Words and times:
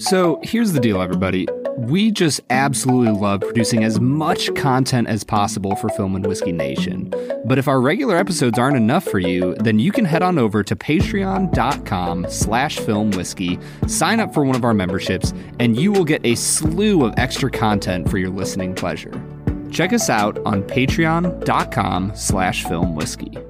So 0.00 0.40
here's 0.42 0.72
the 0.72 0.80
deal, 0.80 1.02
everybody. 1.02 1.46
We 1.76 2.10
just 2.10 2.40
absolutely 2.48 3.12
love 3.12 3.40
producing 3.40 3.84
as 3.84 4.00
much 4.00 4.54
content 4.54 5.08
as 5.08 5.24
possible 5.24 5.76
for 5.76 5.88
Film 5.90 6.16
and 6.16 6.26
Whiskey 6.26 6.52
Nation. 6.52 7.12
But 7.44 7.58
if 7.58 7.68
our 7.68 7.80
regular 7.80 8.16
episodes 8.16 8.58
aren't 8.58 8.78
enough 8.78 9.04
for 9.04 9.18
you, 9.18 9.54
then 9.56 9.78
you 9.78 9.92
can 9.92 10.04
head 10.04 10.22
on 10.22 10.38
over 10.38 10.62
to 10.62 10.74
patreon.com 10.74 12.26
slash 12.30 12.78
filmwhiskey, 12.78 13.62
sign 13.90 14.20
up 14.20 14.32
for 14.32 14.42
one 14.44 14.56
of 14.56 14.64
our 14.64 14.74
memberships, 14.74 15.32
and 15.58 15.78
you 15.78 15.92
will 15.92 16.04
get 16.04 16.24
a 16.24 16.34
slew 16.34 17.04
of 17.04 17.14
extra 17.16 17.50
content 17.50 18.10
for 18.10 18.18
your 18.18 18.30
listening 18.30 18.74
pleasure. 18.74 19.12
Check 19.70 19.92
us 19.92 20.10
out 20.10 20.38
on 20.46 20.62
patreon.com 20.62 22.12
slash 22.14 22.64
filmwhiskey. 22.64 23.49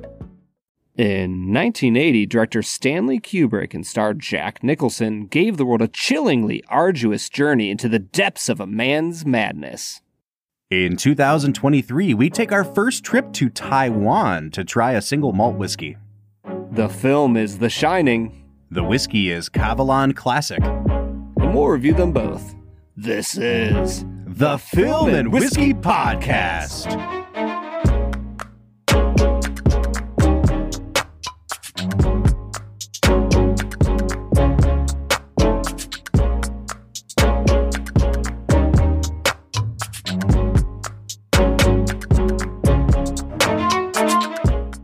In 1.00 1.54
1980, 1.54 2.26
director 2.26 2.60
Stanley 2.60 3.18
Kubrick 3.18 3.72
and 3.72 3.86
star 3.86 4.12
Jack 4.12 4.62
Nicholson 4.62 5.28
gave 5.28 5.56
the 5.56 5.64
world 5.64 5.80
a 5.80 5.88
chillingly 5.88 6.62
arduous 6.68 7.30
journey 7.30 7.70
into 7.70 7.88
the 7.88 7.98
depths 7.98 8.50
of 8.50 8.60
a 8.60 8.66
man's 8.66 9.24
madness. 9.24 10.02
In 10.68 10.98
2023, 10.98 12.12
we 12.12 12.28
take 12.28 12.52
our 12.52 12.64
first 12.64 13.02
trip 13.02 13.32
to 13.32 13.48
Taiwan 13.48 14.50
to 14.50 14.62
try 14.62 14.92
a 14.92 15.00
single 15.00 15.32
malt 15.32 15.56
whiskey. 15.56 15.96
The 16.70 16.90
film 16.90 17.34
is 17.34 17.60
The 17.60 17.70
Shining, 17.70 18.44
The 18.70 18.84
whiskey 18.84 19.30
is 19.30 19.48
Kavalan 19.48 20.14
Classic. 20.14 20.62
and 20.62 21.54
we'll 21.54 21.68
review 21.68 21.94
them 21.94 22.12
both. 22.12 22.54
This 22.94 23.38
is 23.38 24.04
The 24.26 24.58
Film 24.58 25.08
and 25.08 25.32
Whiskey 25.32 25.72
Podcast. 25.72 27.19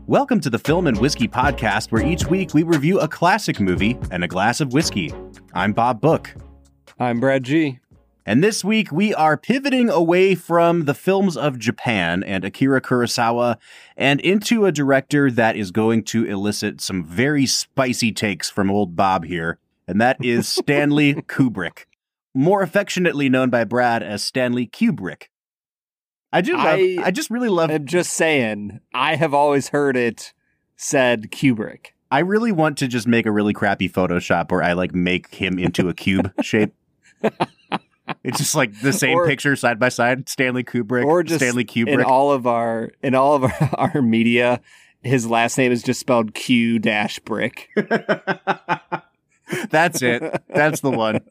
Welcome 0.07 0.39
to 0.39 0.49
the 0.49 0.57
Film 0.57 0.87
and 0.87 0.97
Whiskey 0.97 1.27
Podcast, 1.27 1.91
where 1.91 2.01
each 2.01 2.27
week 2.27 2.53
we 2.53 2.63
review 2.63 2.97
a 3.01 3.09
classic 3.09 3.59
movie 3.59 3.99
and 4.09 4.23
a 4.23 4.27
glass 4.29 4.61
of 4.61 4.71
whiskey. 4.71 5.13
I'm 5.53 5.73
Bob 5.73 5.99
Book. 5.99 6.33
I'm 6.97 7.19
Brad 7.19 7.43
G. 7.43 7.79
And 8.25 8.41
this 8.41 8.63
week 8.63 8.89
we 8.89 9.13
are 9.13 9.35
pivoting 9.35 9.89
away 9.89 10.33
from 10.33 10.85
the 10.85 10.93
films 10.93 11.35
of 11.35 11.59
Japan 11.59 12.23
and 12.23 12.45
Akira 12.45 12.79
Kurosawa 12.79 13.57
and 13.97 14.21
into 14.21 14.65
a 14.65 14.71
director 14.71 15.29
that 15.29 15.57
is 15.57 15.71
going 15.71 16.03
to 16.05 16.23
elicit 16.23 16.79
some 16.79 17.03
very 17.03 17.45
spicy 17.45 18.13
takes 18.13 18.49
from 18.49 18.71
old 18.71 18.95
Bob 18.95 19.25
here, 19.25 19.59
and 19.89 19.99
that 19.99 20.23
is 20.23 20.47
Stanley 20.47 21.15
Kubrick, 21.15 21.79
more 22.33 22.61
affectionately 22.61 23.27
known 23.27 23.49
by 23.49 23.65
Brad 23.65 24.01
as 24.01 24.23
Stanley 24.23 24.67
Kubrick. 24.67 25.23
I 26.33 26.41
do 26.41 26.53
love, 26.55 26.65
I, 26.65 26.97
I 27.05 27.11
just 27.11 27.29
really 27.29 27.49
love 27.49 27.69
I'm 27.71 27.85
just 27.85 28.13
saying, 28.13 28.79
I 28.93 29.15
have 29.15 29.33
always 29.33 29.69
heard 29.69 29.95
it 29.95 30.33
said 30.75 31.31
Kubrick. 31.31 31.87
I 32.09 32.19
really 32.19 32.51
want 32.51 32.77
to 32.77 32.87
just 32.87 33.07
make 33.07 33.25
a 33.25 33.31
really 33.31 33.53
crappy 33.53 33.89
Photoshop 33.89 34.51
where 34.51 34.63
I 34.63 34.73
like 34.73 34.93
make 34.93 35.35
him 35.35 35.59
into 35.59 35.89
a 35.89 35.93
cube 35.93 36.31
shape. 36.41 36.73
It's 38.23 38.37
just 38.37 38.55
like 38.55 38.79
the 38.81 38.93
same 38.93 39.17
Or- 39.17 39.27
picture 39.27 39.55
side 39.55 39.79
by 39.79 39.89
side. 39.89 40.29
Stanley 40.29 40.63
Kubrick, 40.63 41.05
or 41.05 41.23
just 41.23 41.39
Stanley 41.39 41.65
in 41.75 42.01
all 42.01 42.31
of 42.31 42.47
our 42.47 42.91
in 43.01 43.15
all 43.15 43.35
of 43.35 43.43
our, 43.43 43.69
our 43.95 44.01
media, 44.01 44.61
his 45.01 45.27
last 45.27 45.57
name 45.57 45.71
is 45.71 45.83
just 45.83 45.99
spelled 45.99 46.33
Q 46.33 46.79
dash 46.79 47.19
brick. 47.19 47.69
That's 49.69 50.01
it. 50.01 50.43
That's 50.49 50.81
the 50.81 50.91
one. 50.91 51.21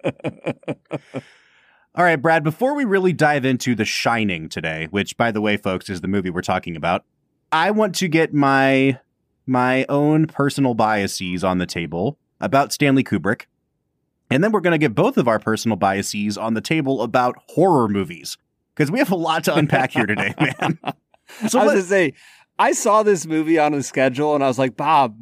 All 1.96 2.04
right, 2.04 2.20
Brad, 2.20 2.44
before 2.44 2.74
we 2.74 2.84
really 2.84 3.14
dive 3.14 3.46
into 3.46 3.74
The 3.74 3.86
Shining 3.86 4.50
today, 4.50 4.86
which 4.90 5.16
by 5.16 5.30
the 5.30 5.40
way, 5.40 5.56
folks, 5.56 5.88
is 5.88 6.02
the 6.02 6.08
movie 6.08 6.28
we're 6.28 6.42
talking 6.42 6.76
about, 6.76 7.04
I 7.50 7.70
want 7.70 7.94
to 7.96 8.08
get 8.08 8.34
my 8.34 9.00
my 9.46 9.86
own 9.88 10.26
personal 10.26 10.74
biases 10.74 11.42
on 11.42 11.56
the 11.56 11.64
table 11.64 12.18
about 12.38 12.70
Stanley 12.70 13.02
Kubrick. 13.02 13.42
And 14.28 14.44
then 14.44 14.52
we're 14.52 14.60
going 14.60 14.72
to 14.72 14.78
get 14.78 14.94
both 14.94 15.16
of 15.16 15.26
our 15.28 15.38
personal 15.38 15.76
biases 15.76 16.36
on 16.36 16.52
the 16.52 16.60
table 16.60 17.00
about 17.00 17.36
horror 17.50 17.88
movies 17.88 18.36
because 18.74 18.90
we 18.90 18.98
have 18.98 19.12
a 19.12 19.16
lot 19.16 19.44
to 19.44 19.54
unpack 19.54 19.92
here 19.92 20.04
today, 20.04 20.34
man. 20.40 20.78
So 20.82 20.90
I 20.90 21.44
was 21.44 21.54
let- 21.54 21.66
gonna 21.66 21.82
say, 21.82 22.12
I 22.58 22.72
saw 22.72 23.04
this 23.04 23.24
movie 23.24 23.58
on 23.58 23.72
the 23.72 23.82
schedule 23.82 24.34
and 24.34 24.44
I 24.44 24.48
was 24.48 24.58
like, 24.58 24.76
Bob, 24.76 25.16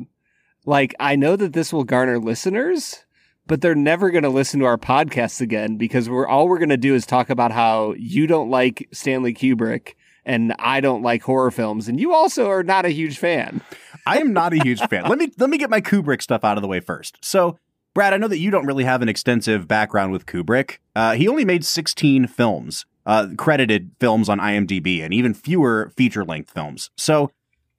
like 0.65 0.93
I 0.99 1.15
know 1.15 1.37
that 1.37 1.53
this 1.53 1.73
will 1.73 1.85
garner 1.85 2.19
listeners, 2.19 3.04
but 3.47 3.61
they're 3.61 3.75
never 3.75 4.11
gonna 4.11 4.29
listen 4.29 4.61
to 4.61 4.67
our 4.67 4.79
podcasts 4.79 5.41
again 5.41 5.77
because 5.77 6.09
we're 6.09 6.27
all 6.27 6.49
we're 6.49 6.59
gonna 6.59 6.77
do 6.77 6.95
is 6.95 7.07
talk 7.07 7.31
about 7.31 7.53
how 7.53 7.95
you 7.99 8.27
don't 8.27 8.51
like 8.51 8.89
Stanley 8.93 9.35
Kubrick 9.35 9.95
and 10.25 10.55
I 10.59 10.81
don't 10.81 11.03
like 11.03 11.23
horror 11.23 11.51
films, 11.51 11.89
and 11.89 12.01
you 12.01 12.15
also 12.15 12.49
are 12.49 12.63
not 12.63 12.87
a 12.87 12.91
huge 12.91 13.19
fan. 13.19 13.61
I 14.07 14.19
am 14.19 14.33
not 14.33 14.53
a 14.53 14.63
huge 14.63 14.81
fan. 14.89 15.05
Let 15.05 15.19
me 15.19 15.31
let 15.39 15.51
me 15.51 15.59
get 15.59 15.71
my 15.71 15.81
Kubrick 15.81 16.23
stuff 16.23 16.45
out 16.45 16.57
of 16.57 16.63
the 16.63 16.69
way 16.69 16.81
first. 16.81 17.19
So, 17.23 17.59
Brad, 17.95 18.13
I 18.13 18.17
know 18.17 18.29
that 18.29 18.39
you 18.39 18.51
don't 18.51 18.67
really 18.67 18.85
have 18.85 19.03
an 19.03 19.09
extensive 19.09 19.69
background 19.69 20.13
with 20.13 20.27
Kubrick. 20.27 20.79
Uh, 20.97 21.15
he 21.15 21.29
only 21.29 21.45
made 21.45 21.65
16 21.65 22.27
films, 22.27 22.87
uh, 23.07 23.29
credited 23.37 23.93
films 24.01 24.29
on 24.29 24.39
IMDb, 24.41 25.03
and 25.03 25.13
even 25.15 25.35
fewer 25.35 25.93
feature 25.97 26.25
length 26.25 26.51
films. 26.51 26.91
So, 26.97 27.31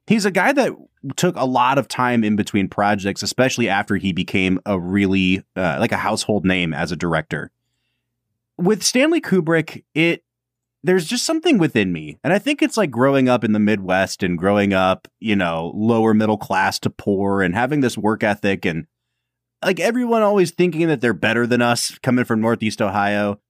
he's 0.06 0.24
a 0.24 0.30
guy 0.30 0.52
that 0.52 0.72
took 1.16 1.36
a 1.36 1.44
lot 1.44 1.78
of 1.78 1.88
time 1.88 2.24
in 2.24 2.36
between 2.36 2.68
projects, 2.68 3.22
especially 3.22 3.68
after 3.68 3.96
he 3.96 4.12
became 4.12 4.60
a 4.66 4.78
really 4.78 5.42
uh, 5.56 5.76
like 5.78 5.92
a 5.92 5.96
household 5.96 6.44
name 6.44 6.72
as 6.72 6.92
a 6.92 6.96
director. 6.96 7.50
With 8.58 8.82
Stanley 8.82 9.20
Kubrick, 9.20 9.84
it 9.94 10.22
there's 10.82 11.06
just 11.06 11.26
something 11.26 11.58
within 11.58 11.92
me. 11.92 12.18
And 12.22 12.32
I 12.32 12.38
think 12.38 12.62
it's 12.62 12.76
like 12.76 12.90
growing 12.90 13.28
up 13.28 13.42
in 13.42 13.52
the 13.52 13.58
Midwest 13.58 14.22
and 14.22 14.38
growing 14.38 14.72
up, 14.72 15.08
you 15.18 15.34
know, 15.34 15.72
lower 15.74 16.14
middle 16.14 16.38
class 16.38 16.78
to 16.80 16.90
poor 16.90 17.42
and 17.42 17.54
having 17.54 17.80
this 17.80 17.98
work 17.98 18.22
ethic 18.22 18.64
and 18.64 18.86
like 19.64 19.80
everyone 19.80 20.22
always 20.22 20.52
thinking 20.52 20.86
that 20.86 21.00
they're 21.00 21.12
better 21.12 21.46
than 21.46 21.60
us 21.60 21.98
coming 22.02 22.24
from 22.24 22.40
Northeast 22.40 22.80
Ohio. 22.80 23.40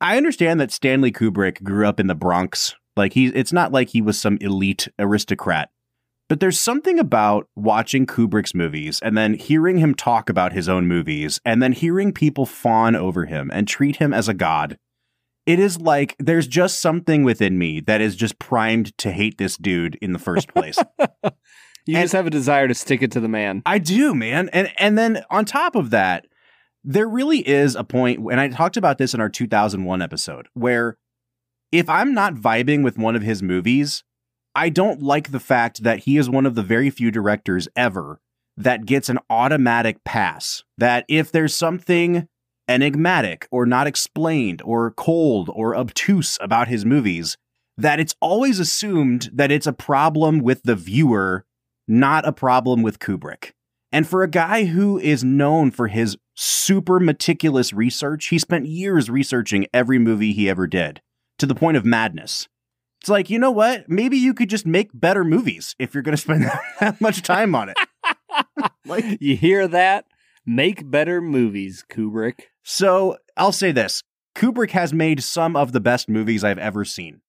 I 0.00 0.16
understand 0.16 0.60
that 0.60 0.72
Stanley 0.72 1.12
Kubrick 1.12 1.62
grew 1.62 1.86
up 1.86 2.00
in 2.00 2.06
the 2.06 2.14
Bronx. 2.14 2.74
Like 2.96 3.12
he 3.12 3.26
it's 3.26 3.52
not 3.52 3.72
like 3.72 3.90
he 3.90 4.00
was 4.00 4.18
some 4.18 4.38
elite 4.40 4.88
aristocrat. 4.98 5.70
But 6.32 6.40
there's 6.40 6.58
something 6.58 6.98
about 6.98 7.46
watching 7.54 8.06
Kubrick's 8.06 8.54
movies 8.54 9.00
and 9.02 9.18
then 9.18 9.34
hearing 9.34 9.76
him 9.76 9.94
talk 9.94 10.30
about 10.30 10.54
his 10.54 10.66
own 10.66 10.88
movies 10.88 11.38
and 11.44 11.62
then 11.62 11.72
hearing 11.72 12.10
people 12.10 12.46
fawn 12.46 12.96
over 12.96 13.26
him 13.26 13.50
and 13.52 13.68
treat 13.68 13.96
him 13.96 14.14
as 14.14 14.30
a 14.30 14.32
god 14.32 14.78
it 15.44 15.58
is 15.58 15.78
like 15.78 16.16
there's 16.18 16.46
just 16.46 16.80
something 16.80 17.22
within 17.22 17.58
me 17.58 17.80
that 17.80 18.00
is 18.00 18.16
just 18.16 18.38
primed 18.38 18.96
to 18.96 19.12
hate 19.12 19.36
this 19.36 19.58
dude 19.58 19.96
in 19.96 20.14
the 20.14 20.18
first 20.18 20.48
place. 20.48 20.78
You 21.84 21.96
And- 21.96 22.04
just 22.04 22.14
have 22.14 22.26
a 22.26 22.30
desire 22.30 22.66
to 22.66 22.74
stick 22.74 23.02
it 23.02 23.10
to 23.10 23.20
the 23.20 23.28
man. 23.28 23.60
I 23.66 23.76
do, 23.76 24.14
man. 24.14 24.48
And 24.54 24.72
and 24.78 24.96
then 24.96 25.24
on 25.28 25.44
top 25.44 25.76
of 25.76 25.90
that, 25.90 26.24
there 26.82 27.08
really 27.08 27.46
is 27.46 27.76
a 27.76 27.84
point 27.84 28.20
and 28.30 28.40
I 28.40 28.48
talked 28.48 28.78
about 28.78 28.96
this 28.96 29.12
in 29.12 29.20
our 29.20 29.28
2001 29.28 30.00
episode 30.00 30.48
where 30.54 30.96
if 31.72 31.90
I'm 31.90 32.14
not 32.14 32.36
vibing 32.36 32.82
with 32.82 32.96
one 32.96 33.16
of 33.16 33.22
his 33.22 33.42
movies, 33.42 34.02
I 34.54 34.68
don't 34.68 35.02
like 35.02 35.30
the 35.30 35.40
fact 35.40 35.82
that 35.82 36.00
he 36.00 36.16
is 36.16 36.28
one 36.28 36.46
of 36.46 36.54
the 36.54 36.62
very 36.62 36.90
few 36.90 37.10
directors 37.10 37.68
ever 37.74 38.20
that 38.56 38.84
gets 38.84 39.08
an 39.08 39.18
automatic 39.30 40.04
pass. 40.04 40.62
That 40.76 41.04
if 41.08 41.32
there's 41.32 41.54
something 41.54 42.28
enigmatic 42.68 43.48
or 43.50 43.66
not 43.66 43.86
explained 43.86 44.62
or 44.64 44.90
cold 44.90 45.50
or 45.52 45.74
obtuse 45.74 46.38
about 46.40 46.68
his 46.68 46.84
movies, 46.84 47.36
that 47.76 47.98
it's 47.98 48.14
always 48.20 48.58
assumed 48.58 49.30
that 49.32 49.50
it's 49.50 49.66
a 49.66 49.72
problem 49.72 50.40
with 50.40 50.62
the 50.64 50.76
viewer, 50.76 51.44
not 51.88 52.26
a 52.26 52.32
problem 52.32 52.82
with 52.82 52.98
Kubrick. 52.98 53.52
And 53.90 54.06
for 54.06 54.22
a 54.22 54.30
guy 54.30 54.64
who 54.64 54.98
is 54.98 55.24
known 55.24 55.70
for 55.70 55.88
his 55.88 56.16
super 56.34 56.98
meticulous 57.00 57.72
research, 57.72 58.28
he 58.28 58.38
spent 58.38 58.66
years 58.66 59.10
researching 59.10 59.66
every 59.72 59.98
movie 59.98 60.32
he 60.32 60.48
ever 60.48 60.66
did 60.66 61.00
to 61.38 61.46
the 61.46 61.54
point 61.54 61.76
of 61.76 61.84
madness. 61.84 62.48
It's 63.02 63.08
like, 63.08 63.30
you 63.30 63.38
know 63.40 63.50
what? 63.50 63.88
Maybe 63.88 64.16
you 64.16 64.32
could 64.32 64.48
just 64.48 64.64
make 64.64 64.90
better 64.94 65.24
movies 65.24 65.74
if 65.80 65.92
you're 65.92 66.04
going 66.04 66.16
to 66.16 66.22
spend 66.22 66.44
that 66.78 67.00
much 67.00 67.22
time 67.22 67.52
on 67.52 67.68
it. 67.70 67.76
like, 68.86 69.04
You 69.20 69.36
hear 69.36 69.66
that? 69.66 70.04
Make 70.46 70.88
better 70.88 71.20
movies, 71.20 71.84
Kubrick. 71.90 72.42
So 72.62 73.16
I'll 73.36 73.50
say 73.50 73.72
this 73.72 74.04
Kubrick 74.36 74.70
has 74.70 74.92
made 74.92 75.20
some 75.20 75.56
of 75.56 75.72
the 75.72 75.80
best 75.80 76.08
movies 76.08 76.44
I've 76.44 76.58
ever 76.58 76.84
seen. 76.84 77.22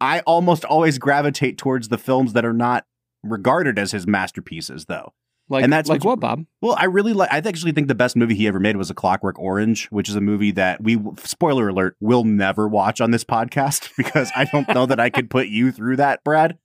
I 0.00 0.20
almost 0.20 0.64
always 0.64 0.98
gravitate 0.98 1.58
towards 1.58 1.88
the 1.88 1.98
films 1.98 2.32
that 2.34 2.44
are 2.44 2.52
not 2.52 2.84
regarded 3.24 3.80
as 3.80 3.90
his 3.90 4.06
masterpieces, 4.06 4.84
though. 4.84 5.14
Like, 5.52 5.64
And 5.64 5.72
that's 5.72 5.90
like 5.90 6.02
what, 6.02 6.18
Bob? 6.18 6.46
Well, 6.62 6.74
I 6.78 6.86
really 6.86 7.12
like. 7.12 7.30
I 7.30 7.36
actually 7.36 7.72
think 7.72 7.86
the 7.88 7.94
best 7.94 8.16
movie 8.16 8.34
he 8.34 8.48
ever 8.48 8.58
made 8.58 8.76
was 8.76 8.88
A 8.90 8.94
Clockwork 8.94 9.38
Orange, 9.38 9.86
which 9.90 10.08
is 10.08 10.16
a 10.16 10.20
movie 10.20 10.50
that 10.52 10.82
we, 10.82 10.98
spoiler 11.18 11.68
alert, 11.68 11.94
will 12.00 12.24
never 12.24 12.66
watch 12.66 13.02
on 13.02 13.10
this 13.10 13.22
podcast 13.22 13.90
because 13.98 14.32
I 14.34 14.46
don't 14.46 14.66
know 14.70 14.86
that 14.86 14.98
I 14.98 15.10
could 15.10 15.28
put 15.28 15.48
you 15.48 15.70
through 15.70 15.96
that, 15.96 16.24
Brad. 16.24 16.56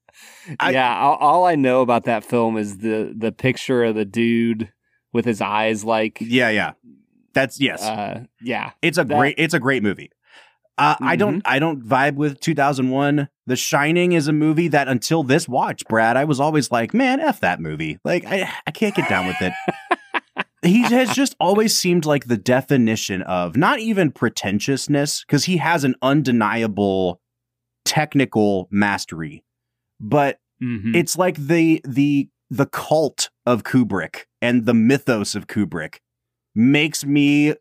I- 0.59 0.71
yeah, 0.71 0.97
all, 0.97 1.15
all 1.17 1.45
I 1.45 1.55
know 1.55 1.81
about 1.81 2.05
that 2.05 2.23
film 2.23 2.57
is 2.57 2.77
the 2.77 3.13
the 3.15 3.31
picture 3.33 3.83
of 3.83 3.95
the 3.95 4.05
dude 4.05 4.71
with 5.13 5.25
his 5.25 5.41
eyes 5.41 5.83
like 5.83 6.17
Yeah, 6.21 6.49
yeah. 6.49 6.71
That's 7.33 7.59
yes. 7.59 7.83
Uh, 7.83 8.23
yeah. 8.41 8.71
it's 8.81 8.97
a 8.97 9.03
that- 9.03 9.17
great 9.17 9.35
it's 9.37 9.53
a 9.53 9.59
great 9.59 9.83
movie. 9.83 10.09
Uh, 10.77 10.95
I 11.01 11.15
don't 11.15 11.41
I 11.45 11.57
don't 11.59 11.83
vibe 11.83 12.15
with 12.15 12.39
2001. 12.39 13.29
The 13.47 13.55
Shining 13.55 14.11
is 14.11 14.27
a 14.27 14.33
movie 14.33 14.67
that 14.67 14.87
until 14.87 15.23
this 15.23 15.47
watch, 15.47 15.83
Brad, 15.87 16.17
I 16.17 16.23
was 16.25 16.39
always 16.39 16.71
like, 16.71 16.93
man, 16.93 17.19
f 17.19 17.39
that 17.39 17.59
movie. 17.59 17.97
Like 18.03 18.25
I 18.25 18.51
I 18.67 18.71
can't 18.71 18.93
get 18.95 19.09
down 19.09 19.25
with 19.27 19.37
it. 19.41 19.53
he 20.61 20.81
has 20.83 21.13
just 21.15 21.35
always 21.39 21.77
seemed 21.77 22.05
like 22.05 22.25
the 22.25 22.37
definition 22.37 23.21
of 23.23 23.55
not 23.57 23.79
even 23.79 24.11
pretentiousness 24.11 25.23
because 25.25 25.45
he 25.45 25.57
has 25.57 25.83
an 25.83 25.95
undeniable 26.01 27.21
technical 27.85 28.67
mastery, 28.71 29.43
but 29.99 30.39
Mhm. 30.61 30.95
it's 30.95 31.17
like 31.17 31.37
the 31.37 31.81
the 31.85 32.29
the 32.49 32.65
cult 32.65 33.29
of 33.45 33.63
Kubrick 33.63 34.25
and 34.41 34.65
the 34.65 34.73
mythos 34.73 35.35
of 35.35 35.47
Kubrick 35.47 35.97
makes 36.55 37.05
me 37.05 37.53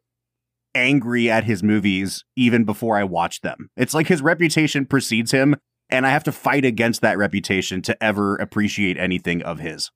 angry 0.76 1.30
at 1.30 1.44
his 1.44 1.62
movies 1.62 2.24
even 2.36 2.64
before 2.64 2.96
I 2.98 3.04
watch 3.04 3.40
them. 3.40 3.70
It's 3.76 3.94
like 3.94 4.06
his 4.06 4.22
reputation 4.22 4.84
precedes 4.86 5.30
him 5.32 5.56
and 5.88 6.06
I 6.06 6.10
have 6.10 6.24
to 6.24 6.32
fight 6.32 6.64
against 6.64 7.00
that 7.00 7.16
reputation 7.18 7.80
to 7.82 8.02
ever 8.02 8.36
appreciate 8.36 8.96
anything 8.98 9.42
of 9.42 9.58
his. 9.60 9.90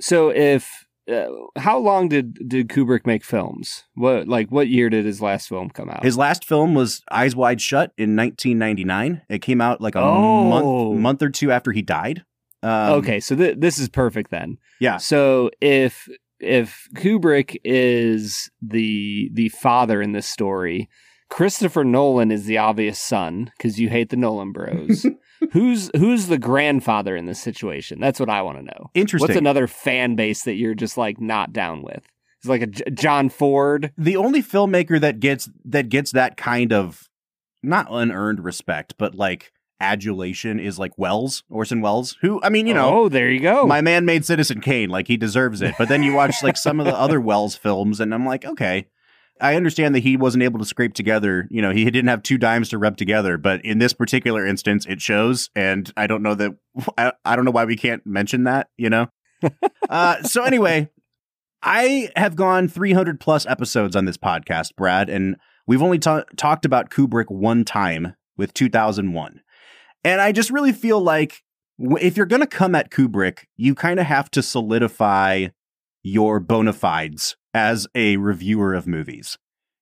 So 0.00 0.28
if 0.30 0.86
uh, 1.10 1.26
how 1.56 1.78
long 1.78 2.08
did 2.08 2.34
did 2.48 2.68
Kubrick 2.68 3.06
make 3.06 3.24
films? 3.24 3.84
What 3.94 4.26
like 4.28 4.50
what 4.50 4.68
year 4.68 4.90
did 4.90 5.04
his 5.06 5.22
last 5.22 5.48
film 5.48 5.70
come 5.70 5.88
out? 5.88 6.02
His 6.02 6.16
last 6.18 6.44
film 6.44 6.74
was 6.74 7.02
Eyes 7.10 7.34
Wide 7.36 7.60
Shut 7.60 7.92
in 7.96 8.16
1999. 8.16 9.22
It 9.28 9.38
came 9.40 9.60
out 9.60 9.80
like 9.80 9.94
a 9.94 10.00
Oh. 10.00 10.44
month 10.94 11.00
month 11.00 11.22
or 11.22 11.30
two 11.30 11.50
after 11.52 11.72
he 11.72 11.82
died. 11.82 12.24
Um, 12.62 12.94
okay, 12.94 13.20
so 13.20 13.36
th- 13.36 13.56
this 13.58 13.78
is 13.78 13.88
perfect 13.88 14.30
then. 14.30 14.58
Yeah. 14.80 14.96
So 14.96 15.50
if 15.60 16.08
if 16.40 16.88
Kubrick 16.94 17.56
is 17.64 18.50
the 18.62 19.30
the 19.32 19.48
father 19.50 20.02
in 20.02 20.12
this 20.12 20.26
story, 20.26 20.88
Christopher 21.28 21.84
Nolan 21.84 22.30
is 22.30 22.44
the 22.44 22.58
obvious 22.58 22.98
son 22.98 23.50
because 23.56 23.80
you 23.80 23.88
hate 23.88 24.10
the 24.10 24.16
Nolan 24.16 24.52
Bros. 24.52 25.06
who's 25.52 25.90
who's 25.96 26.28
the 26.28 26.38
grandfather 26.38 27.16
in 27.16 27.26
this 27.26 27.40
situation? 27.40 28.00
That's 28.00 28.20
what 28.20 28.30
I 28.30 28.42
want 28.42 28.58
to 28.58 28.64
know. 28.64 28.90
Interesting. 28.94 29.28
What's 29.28 29.38
another 29.38 29.66
fan 29.66 30.14
base 30.14 30.42
that 30.44 30.54
you're 30.54 30.74
just 30.74 30.96
like 30.96 31.20
not 31.20 31.52
down 31.52 31.82
with? 31.82 32.06
It's 32.38 32.48
like 32.48 32.62
a 32.62 32.66
J- 32.66 32.90
John 32.92 33.28
Ford. 33.28 33.92
the 33.96 34.16
only 34.16 34.42
filmmaker 34.42 35.00
that 35.00 35.20
gets 35.20 35.48
that 35.64 35.88
gets 35.88 36.12
that 36.12 36.36
kind 36.36 36.72
of 36.72 37.08
not 37.62 37.86
unearned 37.90 38.44
respect, 38.44 38.94
but 38.98 39.14
like 39.14 39.52
adulation 39.80 40.58
is 40.58 40.78
like 40.78 40.92
Welles, 40.96 41.42
Orson 41.50 41.80
Welles, 41.80 42.16
who 42.20 42.40
I 42.42 42.48
mean, 42.48 42.66
you 42.66 42.74
know, 42.74 43.02
oh, 43.02 43.08
there 43.08 43.30
you 43.30 43.40
go. 43.40 43.66
my 43.66 43.80
man 43.80 44.04
made 44.04 44.24
Citizen 44.24 44.60
Kane, 44.60 44.90
like 44.90 45.08
he 45.08 45.16
deserves 45.16 45.62
it. 45.62 45.74
But 45.78 45.88
then 45.88 46.02
you 46.02 46.14
watch 46.14 46.42
like 46.42 46.56
some 46.56 46.80
of 46.80 46.86
the 46.86 46.96
other 46.96 47.20
Welles 47.26 47.56
films, 47.56 48.00
and 48.00 48.14
I'm 48.14 48.26
like, 48.26 48.44
okay, 48.44 48.88
I 49.40 49.54
understand 49.54 49.94
that 49.94 50.00
he 50.00 50.16
wasn't 50.16 50.44
able 50.44 50.58
to 50.58 50.64
scrape 50.64 50.94
together. 50.94 51.46
You 51.50 51.60
know, 51.62 51.70
he 51.70 51.84
didn't 51.84 52.08
have 52.08 52.22
two 52.22 52.38
dimes 52.38 52.68
to 52.70 52.78
rub 52.78 52.96
together, 52.96 53.36
but 53.36 53.64
in 53.64 53.78
this 53.78 53.92
particular 53.92 54.46
instance, 54.46 54.86
it 54.86 55.00
shows. 55.00 55.50
And 55.54 55.92
I 55.96 56.06
don't 56.06 56.22
know 56.22 56.34
that 56.34 56.52
I, 56.98 57.12
I 57.24 57.36
don't 57.36 57.44
know 57.44 57.50
why 57.50 57.64
we 57.64 57.76
can't 57.76 58.06
mention 58.06 58.44
that. 58.44 58.68
You 58.76 58.90
know. 58.90 59.08
uh, 59.90 60.22
so 60.22 60.44
anyway, 60.44 60.88
I 61.62 62.10
have 62.16 62.36
gone 62.36 62.68
300 62.68 63.20
plus 63.20 63.44
episodes 63.46 63.94
on 63.94 64.06
this 64.06 64.16
podcast, 64.16 64.74
Brad, 64.76 65.10
and 65.10 65.36
we've 65.66 65.82
only 65.82 65.98
ta- 65.98 66.24
talked 66.36 66.64
about 66.64 66.90
Kubrick 66.90 67.30
one 67.30 67.64
time 67.64 68.14
with 68.36 68.54
2001. 68.54 69.40
And 70.06 70.20
I 70.20 70.30
just 70.30 70.50
really 70.50 70.72
feel 70.72 71.00
like 71.00 71.42
if 71.80 72.16
you're 72.16 72.26
going 72.26 72.40
to 72.40 72.46
come 72.46 72.76
at 72.76 72.92
Kubrick, 72.92 73.40
you 73.56 73.74
kind 73.74 73.98
of 73.98 74.06
have 74.06 74.30
to 74.30 74.40
solidify 74.42 75.48
your 76.04 76.38
bona 76.38 76.72
fides 76.72 77.36
as 77.52 77.88
a 77.92 78.16
reviewer 78.16 78.72
of 78.72 78.86
movies. 78.86 79.36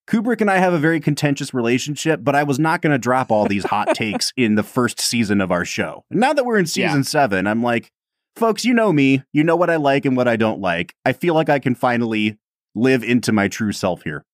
Kubrick 0.09 0.41
and 0.41 0.51
I 0.51 0.57
have 0.57 0.73
a 0.73 0.79
very 0.79 0.99
contentious 0.99 1.53
relationship, 1.53 2.21
but 2.23 2.35
I 2.35 2.43
was 2.43 2.59
not 2.59 2.81
going 2.81 2.93
to 2.93 2.99
drop 2.99 3.31
all 3.31 3.47
these 3.47 3.65
hot 3.65 3.89
takes 3.95 4.33
in 4.35 4.55
the 4.55 4.63
first 4.63 4.99
season 4.99 5.43
of 5.43 5.53
our 5.53 5.67
show. 5.67 6.05
Now 6.11 6.33
that 6.33 6.47
we're 6.47 6.59
in 6.59 6.65
season 6.65 7.01
Yeah. 7.01 7.03
seven, 7.03 7.47
I'm 7.47 7.63
like, 7.63 7.91
folks, 8.35 8.65
you 8.65 8.73
know 8.73 8.95
me. 8.95 9.23
You 9.35 9.45
know 9.45 9.57
what 9.57 9.69
I 9.69 9.77
like 9.77 10.07
and 10.07 10.17
what 10.17 10.27
I 10.27 10.37
don't 10.37 10.61
like. 10.63 10.95
I 11.05 11.13
feel 11.13 11.35
like 11.35 11.51
I 11.51 11.59
can 11.59 11.75
finally 11.75 12.39
live 12.75 13.05
into 13.05 13.31
my 13.31 13.49
true 13.49 13.73
self 13.73 14.05
here. 14.05 14.25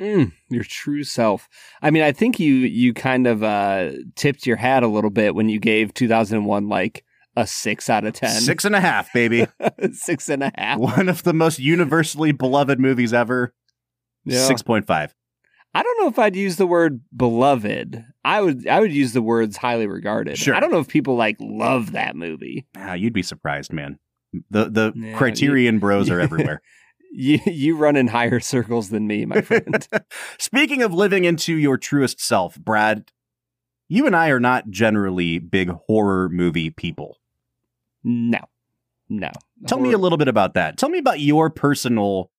Mm, 0.00 0.32
your 0.50 0.64
true 0.64 1.04
self. 1.04 1.48
I 1.80 1.90
mean, 1.90 2.02
I 2.02 2.12
think 2.12 2.38
you 2.38 2.54
you 2.54 2.92
kind 2.92 3.26
of 3.26 3.42
uh, 3.42 3.92
tipped 4.14 4.46
your 4.46 4.56
hat 4.56 4.82
a 4.82 4.88
little 4.88 5.10
bit 5.10 5.34
when 5.34 5.48
you 5.48 5.58
gave 5.58 5.94
2001 5.94 6.68
like 6.68 7.04
a 7.36 7.46
six 7.46 7.88
out 7.88 8.04
of 8.04 8.14
ten. 8.14 8.30
Six 8.40 8.64
and 8.64 8.74
a 8.74 8.80
half, 8.80 9.12
baby. 9.12 9.46
Six 9.92 10.28
and 10.28 10.42
a 10.42 10.50
half. 10.56 10.78
One 10.78 11.08
of 11.08 11.22
the 11.22 11.34
most 11.34 11.58
universally 11.58 12.32
beloved 12.32 12.80
movies 12.80 13.12
ever. 13.12 13.54
Yeah. 14.24 14.48
6.5. 14.48 15.10
I 15.74 15.82
don't 15.82 16.00
know 16.00 16.08
if 16.08 16.18
I'd 16.18 16.34
use 16.34 16.56
the 16.56 16.66
word 16.66 17.02
beloved. 17.14 18.02
I 18.24 18.40
would 18.40 18.66
I 18.66 18.80
would 18.80 18.92
use 18.92 19.12
the 19.12 19.20
words 19.20 19.58
highly 19.58 19.86
regarded. 19.86 20.38
Sure. 20.38 20.54
I 20.54 20.60
don't 20.60 20.72
know 20.72 20.78
if 20.80 20.88
people 20.88 21.16
like 21.16 21.36
love 21.38 21.92
that 21.92 22.16
movie. 22.16 22.66
Ah, 22.76 22.94
you'd 22.94 23.12
be 23.12 23.22
surprised, 23.22 23.72
man. 23.72 23.98
The 24.50 24.70
the 24.70 24.92
Yeah, 24.96 25.16
Criterion 25.16 25.78
bros 25.78 26.08
are 26.10 26.20
everywhere. 26.28 26.62
You 27.18 27.40
you 27.46 27.76
run 27.76 27.96
in 27.96 28.08
higher 28.08 28.40
circles 28.40 28.90
than 28.90 29.06
me, 29.06 29.24
my 29.24 29.40
friend. 29.40 29.88
Speaking 30.38 30.82
of 30.82 30.92
living 30.92 31.24
into 31.24 31.54
your 31.54 31.78
truest 31.78 32.20
self, 32.20 32.56
Brad, 32.56 33.10
you 33.88 34.06
and 34.06 34.14
I 34.14 34.28
are 34.28 34.40
not 34.40 34.68
generally 34.68 35.38
big 35.38 35.70
horror 35.70 36.28
movie 36.28 36.70
people. 36.70 37.16
no. 38.04 38.40
No. 39.08 39.30
Tell 39.68 39.78
me 39.78 39.92
a 39.92 39.98
little 39.98 40.18
bit 40.18 40.26
about 40.26 40.54
that. 40.54 40.76
Tell 40.76 40.88
me 40.88 40.98
about 40.98 41.20
your 41.20 41.48
personal 41.48 42.30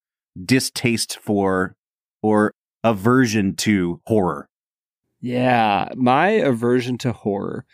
distaste 0.45 1.17
for 1.21 1.77
or 2.21 2.53
aversion 2.83 3.55
to 3.55 4.01
horror. 4.05 4.49
Yeah, 5.21 5.89
my 5.95 6.27
aversion 6.27 6.97
to 6.99 7.13
horror. 7.13 7.65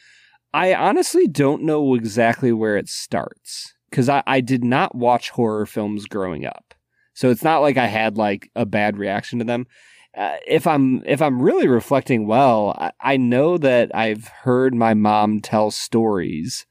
I 0.54 0.76
honestly 0.76 1.28
don't 1.28 1.64
know 1.64 1.96
exactly 1.96 2.52
where 2.52 2.78
it 2.78 2.88
starts 2.88 3.74
because 3.90 4.08
I, 4.10 4.22
I 4.28 4.42
did 4.42 4.64
not 4.64 4.94
watch 4.96 5.32
horror 5.32 5.66
films 5.66 6.06
growing 6.06 6.46
up, 6.46 6.76
so 7.14 7.30
it's 7.30 7.44
not 7.44 7.60
like 7.60 7.78
I 7.78 7.88
had 7.88 8.18
like 8.18 8.50
a 8.56 8.66
bad 8.66 8.98
reaction 8.98 9.40
to 9.40 9.46
them. 9.46 9.68
Uh, 10.16 10.36
if 10.46 10.68
I'm 10.68 11.04
if 11.06 11.22
I'm 11.22 11.42
really 11.42 11.68
reflecting 11.68 12.28
well, 12.28 12.76
I, 12.78 12.92
I 13.00 13.18
know 13.18 13.58
that 13.58 13.96
I've 13.96 14.28
heard 14.28 14.76
my 14.76 14.94
mom 14.94 15.40
tell 15.40 15.72
stories 15.72 16.66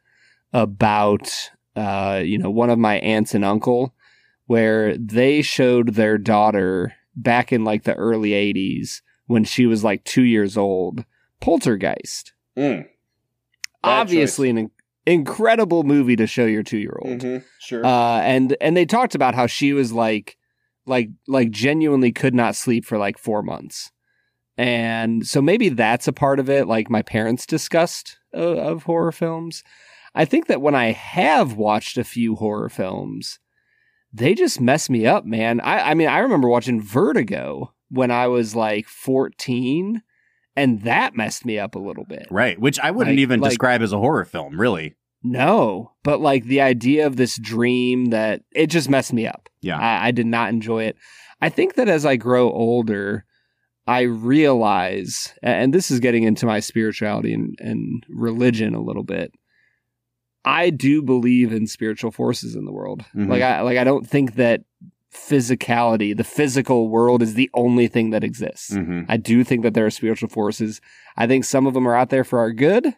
about 0.52 1.50
uh, 1.74 2.22
you 2.24 2.38
know 2.38 2.50
one 2.50 2.70
of 2.70 2.78
my 2.78 2.96
aunts 2.98 3.34
and 3.34 3.44
uncle 3.44 3.94
where 4.46 4.96
they 4.96 5.42
showed 5.42 5.94
their 5.94 6.18
daughter 6.18 6.94
back 7.16 7.52
in 7.52 7.64
like 7.64 7.84
the 7.84 7.94
early 7.94 8.30
80s 8.30 9.00
when 9.26 9.44
she 9.44 9.66
was 9.66 9.82
like 9.84 10.04
two 10.04 10.24
years 10.24 10.56
old 10.56 11.04
poltergeist. 11.40 12.32
Obviously 13.82 14.50
an 14.50 14.58
in- 14.58 14.70
incredible 15.06 15.82
movie 15.82 16.16
to 16.16 16.26
show 16.26 16.44
your 16.46 16.62
two 16.62 16.78
year 16.78 16.96
old 17.02 17.22
Sure. 17.58 17.84
uh, 17.84 18.20
and 18.20 18.56
and 18.60 18.76
they 18.76 18.84
talked 18.86 19.14
about 19.14 19.34
how 19.34 19.46
she 19.46 19.72
was 19.72 19.92
like 19.92 20.36
like 20.86 21.10
like 21.26 21.50
genuinely 21.50 22.12
could 22.12 22.34
not 22.34 22.54
sleep 22.56 22.84
for 22.84 22.98
like 22.98 23.18
four 23.18 23.42
months. 23.42 23.90
And 24.58 25.26
so 25.26 25.40
maybe 25.40 25.70
that's 25.70 26.06
a 26.08 26.12
part 26.12 26.38
of 26.38 26.50
it 26.50 26.66
like 26.68 26.90
my 26.90 27.02
parents 27.02 27.46
discussed 27.46 28.18
of, 28.32 28.58
of 28.58 28.82
horror 28.84 29.12
films. 29.12 29.64
I 30.14 30.24
think 30.26 30.46
that 30.48 30.60
when 30.60 30.74
i 30.74 30.92
have 30.92 31.54
watched 31.54 31.96
a 31.98 32.04
few 32.04 32.36
horror 32.36 32.68
films 32.68 33.38
they 34.12 34.34
just 34.34 34.60
mess 34.60 34.90
me 34.90 35.06
up 35.06 35.24
man. 35.24 35.60
I 35.60 35.90
i 35.90 35.94
mean 35.94 36.08
i 36.08 36.18
remember 36.18 36.48
watching 36.48 36.82
vertigo 36.82 37.72
when 37.88 38.10
i 38.10 38.26
was 38.28 38.54
like 38.54 38.86
14 38.88 40.02
and 40.56 40.82
that 40.82 41.16
messed 41.16 41.44
me 41.44 41.58
up 41.58 41.74
a 41.74 41.78
little 41.78 42.04
bit 42.04 42.26
right, 42.30 42.58
which 42.60 42.78
I 42.80 42.90
wouldn't 42.90 43.16
like- 43.16 43.22
even 43.22 43.40
like- 43.40 43.50
describe 43.50 43.82
as 43.82 43.92
a 43.92 43.98
horror 43.98 44.24
film, 44.24 44.60
really. 44.60 44.94
no, 45.22 45.92
but 46.02 46.20
like 46.20 46.44
the 46.44 46.60
idea 46.60 47.06
of 47.06 47.16
this 47.16 47.36
dream 47.38 48.06
that 48.06 48.42
it 48.54 48.66
just 48.68 48.88
messed 48.90 49.12
me 49.12 49.26
up. 49.26 49.48
Yeah. 49.60 49.78
I, 49.78 50.08
I 50.08 50.10
did 50.10 50.26
not 50.26 50.50
enjoy 50.50 50.84
it. 50.84 50.96
I 51.40 51.48
think 51.48 51.74
that 51.74 51.88
as 51.88 52.04
I 52.04 52.16
grow 52.16 52.50
older, 52.52 53.24
I 53.86 54.02
realize, 54.02 55.32
and 55.42 55.72
this 55.72 55.90
is 55.90 56.00
getting 56.00 56.22
into 56.24 56.46
my 56.46 56.60
spirituality 56.60 57.32
and, 57.32 57.54
and 57.58 58.04
religion 58.08 58.74
a 58.74 58.80
little 58.82 59.02
bit. 59.04 59.32
I 60.44 60.70
do 60.70 61.02
believe 61.02 61.52
in 61.52 61.66
spiritual 61.68 62.10
forces 62.10 62.54
in 62.56 62.64
the 62.64 62.72
world. 62.72 63.04
Mhm. 63.14 63.28
Like 63.28 63.42
I 63.42 63.60
like 63.60 63.78
I 63.78 63.84
don't 63.84 64.06
think 64.08 64.34
that 64.34 64.62
physicality, 65.14 66.16
the 66.16 66.24
physical 66.24 66.88
world 66.88 67.22
is 67.22 67.34
the 67.34 67.50
only 67.54 67.86
thing 67.88 68.10
that 68.10 68.24
exists. 68.24 68.70
Mhm. 68.74 69.06
I 69.08 69.16
do 69.16 69.44
think 69.44 69.62
that 69.62 69.74
there 69.74 69.86
are 69.86 69.90
spiritual 69.90 70.28
forces. 70.28 70.80
I 71.16 71.26
think 71.26 71.44
some 71.44 71.66
of 71.66 71.74
them 71.74 71.86
are 71.86 71.94
out 71.94 72.10
there 72.10 72.24
for 72.24 72.38
our 72.38 72.52
good, 72.52 72.94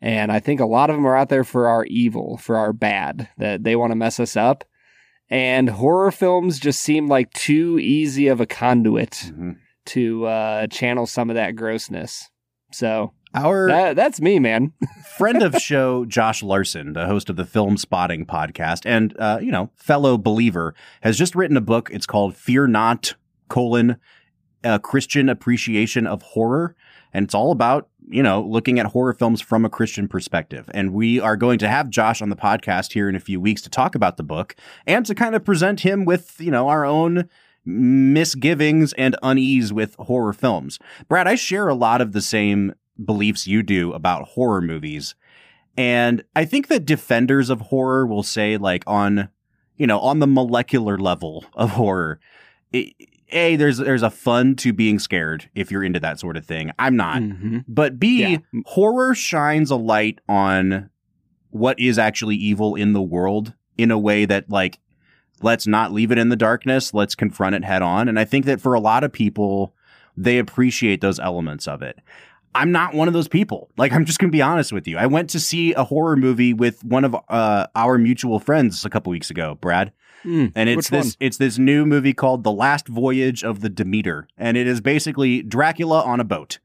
and 0.00 0.32
I 0.32 0.40
think 0.40 0.60
a 0.60 0.66
lot 0.66 0.90
of 0.90 0.96
them 0.96 1.06
are 1.06 1.16
out 1.16 1.28
there 1.28 1.44
for 1.44 1.68
our 1.68 1.84
evil, 1.86 2.36
for 2.38 2.56
our 2.56 2.72
bad, 2.72 3.28
that 3.38 3.64
they 3.64 3.76
want 3.76 3.90
to 3.90 3.96
mess 3.96 4.18
us 4.20 4.36
up. 4.36 4.64
And 5.30 5.68
horror 5.68 6.10
films 6.10 6.58
just 6.58 6.80
seem 6.80 7.06
like 7.06 7.30
too 7.32 7.78
easy 7.78 8.28
of 8.28 8.40
a 8.40 8.46
conduit 8.46 9.30
Mhm. 9.32 9.56
to 9.86 10.24
uh, 10.26 10.66
channel 10.68 11.06
some 11.06 11.28
of 11.28 11.36
that 11.36 11.54
grossness. 11.54 12.30
So 12.72 13.12
Our 13.34 13.68
that, 13.68 13.96
that's 13.96 14.20
me, 14.20 14.38
man. 14.38 14.72
friend 15.16 15.42
of 15.42 15.56
show 15.56 16.04
Josh 16.04 16.42
Larsen, 16.42 16.92
the 16.94 17.06
host 17.06 17.28
of 17.28 17.36
the 17.36 17.44
Film 17.44 17.76
Spotting 17.76 18.26
podcast, 18.26 18.82
and 18.84 19.14
uh, 19.18 19.38
you 19.40 19.52
know 19.52 19.70
fellow 19.76 20.18
believer, 20.18 20.74
has 21.02 21.18
just 21.18 21.34
written 21.34 21.56
a 21.56 21.62
book. 21.62 21.90
It's 21.92 22.06
called 22.06 22.36
"Fear 22.36 22.68
Not." 22.68 23.14
colon 23.48 23.96
a 24.64 24.78
Christian 24.78 25.28
appreciation 25.28 26.06
of 26.06 26.22
horror. 26.22 26.74
And 27.12 27.24
it's 27.24 27.34
all 27.34 27.52
about, 27.52 27.88
you 28.08 28.22
know, 28.22 28.42
looking 28.42 28.78
at 28.78 28.86
horror 28.86 29.14
films 29.14 29.40
from 29.40 29.64
a 29.64 29.70
Christian 29.70 30.08
perspective. 30.08 30.68
And 30.74 30.92
we 30.92 31.20
are 31.20 31.36
going 31.36 31.58
to 31.60 31.68
have 31.68 31.90
Josh 31.90 32.20
on 32.20 32.28
the 32.28 32.36
podcast 32.36 32.92
here 32.92 33.08
in 33.08 33.16
a 33.16 33.20
few 33.20 33.40
weeks 33.40 33.62
to 33.62 33.70
talk 33.70 33.94
about 33.94 34.16
the 34.16 34.22
book 34.22 34.54
and 34.86 35.06
to 35.06 35.14
kind 35.14 35.34
of 35.34 35.44
present 35.44 35.80
him 35.80 36.04
with, 36.04 36.36
you 36.38 36.50
know, 36.50 36.68
our 36.68 36.84
own 36.84 37.28
misgivings 37.64 38.92
and 38.94 39.16
unease 39.22 39.72
with 39.72 39.94
horror 39.96 40.32
films. 40.32 40.78
Brad, 41.08 41.28
I 41.28 41.34
share 41.34 41.68
a 41.68 41.74
lot 41.74 42.00
of 42.00 42.12
the 42.12 42.22
same 42.22 42.74
beliefs 43.02 43.46
you 43.46 43.62
do 43.62 43.92
about 43.92 44.28
horror 44.28 44.60
movies. 44.60 45.14
And 45.76 46.24
I 46.34 46.44
think 46.44 46.68
that 46.68 46.84
defenders 46.84 47.50
of 47.50 47.60
horror 47.60 48.06
will 48.06 48.22
say, 48.24 48.56
like, 48.56 48.82
on, 48.86 49.28
you 49.76 49.86
know, 49.86 50.00
on 50.00 50.18
the 50.18 50.26
molecular 50.26 50.98
level 50.98 51.44
of 51.54 51.70
horror, 51.70 52.18
it, 52.72 52.92
a 53.30 53.56
there's 53.56 53.78
there's 53.78 54.02
a 54.02 54.10
fun 54.10 54.56
to 54.56 54.72
being 54.72 54.98
scared 54.98 55.48
if 55.54 55.70
you're 55.70 55.84
into 55.84 56.00
that 56.00 56.18
sort 56.18 56.36
of 56.36 56.44
thing. 56.46 56.72
I'm 56.78 56.96
not. 56.96 57.22
Mhm. 57.22 57.64
But 57.68 57.98
B 58.00 58.20
Yeah. 58.22 58.38
horror 58.66 59.14
shines 59.14 59.70
a 59.70 59.76
light 59.76 60.20
on 60.28 60.90
what 61.50 61.78
is 61.78 61.98
actually 61.98 62.36
evil 62.36 62.74
in 62.74 62.92
the 62.92 63.02
world 63.02 63.54
in 63.76 63.90
a 63.90 63.98
way 63.98 64.24
that 64.24 64.50
like 64.50 64.78
let's 65.42 65.66
not 65.66 65.92
leave 65.92 66.10
it 66.10 66.18
in 66.18 66.30
the 66.30 66.36
darkness, 66.36 66.92
let's 66.92 67.14
confront 67.14 67.54
it 67.54 67.64
head 67.64 67.82
on. 67.82 68.08
And 68.08 68.18
I 68.18 68.24
think 68.24 68.44
that 68.46 68.60
for 68.60 68.74
a 68.74 68.80
lot 68.80 69.04
of 69.04 69.12
people 69.12 69.74
they 70.16 70.38
appreciate 70.38 71.00
those 71.00 71.20
elements 71.20 71.68
of 71.68 71.80
it. 71.80 72.00
I'm 72.54 72.72
not 72.72 72.94
one 72.94 73.08
of 73.08 73.14
those 73.14 73.28
people. 73.28 73.70
Like 73.76 73.92
I'm 73.92 74.04
just 74.04 74.18
going 74.18 74.30
to 74.30 74.36
be 74.36 74.42
honest 74.42 74.72
with 74.72 74.88
you. 74.88 74.96
I 74.98 75.06
went 75.06 75.30
to 75.30 75.40
see 75.40 75.74
a 75.74 75.84
horror 75.84 76.16
movie 76.16 76.52
with 76.54 76.82
one 76.84 77.04
of 77.04 77.14
uh, 77.28 77.66
our 77.74 77.98
mutual 77.98 78.40
friends 78.40 78.84
a 78.84 78.90
couple 78.90 79.10
weeks 79.10 79.30
ago, 79.30 79.56
Brad 79.60 79.92
Mm. 80.24 80.50
and 80.56 80.68
it's 80.68 80.90
this 80.90 81.06
one? 81.06 81.12
it's 81.20 81.36
this 81.36 81.58
new 81.58 81.86
movie 81.86 82.12
called 82.12 82.42
The 82.42 82.50
Last 82.50 82.88
Voyage 82.88 83.44
of 83.44 83.60
the 83.60 83.68
Demeter, 83.68 84.26
and 84.36 84.56
it 84.56 84.66
is 84.66 84.80
basically 84.80 85.42
Dracula 85.42 86.02
on 86.02 86.18
a 86.18 86.24
boat, 86.24 86.58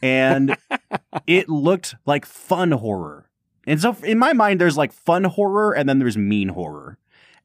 and 0.00 0.56
it 1.26 1.48
looked 1.48 1.96
like 2.06 2.24
fun 2.24 2.70
horror. 2.70 3.28
And 3.66 3.80
so, 3.80 3.96
in 4.04 4.16
my 4.16 4.32
mind, 4.32 4.60
there's 4.60 4.76
like 4.76 4.92
fun 4.92 5.24
horror, 5.24 5.72
and 5.72 5.88
then 5.88 5.98
there's 5.98 6.16
mean 6.16 6.50
horror. 6.50 6.98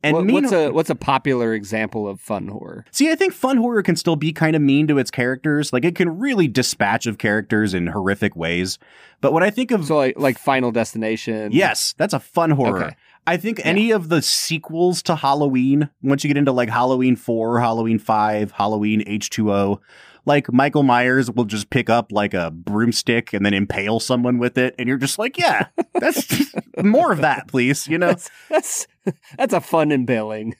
And 0.03 0.15
What- 0.15 0.25
mean 0.25 0.35
what's 0.43 0.51
a 0.51 0.69
what's 0.71 0.89
a 0.89 0.95
popular 0.95 1.53
example 1.53 2.07
of 2.07 2.19
fun 2.19 2.49
horror? 2.49 2.83
See, 2.91 3.09
I 3.09 3.15
think 3.15 3.31
fun 3.33 3.57
horror 3.57 3.81
can 3.81 3.95
still 3.95 4.17
be 4.17 4.33
kind 4.33 4.55
of 4.55 4.61
mean 4.61 4.85
to 4.87 4.97
its 4.97 5.09
characters. 5.09 5.71
Like 5.71 5.85
it 5.85 5.95
can 5.95 6.19
really 6.19 6.47
dispatch 6.49 7.05
of 7.07 7.17
characters 7.17 7.73
in 7.73 7.87
horrific 7.87 8.35
ways. 8.35 8.77
But 9.21 9.31
when 9.31 9.43
I 9.43 9.49
think 9.49 9.71
of 9.71 9.85
So 9.85 9.95
like 9.97 10.19
like 10.19 10.37
Final 10.37 10.71
Destination. 10.71 11.51
Yes, 11.53 11.95
that's 11.97 12.13
a 12.13 12.19
fun 12.19 12.51
horror. 12.51 12.83
Okay. 12.85 12.95
I 13.25 13.37
think 13.37 13.61
any 13.63 13.91
of 13.91 14.09
the 14.09 14.21
sequels 14.21 15.01
to 15.03 15.15
Halloween, 15.15 15.87
once 16.01 16.25
you 16.25 16.27
get 16.27 16.35
into 16.35 16.51
like 16.51 16.67
Halloween 16.67 17.15
4, 17.15 17.61
Halloween 17.61 17.97
5, 17.97 18.51
Halloween 18.51 19.01
H2O, 19.07 19.79
like 20.25 20.51
Michael 20.51 20.83
Myers 20.83 21.29
will 21.29 21.45
just 21.45 21.69
pick 21.69 21.89
up 21.89 22.11
like 22.11 22.33
a 22.33 22.51
broomstick 22.51 23.33
and 23.33 23.45
then 23.45 23.53
impale 23.53 23.99
someone 23.99 24.37
with 24.37 24.57
it. 24.57 24.75
And 24.77 24.87
you're 24.87 24.97
just 24.97 25.19
like, 25.19 25.37
yeah, 25.37 25.67
that's 25.93 26.53
more 26.83 27.11
of 27.11 27.21
that, 27.21 27.47
please. 27.47 27.87
You 27.87 27.97
know, 27.97 28.07
That's 28.07 28.29
that's 28.49 28.87
that's 29.37 29.53
a 29.53 29.61
fun 29.61 29.91
impaling. 29.91 30.55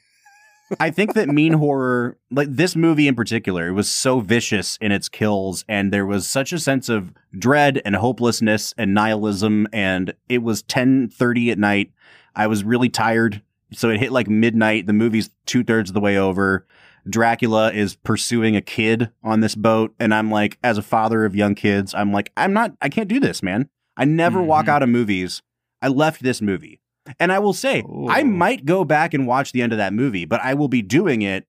I 0.80 0.90
think 0.90 1.14
that 1.14 1.30
mean 1.30 1.54
horror, 1.54 2.18
like 2.32 2.48
this 2.50 2.76
movie 2.76 3.08
in 3.08 3.16
particular, 3.16 3.68
it 3.68 3.74
was 3.74 3.90
so 3.90 4.22
vicious 4.22 4.78
in 4.82 4.92
its 4.92 5.10
kills, 5.10 5.66
and 5.68 5.94
there 5.94 6.06
was 6.06 6.28
such 6.28 6.52
a 6.52 6.60
sense 6.60 6.90
of 6.90 7.14
dread 7.38 7.82
and 7.86 7.96
hopelessness 7.96 8.74
and 8.78 8.94
nihilism. 8.94 9.68
And 9.72 10.14
it 10.30 10.42
was 10.42 10.64
ten 10.64 11.10
thirty 11.10 11.52
at 11.52 11.60
night. 11.60 11.92
I 12.36 12.48
was 12.48 12.64
really 12.64 12.90
tired, 12.90 13.42
so 13.72 13.90
it 13.90 14.00
hit 14.00 14.12
like 14.12 14.28
midnight. 14.28 14.88
The 14.88 14.94
movie's 14.94 15.30
two 15.46 15.64
thirds 15.64 15.90
of 15.90 15.94
the 15.94 16.00
way 16.00 16.18
over. 16.18 16.66
Dracula 17.10 17.72
is 17.72 17.96
pursuing 17.96 18.56
a 18.56 18.62
kid 18.62 19.10
on 19.24 19.42
this 19.42 19.56
boat, 19.56 19.94
and 20.00 20.14
I'm 20.14 20.32
like, 20.32 20.58
as 20.64 20.78
a 20.78 20.82
father 20.84 21.26
of 21.26 21.36
young 21.36 21.56
kids, 21.56 21.94
I'm 21.94 22.12
like, 22.14 22.32
I'm 22.38 22.54
not, 22.54 22.74
I 22.82 22.90
can't 22.90 23.10
do 23.10 23.20
this, 23.20 23.44
man. 23.44 23.70
I 23.98 24.06
never 24.06 24.42
walk 24.42 24.66
Mhm. 24.66 24.70
out 24.70 24.84
of 24.84 24.90
movies. 24.90 25.42
I 25.82 25.90
left 25.90 26.24
this 26.24 26.42
movie. 26.42 26.80
And 27.20 27.32
I 27.34 27.40
will 27.40 27.52
say, 27.54 27.84
I 28.08 28.24
might 28.24 28.66
go 28.66 28.86
back 28.86 29.14
and 29.14 29.28
watch 29.28 29.52
the 29.52 29.62
end 29.62 29.74
of 29.74 29.78
that 29.78 29.94
movie, 29.94 30.24
but 30.24 30.40
I 30.42 30.54
will 30.54 30.70
be 30.70 30.82
doing 30.82 31.22
it. 31.22 31.46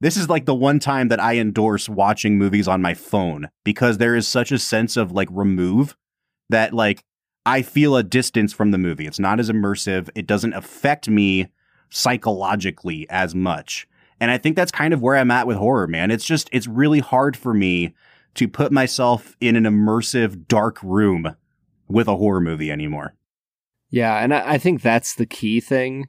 This 0.00 0.16
is 0.16 0.28
like 0.28 0.44
the 0.44 0.54
one 0.54 0.80
time 0.80 1.08
that 1.08 1.20
I 1.22 1.36
endorse 1.36 1.88
watching 1.88 2.36
movies 2.36 2.66
on 2.66 2.82
my 2.82 2.92
phone 2.94 3.48
because 3.64 3.98
there 3.98 4.16
is 4.16 4.26
such 4.26 4.50
a 4.50 4.58
sense 4.58 4.96
of 4.96 5.12
like 5.12 5.28
remove 5.30 5.96
that 6.50 6.74
like 6.74 7.04
I 7.46 7.62
feel 7.62 7.96
a 7.96 8.02
distance 8.02 8.52
from 8.52 8.72
the 8.72 8.78
movie. 8.78 9.06
It's 9.06 9.20
not 9.20 9.38
as 9.38 9.48
immersive. 9.48 10.10
It 10.16 10.26
doesn't 10.26 10.52
affect 10.54 11.08
me 11.08 11.46
psychologically 11.88 13.06
as 13.08 13.34
much. 13.34 13.86
And 14.20 14.30
I 14.30 14.38
think 14.38 14.56
that's 14.56 14.72
kind 14.72 14.94
of 14.94 15.02
where 15.02 15.16
I'm 15.16 15.30
at 15.30 15.46
with 15.46 15.56
horror, 15.56 15.86
man. 15.86 16.10
It's 16.10 16.24
just, 16.24 16.48
it's 16.52 16.66
really 16.66 17.00
hard 17.00 17.36
for 17.36 17.52
me 17.52 17.94
to 18.34 18.48
put 18.48 18.72
myself 18.72 19.36
in 19.40 19.56
an 19.56 19.64
immersive 19.64 20.46
dark 20.46 20.82
room 20.82 21.36
with 21.88 22.08
a 22.08 22.16
horror 22.16 22.40
movie 22.40 22.70
anymore. 22.70 23.14
Yeah, 23.90 24.16
and 24.18 24.34
I, 24.34 24.54
I 24.54 24.58
think 24.58 24.82
that's 24.82 25.14
the 25.14 25.26
key 25.26 25.60
thing. 25.60 26.08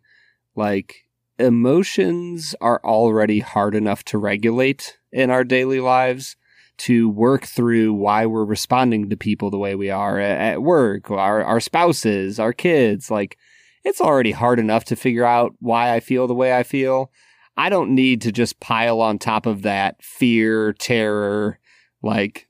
Like 0.55 1.07
emotions 1.39 2.55
are 2.61 2.81
already 2.83 3.39
hard 3.39 3.75
enough 3.75 4.03
to 4.05 4.17
regulate 4.17 4.97
in 5.11 5.29
our 5.29 5.43
daily 5.43 5.79
lives 5.79 6.35
to 6.77 7.09
work 7.09 7.45
through 7.45 7.93
why 7.93 8.25
we're 8.25 8.45
responding 8.45 9.09
to 9.09 9.17
people 9.17 9.49
the 9.49 9.57
way 9.57 9.75
we 9.75 9.89
are 9.89 10.19
at, 10.19 10.61
work, 10.61 11.09
our 11.09 11.43
our 11.43 11.59
spouses, 11.59 12.39
our 12.39 12.53
kids. 12.53 13.09
Like 13.09 13.37
it's 13.83 14.01
already 14.01 14.31
hard 14.31 14.59
enough 14.59 14.83
to 14.85 14.95
figure 14.95 15.25
out 15.25 15.53
why 15.59 15.93
I 15.93 15.99
feel 15.99 16.27
the 16.27 16.35
way 16.35 16.55
I 16.55 16.63
feel. 16.63 17.11
I 17.57 17.69
don't 17.69 17.95
need 17.95 18.21
to 18.21 18.31
just 18.31 18.59
pile 18.59 19.01
on 19.01 19.17
top 19.17 19.45
of 19.45 19.63
that 19.63 20.01
fear, 20.03 20.73
terror, 20.73 21.59
like 22.03 22.47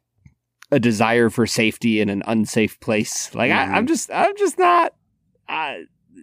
a 0.72 0.80
desire 0.80 1.30
for 1.30 1.48
safety 1.48 2.02
in 2.02 2.10
an 2.10 2.24
unsafe 2.28 2.80
place. 2.82 3.34
Like 3.34 3.52
Mhm. 3.52 3.56
I, 3.56 3.78
I'm 3.78 3.88
just, 3.88 4.12
I'm 4.14 4.36
just 4.38 4.58
not. 4.60 4.94
Uh, 5.48 5.76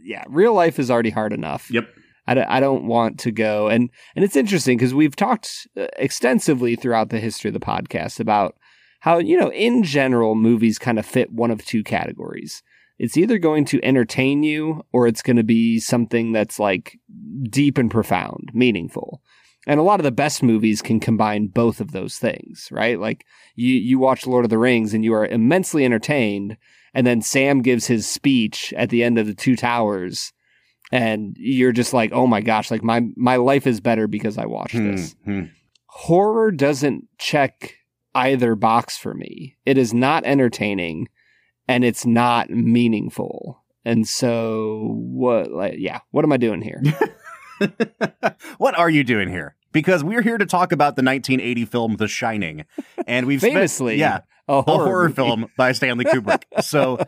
yeah, 0.04 0.24
real 0.28 0.52
life 0.52 0.78
is 0.78 0.90
already 0.90 1.08
hard 1.10 1.32
enough. 1.32 1.70
Yep. 1.70 1.88
I, 2.26 2.34
don't- 2.34 2.48
I 2.50 2.60
don't 2.60 2.84
want 2.86 3.18
to 3.20 3.30
go 3.30 3.68
and 3.68 3.88
and 4.16 4.24
it's 4.24 4.36
interesting 4.36 4.76
because 4.76 4.94
we've 4.94 5.16
talked 5.16 5.66
uh, 5.78 5.86
extensively 5.96 6.74
throughout 6.76 7.08
the 7.10 7.20
history 7.20 7.48
of 7.48 7.54
the 7.54 7.60
podcast 7.60 8.18
about 8.20 8.56
how 9.00 9.18
you 9.18 9.38
know 9.38 9.50
in 9.52 9.82
general 9.82 10.34
movies 10.34 10.78
kind 10.78 10.98
of 10.98 11.04
fit 11.06 11.32
one 11.32 11.50
of 11.50 11.64
two 11.64 11.82
categories. 11.84 12.62
It's 12.98 13.16
either 13.16 13.38
going 13.38 13.64
to 13.66 13.84
entertain 13.84 14.42
you 14.42 14.84
or 14.92 15.06
it's 15.06 15.22
going 15.22 15.36
to 15.36 15.44
be 15.44 15.80
something 15.80 16.32
that's 16.32 16.58
like 16.58 16.98
deep 17.50 17.78
and 17.78 17.90
profound, 17.90 18.50
meaningful. 18.54 19.20
And 19.66 19.80
a 19.80 19.82
lot 19.82 19.98
of 19.98 20.04
the 20.04 20.12
best 20.12 20.42
movies 20.42 20.82
can 20.82 21.00
combine 21.00 21.46
both 21.46 21.80
of 21.80 21.92
those 21.92 22.18
things, 22.18 22.68
right? 22.70 23.00
Like 23.00 23.24
you 23.56 23.74
you 23.74 23.98
watch 23.98 24.26
Lord 24.26 24.44
of 24.44 24.50
the 24.50 24.58
Rings 24.58 24.94
and 24.94 25.04
you 25.04 25.14
are 25.14 25.26
immensely 25.26 25.84
entertained 25.84 26.56
and 26.92 27.06
then 27.06 27.22
Sam 27.22 27.62
gives 27.62 27.86
his 27.86 28.06
speech 28.08 28.72
at 28.76 28.90
the 28.90 29.02
end 29.02 29.18
of 29.18 29.26
the 29.26 29.34
Two 29.34 29.56
Towers 29.56 30.32
and 30.92 31.36
you're 31.38 31.72
just 31.72 31.92
like, 31.92 32.12
"Oh 32.12 32.26
my 32.26 32.40
gosh, 32.40 32.70
like 32.70 32.84
my 32.84 33.02
my 33.16 33.36
life 33.36 33.66
is 33.66 33.80
better 33.80 34.06
because 34.06 34.38
I 34.38 34.46
watched 34.46 34.74
this." 34.76 35.16
Hmm, 35.24 35.40
hmm. 35.40 35.46
Horror 35.86 36.50
doesn't 36.50 37.08
check 37.18 37.74
either 38.14 38.54
box 38.54 38.96
for 38.96 39.14
me. 39.14 39.56
It 39.64 39.78
is 39.78 39.92
not 39.92 40.24
entertaining 40.24 41.08
and 41.68 41.84
it's 41.84 42.06
not 42.06 42.50
meaningful. 42.50 43.62
And 43.84 44.08
so 44.08 44.94
what 44.96 45.50
like 45.50 45.74
yeah, 45.78 46.00
what 46.10 46.24
am 46.24 46.32
I 46.32 46.36
doing 46.36 46.62
here? 46.62 46.82
what 48.58 48.76
are 48.78 48.90
you 48.90 49.04
doing 49.04 49.28
here? 49.28 49.56
Because 49.72 50.04
we're 50.04 50.22
here 50.22 50.38
to 50.38 50.46
talk 50.46 50.72
about 50.72 50.96
the 50.96 51.02
1980 51.02 51.64
film 51.64 51.96
The 51.96 52.06
Shining, 52.06 52.64
and 53.06 53.26
we've 53.26 53.40
spent- 53.40 53.54
Famously, 53.54 53.96
yeah, 53.96 54.20
A 54.46 54.54
a 54.58 54.62
horror 54.62 55.08
film 55.08 55.46
by 55.56 55.72
Stanley 55.72 56.04
Kubrick. 56.04 56.44
So 56.62 56.98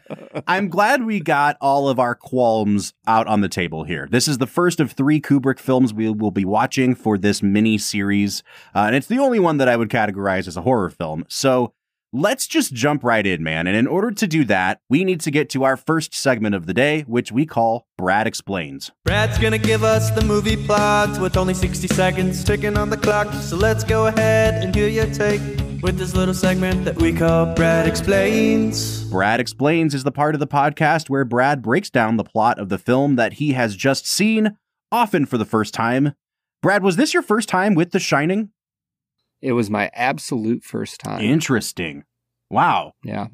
I'm 0.49 0.69
glad 0.69 1.05
we 1.05 1.21
got 1.21 1.57
all 1.61 1.89
of 1.89 2.01
our 2.01 2.17
qualms 2.17 2.93
out 3.07 3.29
on 3.29 3.41
the 3.41 3.49
table 3.49 3.85
here. 3.85 4.09
This 4.11 4.27
is 4.27 4.39
the 4.39 4.49
first 4.49 4.81
of 4.81 4.93
three 4.93 5.21
Kubrick 5.21 5.61
films 5.61 5.95
we 5.95 6.11
will 6.11 6.33
be 6.33 6.45
watching 6.45 6.95
for 6.97 7.17
this 7.17 7.41
mini 7.43 7.79
series, 7.79 8.43
uh, 8.75 8.81
and 8.81 8.97
it's 8.97 9.07
the 9.07 9.19
only 9.19 9.39
one 9.39 9.59
that 9.59 9.69
I 9.69 9.77
would 9.77 9.89
categorize 9.89 10.49
as 10.49 10.57
a 10.57 10.63
horror 10.63 10.91
film. 10.91 11.25
So 11.29 11.73
let's 12.13 12.47
just 12.47 12.73
jump 12.73 13.05
right 13.05 13.27
in, 13.27 13.43
man. 13.43 13.67
And 13.67 13.77
in 13.77 13.87
order 13.87 14.11
to 14.11 14.27
do 14.27 14.45
that, 14.45 14.81
we 14.89 15.05
need 15.05 15.21
to 15.21 15.31
get 15.31 15.51
to 15.51 15.65
our 15.65 15.77
first 15.77 16.15
segment 16.15 16.55
of 16.55 16.67
the 16.67 16.75
day, 16.75 17.03
which 17.03 17.33
we 17.33 17.47
call 17.47 17.87
Brad 17.99 18.27
Explains. 18.27 18.91
Brad's 19.05 19.39
gonna 19.39 19.59
give 19.59 19.85
us 19.85 20.11
the 20.11 20.25
movie 20.25 20.57
plot 20.57 21.21
with 21.21 21.37
only 21.37 21.55
60 21.55 21.89
seconds 21.89 22.43
ticking 22.45 22.77
on 22.77 22.91
the 22.91 22.97
clock. 22.97 23.33
So 23.35 23.57
let's 23.57 23.85
go 23.85 24.07
ahead 24.07 24.63
and 24.63 24.75
hear 24.75 24.89
your 24.89 25.07
take 25.07 25.41
with 25.83 25.99
this 25.99 26.15
little 26.15 26.35
segment 26.35 26.85
that 26.85 26.97
we 26.97 27.13
call 27.13 27.55
Brad 27.55 27.87
Explains. 27.87 29.05
Brad 29.05 29.41
Explains 29.41 29.95
is 29.95 30.05
the 30.05 30.13
part 30.13 30.35
of 30.35 30.41
the 30.41 30.47
podcast 30.47 31.09
where 31.09 31.25
Brad 31.25 31.63
breaks 31.63 31.91
down 31.91 32.17
the 32.17 32.25
plot 32.25 32.59
of 32.59 32.69
the 32.69 32.79
film 32.79 33.17
that 33.17 33.35
he 33.35 33.53
has 33.53 33.77
just 33.77 34.07
seen, 34.07 34.57
often 34.91 35.27
for 35.27 35.39
the 35.39 35.45
first 35.45 35.75
time. 35.75 36.15
Brad, 36.63 36.83
was 36.83 36.97
this 36.97 37.13
your 37.15 37.23
first 37.23 37.49
time 37.49 37.75
with 37.75 37.93
The 37.93 38.01
Shining? 38.01 38.51
It 39.43 39.52
was 39.52 39.71
my 39.71 39.90
absolute 39.95 40.64
first 40.64 41.00
time. 41.00 41.21
Interesting. 41.21 42.05
Wow. 42.50 42.93
Yeah. 43.05 43.28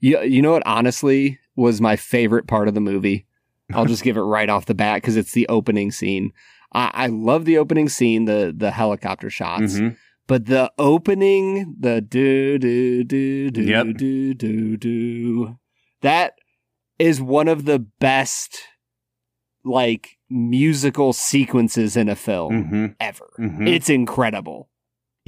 You, 0.00 0.20
you 0.22 0.42
know 0.42 0.52
what, 0.52 0.62
honestly, 0.66 1.38
was 1.56 1.80
my 1.80 1.96
favorite 1.96 2.46
part 2.46 2.68
of 2.68 2.74
the 2.74 2.80
movie? 2.80 3.26
I'll 3.74 3.84
just 3.86 4.02
give 4.04 4.16
it 4.16 4.20
right 4.22 4.48
off 4.48 4.66
the 4.66 4.74
bat 4.74 5.02
because 5.02 5.16
it's 5.16 5.32
the 5.32 5.48
opening 5.48 5.90
scene. 5.90 6.32
I, 6.72 6.90
I 6.94 7.06
love 7.08 7.44
the 7.44 7.58
opening 7.58 7.88
scene, 7.88 8.26
the 8.26 8.54
the 8.56 8.70
helicopter 8.70 9.30
shots. 9.30 9.74
Mhm. 9.78 9.96
But 10.26 10.44
the 10.46 10.70
opening, 10.78 11.74
the 11.80 12.00
do 12.02 12.58
do 12.58 13.02
do 13.02 13.50
do 13.50 13.62
Yep. 13.62 13.86
do 13.96 14.34
do 14.34 14.76
do, 14.76 15.58
that 16.02 16.34
is 16.98 17.20
one 17.20 17.48
of 17.48 17.64
the 17.64 17.78
best 17.78 18.58
like 19.64 20.18
musical 20.30 21.12
sequences 21.12 21.96
in 21.96 22.08
a 22.08 22.16
film 22.16 22.52
Mm-hmm. 22.64 22.86
ever. 23.00 23.28
Mhm. 23.38 23.68
It's 23.68 23.88
incredible. 23.90 24.68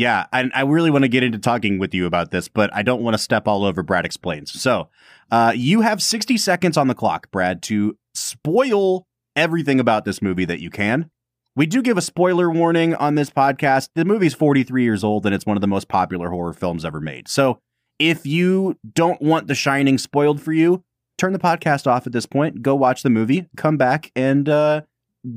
Yeah, 0.01 0.25
and 0.33 0.51
I 0.55 0.63
really 0.63 0.91
want 0.91 1.05
to 1.05 1.11
get 1.11 1.23
into 1.23 1.39
talking 1.39 1.79
with 1.79 1.93
you 1.93 2.07
about 2.07 2.31
this, 2.31 2.49
but 2.49 2.75
I 2.75 2.81
don't 2.81 3.03
want 3.03 3.13
to 3.13 3.19
step 3.19 3.47
all 3.47 3.67
over 3.67 3.83
Brad 3.83 4.07
explains. 4.07 4.59
So, 4.59 4.89
uh, 5.31 5.53
you 5.55 5.83
have 5.83 6.01
60 6.01 6.39
seconds 6.39 6.79
on 6.79 6.89
the 6.89 6.95
clock, 6.95 7.31
Brad, 7.31 7.61
to 7.65 7.99
spoil 8.15 9.07
everything 9.37 9.79
about 9.79 10.07
this 10.07 10.23
movie 10.23 10.47
that 10.47 10.59
you 10.59 10.71
can. 10.71 11.11
We 11.55 11.67
do 11.67 11.83
give 11.83 11.99
a 11.99 12.01
spoiler 12.01 12.51
warning 12.51 12.95
on 12.95 13.15
this 13.15 13.29
podcast. 13.29 13.91
The 13.95 14.07
movie's 14.07 14.33
43 14.33 14.83
years 14.83 15.05
old 15.05 15.27
and 15.27 15.35
it's 15.35 15.45
one 15.45 15.59
of 15.59 15.61
the 15.61 15.67
most 15.67 15.87
popular 15.87 16.31
horror 16.31 16.55
films 16.55 16.87
ever 16.87 17.03
made. 17.03 17.29
So, 17.29 17.61
if 17.99 18.25
you 18.25 18.79
don't 18.95 19.21
want 19.21 19.49
The 19.49 19.55
Shining 19.55 19.99
spoiled 19.99 20.41
for 20.41 20.55
you, 20.55 20.83
turn 21.19 21.35
the 21.35 21.39
podcast 21.39 21.87
off 21.87 22.07
at 22.07 22.15
this 22.15 22.25
point, 22.25 22.63
go 22.63 22.75
watch 22.75 23.03
the 23.03 23.11
movie, 23.11 23.51
come 23.55 23.77
back 23.77 24.13
and 24.17 24.49
uh, 24.49 24.81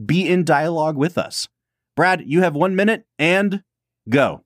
be 0.06 0.26
in 0.26 0.46
dialogue 0.46 0.96
with 0.96 1.18
us. 1.18 1.50
Brad, 1.98 2.24
you 2.26 2.44
have 2.44 2.56
one 2.56 2.78
minute 2.78 3.06
and 3.20 3.62
go. 4.08 4.46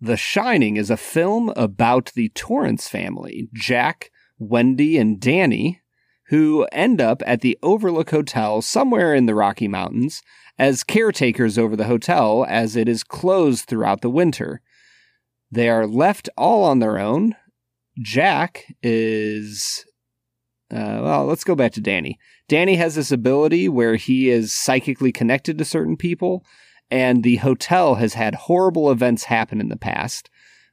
The 0.00 0.16
Shining 0.16 0.76
is 0.76 0.90
a 0.90 0.96
film 0.96 1.52
about 1.56 2.12
the 2.14 2.28
Torrance 2.30 2.88
family, 2.88 3.48
Jack, 3.52 4.10
Wendy, 4.38 4.96
and 4.96 5.20
Danny, 5.20 5.82
who 6.28 6.68
end 6.70 7.00
up 7.00 7.20
at 7.26 7.40
the 7.40 7.58
Overlook 7.62 8.10
Hotel 8.10 8.62
somewhere 8.62 9.12
in 9.12 9.26
the 9.26 9.34
Rocky 9.34 9.66
Mountains 9.66 10.22
as 10.56 10.84
caretakers 10.84 11.58
over 11.58 11.74
the 11.74 11.86
hotel 11.86 12.46
as 12.48 12.76
it 12.76 12.88
is 12.88 13.02
closed 13.02 13.64
throughout 13.64 14.00
the 14.00 14.10
winter. 14.10 14.60
They 15.50 15.68
are 15.68 15.86
left 15.86 16.28
all 16.36 16.62
on 16.62 16.78
their 16.78 16.98
own. 16.98 17.34
Jack 18.00 18.66
is. 18.82 19.84
Uh, 20.70 21.00
well, 21.02 21.24
let's 21.24 21.44
go 21.44 21.54
back 21.54 21.72
to 21.72 21.80
Danny. 21.80 22.18
Danny 22.48 22.76
has 22.76 22.94
this 22.94 23.10
ability 23.10 23.68
where 23.68 23.96
he 23.96 24.28
is 24.28 24.52
psychically 24.52 25.10
connected 25.10 25.58
to 25.58 25.64
certain 25.64 25.96
people, 25.96 26.44
and 26.90 27.22
the 27.22 27.36
hotel 27.36 27.96
has 27.96 28.14
had 28.14 28.34
horrible 28.34 28.90
events 28.90 29.24
happen 29.24 29.60
in 29.60 29.68
the 29.68 29.76
past, 29.76 30.30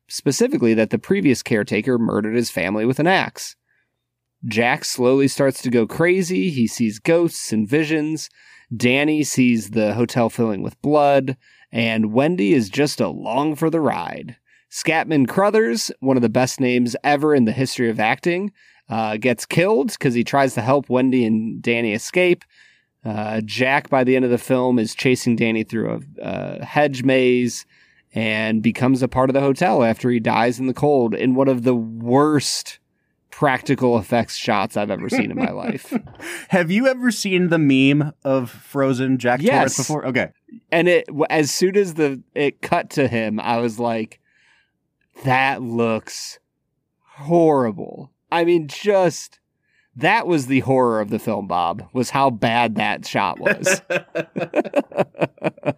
specifically 0.08 0.74
that 0.74 0.90
the 0.90 1.00
previous 1.00 1.44
caretaker 1.44 1.98
murdered 1.98 2.36
his 2.36 2.50
family 2.50 2.86
with 2.86 3.00
an 3.00 3.08
axe. 3.08 3.56
Jack 4.46 4.86
slowly 4.86 5.28
starts 5.28 5.62
to 5.64 5.70
go 5.70 5.88
crazy. 5.88 6.50
He 6.50 6.68
sees 6.68 7.00
ghosts 7.00 7.52
and 7.52 7.68
visions. 7.68 8.30
Danny 8.76 9.24
sees 9.24 9.72
the 9.72 9.94
hotel 9.94 10.30
filling 10.30 10.62
with 10.62 10.82
blood, 10.82 11.38
and 11.72 12.14
Wendy 12.14 12.54
is 12.54 12.70
just 12.70 13.00
along 13.00 13.56
for 13.56 13.70
the 13.70 13.82
ride. 13.82 14.38
Scatman 14.72 15.28
Crothers, 15.28 15.92
one 16.00 16.18
of 16.18 16.22
the 16.22 16.30
best 16.30 16.60
names 16.60 16.96
ever 17.04 17.34
in 17.34 17.46
the 17.46 17.52
history 17.52 17.90
of 17.90 18.00
acting, 18.00 18.52
uh, 18.90 19.18
gets 19.18 19.46
killed 19.46 19.92
because 19.92 20.14
he 20.14 20.24
tries 20.24 20.54
to 20.54 20.62
help 20.62 20.90
Wendy 20.90 21.26
and 21.26 21.62
Danny 21.62 21.94
escape. 21.94 22.44
Uh, 23.06 23.40
Jack, 23.46 23.90
by 23.90 24.04
the 24.04 24.16
end 24.16 24.26
of 24.26 24.32
the 24.32 24.38
film, 24.38 24.80
is 24.80 24.96
chasing 24.96 25.36
Danny 25.36 25.64
through 25.64 26.02
a, 26.20 26.60
a 26.60 26.66
hedge 26.66 27.04
maze 27.04 27.66
and 28.14 28.64
becomes 28.64 29.04
a 29.04 29.08
part 29.08 29.30
of 29.30 29.34
the 29.34 29.42
hotel 29.42 29.84
after 29.84 30.10
he 30.10 30.20
dies 30.20 30.60
in 30.60 30.68
the 30.68 30.74
cold 30.74 31.14
in 31.14 31.36
one 31.36 31.48
of 31.48 31.64
the 31.64 31.76
worst 31.76 32.80
practical 33.30 33.98
effects 33.98 34.38
shots 34.38 34.78
I've 34.78 34.90
ever 34.90 35.10
seen 35.10 35.30
in 35.30 35.38
my 35.38 35.52
life. 35.52 35.94
Have 36.48 36.72
you 36.72 36.88
ever 36.88 37.12
seen 37.12 37.50
the 37.50 37.60
meme 37.60 38.14
of 38.24 38.50
Frozen 38.50 39.18
Jack 39.18 39.42
Yes. 39.42 39.52
Torrance 39.52 39.78
before? 39.78 40.06
Okay. 40.08 40.30
And 40.72 40.88
it 40.88 41.06
as 41.30 41.52
soon 41.52 41.76
as 41.76 41.96
the 41.96 42.24
it 42.34 42.62
cut 42.62 42.90
to 42.92 43.10
him, 43.10 43.40
I 43.42 43.58
was 43.58 43.78
like, 43.78 44.22
that 45.26 45.62
looks 45.62 46.40
horrible. 47.02 48.12
I 48.32 48.46
mean, 48.46 48.70
just 48.70 49.40
that 49.96 50.28
was 50.28 50.48
the 50.48 50.60
horror 50.62 51.00
of 51.00 51.10
the 51.10 51.20
film, 51.20 51.48
Bob, 51.48 51.88
was 51.94 52.10
how 52.10 52.30
bad 52.30 52.76
that 52.76 53.06
shot 53.06 53.40
was. 53.40 53.82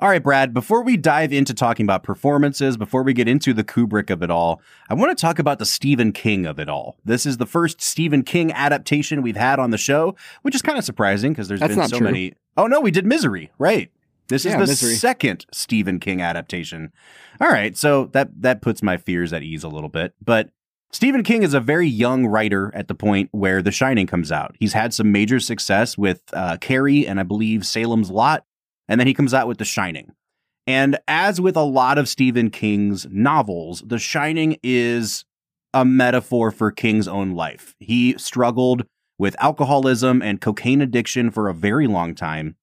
All 0.00 0.08
right, 0.08 0.22
Brad, 0.22 0.54
before 0.54 0.84
we 0.84 0.96
dive 0.96 1.32
into 1.32 1.52
talking 1.52 1.84
about 1.84 2.04
performances, 2.04 2.76
before 2.76 3.02
we 3.02 3.12
get 3.12 3.26
into 3.26 3.52
the 3.52 3.64
Kubrick 3.64 4.10
of 4.10 4.22
it 4.22 4.30
all, 4.30 4.62
I 4.88 4.94
want 4.94 5.16
to 5.16 5.20
talk 5.20 5.40
about 5.40 5.58
the 5.58 5.66
Stephen 5.66 6.12
King 6.12 6.46
of 6.46 6.60
it 6.60 6.68
all. 6.68 6.98
This 7.04 7.26
is 7.26 7.38
the 7.38 7.46
first 7.46 7.80
Stephen 7.80 8.22
King 8.22 8.52
adaptation 8.52 9.22
we've 9.22 9.36
had 9.36 9.58
on 9.58 9.70
the 9.70 9.78
show, 9.78 10.14
which 10.42 10.54
is 10.54 10.62
kind 10.62 10.78
of 10.78 10.84
surprising 10.84 11.32
because 11.32 11.48
there's 11.48 11.58
That's 11.58 11.72
been 11.72 11.80
not 11.80 11.90
so 11.90 11.98
true. 11.98 12.06
many. 12.06 12.34
Oh, 12.56 12.68
no, 12.68 12.80
we 12.80 12.92
did 12.92 13.06
Misery, 13.06 13.50
right? 13.58 13.90
This 14.28 14.46
is 14.46 14.52
the 14.52 14.58
Misery. 14.58 14.94
second 14.94 15.46
Stephen 15.52 15.98
King 15.98 16.22
adaptation. 16.22 16.92
All 17.40 17.48
right, 17.48 17.76
so 17.76 18.04
that 18.12 18.28
that 18.42 18.62
puts 18.62 18.82
my 18.82 18.98
fears 18.98 19.32
at 19.32 19.42
ease 19.42 19.64
a 19.64 19.68
little 19.68 19.88
bit, 19.88 20.14
but 20.24 20.50
Stephen 20.90 21.22
King 21.22 21.42
is 21.42 21.52
a 21.52 21.60
very 21.60 21.86
young 21.86 22.26
writer 22.26 22.72
at 22.74 22.88
the 22.88 22.94
point 22.94 23.28
where 23.32 23.60
The 23.60 23.70
Shining 23.70 24.06
comes 24.06 24.32
out. 24.32 24.56
He's 24.58 24.72
had 24.72 24.94
some 24.94 25.12
major 25.12 25.38
success 25.38 25.98
with 25.98 26.22
uh, 26.32 26.56
Carrie 26.60 27.06
and 27.06 27.20
I 27.20 27.24
believe 27.24 27.66
Salem's 27.66 28.10
Lot, 28.10 28.44
and 28.88 28.98
then 28.98 29.06
he 29.06 29.14
comes 29.14 29.34
out 29.34 29.46
with 29.46 29.58
The 29.58 29.66
Shining. 29.66 30.12
And 30.66 30.98
as 31.06 31.40
with 31.40 31.56
a 31.56 31.62
lot 31.62 31.98
of 31.98 32.08
Stephen 32.08 32.50
King's 32.50 33.06
novels, 33.10 33.82
The 33.86 33.98
Shining 33.98 34.58
is 34.62 35.24
a 35.74 35.84
metaphor 35.84 36.50
for 36.50 36.70
King's 36.70 37.08
own 37.08 37.32
life. 37.32 37.74
He 37.78 38.16
struggled 38.16 38.86
with 39.18 39.36
alcoholism 39.40 40.22
and 40.22 40.40
cocaine 40.40 40.80
addiction 40.80 41.30
for 41.30 41.48
a 41.48 41.54
very 41.54 41.86
long 41.86 42.14
time. 42.14 42.56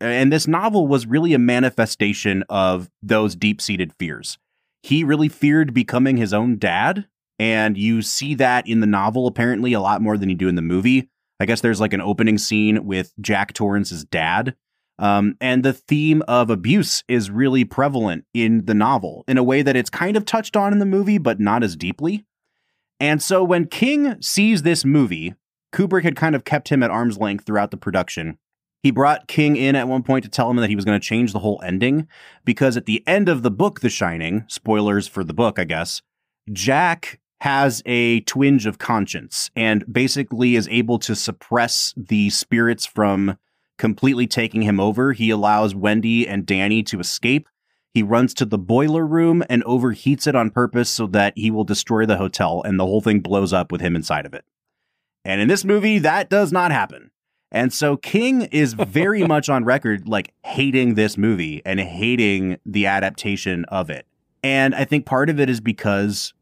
And 0.00 0.32
this 0.32 0.46
novel 0.46 0.86
was 0.86 1.06
really 1.06 1.34
a 1.34 1.38
manifestation 1.38 2.44
of 2.48 2.90
those 3.02 3.34
deep 3.34 3.60
seated 3.60 3.92
fears. 3.98 4.38
He 4.82 5.04
really 5.04 5.28
feared 5.28 5.74
becoming 5.74 6.16
his 6.16 6.32
own 6.32 6.58
dad. 6.58 7.06
And 7.40 7.78
you 7.78 8.02
see 8.02 8.34
that 8.34 8.68
in 8.68 8.80
the 8.80 8.86
novel, 8.86 9.26
apparently, 9.26 9.72
a 9.72 9.80
lot 9.80 10.02
more 10.02 10.18
than 10.18 10.28
you 10.28 10.34
do 10.34 10.48
in 10.48 10.56
the 10.56 10.62
movie. 10.62 11.08
I 11.40 11.46
guess 11.46 11.62
there's 11.62 11.80
like 11.80 11.94
an 11.94 12.02
opening 12.02 12.36
scene 12.36 12.84
with 12.84 13.14
Jack 13.18 13.54
Torrance's 13.54 14.04
dad. 14.04 14.54
Um, 14.98 15.36
and 15.40 15.64
the 15.64 15.72
theme 15.72 16.22
of 16.28 16.50
abuse 16.50 17.02
is 17.08 17.30
really 17.30 17.64
prevalent 17.64 18.26
in 18.34 18.66
the 18.66 18.74
novel 18.74 19.24
in 19.26 19.38
a 19.38 19.42
way 19.42 19.62
that 19.62 19.74
it's 19.74 19.88
kind 19.88 20.18
of 20.18 20.26
touched 20.26 20.54
on 20.54 20.74
in 20.74 20.80
the 20.80 20.84
movie, 20.84 21.16
but 21.16 21.40
not 21.40 21.62
as 21.62 21.76
deeply. 21.76 22.26
And 23.00 23.22
so 23.22 23.42
when 23.42 23.68
King 23.68 24.20
sees 24.20 24.60
this 24.60 24.84
movie, 24.84 25.34
Kubrick 25.72 26.02
had 26.02 26.16
kind 26.16 26.34
of 26.34 26.44
kept 26.44 26.68
him 26.68 26.82
at 26.82 26.90
arm's 26.90 27.16
length 27.16 27.46
throughout 27.46 27.70
the 27.70 27.78
production. 27.78 28.36
He 28.82 28.90
brought 28.90 29.28
King 29.28 29.56
in 29.56 29.76
at 29.76 29.88
one 29.88 30.02
point 30.02 30.24
to 30.24 30.30
tell 30.30 30.50
him 30.50 30.56
that 30.56 30.68
he 30.68 30.76
was 30.76 30.84
going 30.84 31.00
to 31.00 31.06
change 31.06 31.32
the 31.32 31.38
whole 31.38 31.62
ending 31.64 32.06
because 32.44 32.76
at 32.76 32.84
the 32.84 33.02
end 33.06 33.30
of 33.30 33.42
the 33.42 33.50
book, 33.50 33.80
The 33.80 33.88
Shining, 33.88 34.44
spoilers 34.48 35.08
for 35.08 35.24
the 35.24 35.32
book, 35.32 35.58
I 35.58 35.64
guess, 35.64 36.02
Jack 36.52 37.19
has 37.40 37.82
a 37.86 38.20
twinge 38.20 38.66
of 38.66 38.78
conscience 38.78 39.50
and 39.56 39.90
basically 39.90 40.56
is 40.56 40.68
able 40.70 40.98
to 40.98 41.16
suppress 41.16 41.94
the 41.96 42.28
spirits 42.30 42.84
from 42.84 43.38
completely 43.78 44.26
taking 44.26 44.62
him 44.62 44.78
over. 44.78 45.14
He 45.14 45.30
allows 45.30 45.74
Wendy 45.74 46.28
and 46.28 46.44
Danny 46.44 46.82
to 46.84 47.00
escape. 47.00 47.48
He 47.94 48.02
runs 48.02 48.34
to 48.34 48.44
the 48.44 48.58
boiler 48.58 49.06
room 49.06 49.42
and 49.48 49.64
overheats 49.64 50.26
it 50.26 50.36
on 50.36 50.50
purpose 50.50 50.90
so 50.90 51.06
that 51.08 51.32
he 51.34 51.50
will 51.50 51.64
destroy 51.64 52.04
the 52.04 52.18
hotel 52.18 52.62
and 52.62 52.78
the 52.78 52.84
whole 52.84 53.00
thing 53.00 53.20
blows 53.20 53.52
up 53.52 53.72
with 53.72 53.80
him 53.80 53.96
inside 53.96 54.26
of 54.26 54.34
it. 54.34 54.44
And 55.24 55.40
in 55.40 55.48
this 55.48 55.64
movie, 55.64 55.98
that 55.98 56.28
does 56.28 56.52
not 56.52 56.70
happen. 56.70 57.10
And 57.50 57.72
so 57.72 57.96
King 57.96 58.42
is 58.42 58.74
very 58.74 59.24
much 59.26 59.48
on 59.48 59.64
record 59.64 60.06
like 60.06 60.34
hating 60.44 60.94
this 60.94 61.16
movie 61.16 61.62
and 61.64 61.80
hating 61.80 62.58
the 62.66 62.86
adaptation 62.86 63.64
of 63.66 63.88
it. 63.88 64.06
And 64.42 64.74
I 64.74 64.84
think 64.84 65.06
part 65.06 65.30
of 65.30 65.40
it 65.40 65.50
is 65.50 65.60
because 65.60 66.32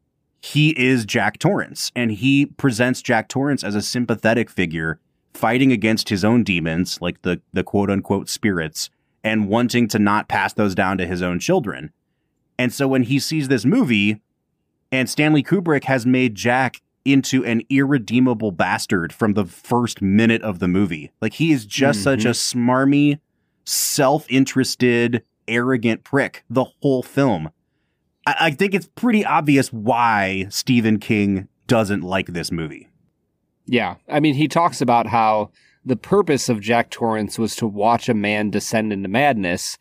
he 0.40 0.70
is 0.70 1.04
Jack 1.04 1.38
Torrance 1.38 1.90
and 1.96 2.12
he 2.12 2.46
presents 2.46 3.02
Jack 3.02 3.28
Torrance 3.28 3.64
as 3.64 3.74
a 3.74 3.82
sympathetic 3.82 4.50
figure 4.50 5.00
fighting 5.34 5.72
against 5.72 6.08
his 6.08 6.24
own 6.24 6.42
demons, 6.42 7.00
like 7.00 7.22
the, 7.22 7.40
the 7.52 7.62
quote 7.62 7.90
unquote 7.90 8.28
spirits, 8.28 8.90
and 9.22 9.48
wanting 9.48 9.88
to 9.88 9.98
not 9.98 10.28
pass 10.28 10.52
those 10.52 10.74
down 10.74 10.98
to 10.98 11.06
his 11.06 11.22
own 11.22 11.38
children. 11.38 11.92
And 12.58 12.72
so 12.72 12.88
when 12.88 13.04
he 13.04 13.18
sees 13.18 13.48
this 13.48 13.64
movie, 13.64 14.20
and 14.90 15.08
Stanley 15.08 15.42
Kubrick 15.42 15.84
has 15.84 16.06
made 16.06 16.34
Jack 16.34 16.80
into 17.04 17.44
an 17.44 17.62
irredeemable 17.70 18.52
bastard 18.52 19.12
from 19.12 19.34
the 19.34 19.44
first 19.44 20.02
minute 20.02 20.42
of 20.42 20.58
the 20.58 20.68
movie. 20.68 21.10
Like 21.20 21.34
he 21.34 21.52
is 21.52 21.64
just 21.64 22.02
such 22.02 22.20
mm-hmm. 22.20 22.28
a 22.28 22.32
smarmy, 22.32 23.20
self-interested, 23.64 25.22
arrogant 25.46 26.04
prick 26.04 26.44
the 26.50 26.64
whole 26.82 27.02
film. 27.02 27.50
I, 28.28 28.36
I 28.40 28.50
think 28.50 28.74
it's 28.74 28.88
pretty 28.94 29.24
obvious 29.24 29.72
why 29.72 30.46
Stephen 30.50 30.98
King 30.98 31.48
doesn't 31.66 32.02
like 32.02 32.26
this 32.28 32.52
movie. 32.52 32.88
Yeah. 33.66 33.96
I 34.08 34.20
mean, 34.20 34.34
he 34.34 34.48
talks 34.48 34.80
about 34.80 35.06
how 35.06 35.50
the 35.84 35.96
purpose 35.96 36.48
of 36.50 36.60
Jack 36.60 36.90
Torrance 36.90 37.38
was 37.38 37.56
to 37.56 37.66
watch 37.66 38.08
a 38.08 38.14
man 38.14 38.50
descend 38.50 38.92
into 38.92 39.08
madness. 39.08 39.78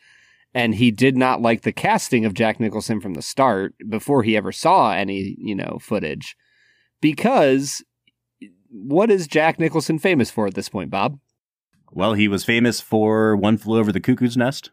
And 0.54 0.76
he 0.76 0.92
did 0.92 1.18
not 1.18 1.42
like 1.42 1.62
the 1.62 1.74
casting 1.74 2.24
of 2.24 2.34
Jack 2.34 2.60
Nicholson 2.60 3.02
from 3.02 3.16
the 3.16 3.22
start 3.22 3.76
before 3.90 4.24
he 4.24 4.38
ever 4.38 4.54
saw 4.54 4.92
any, 4.92 5.36
you 5.38 5.54
know, 5.54 5.78
footage. 5.82 6.38
Because 7.02 7.84
what 8.70 9.12
is 9.12 9.28
Jack 9.28 9.60
Nicholson 9.60 10.00
famous 10.00 10.32
for 10.32 10.48
at 10.48 10.56
this 10.56 10.70
point, 10.70 10.90
Bob? 10.90 11.20
Well, 11.92 12.14
he 12.14 12.28
was 12.30 12.46
famous 12.46 12.80
for 12.80 13.36
One 13.36 13.58
Flew 13.58 13.80
Over 13.80 13.92
the 13.92 14.00
Cuckoo's 14.00 14.38
Nest. 14.38 14.72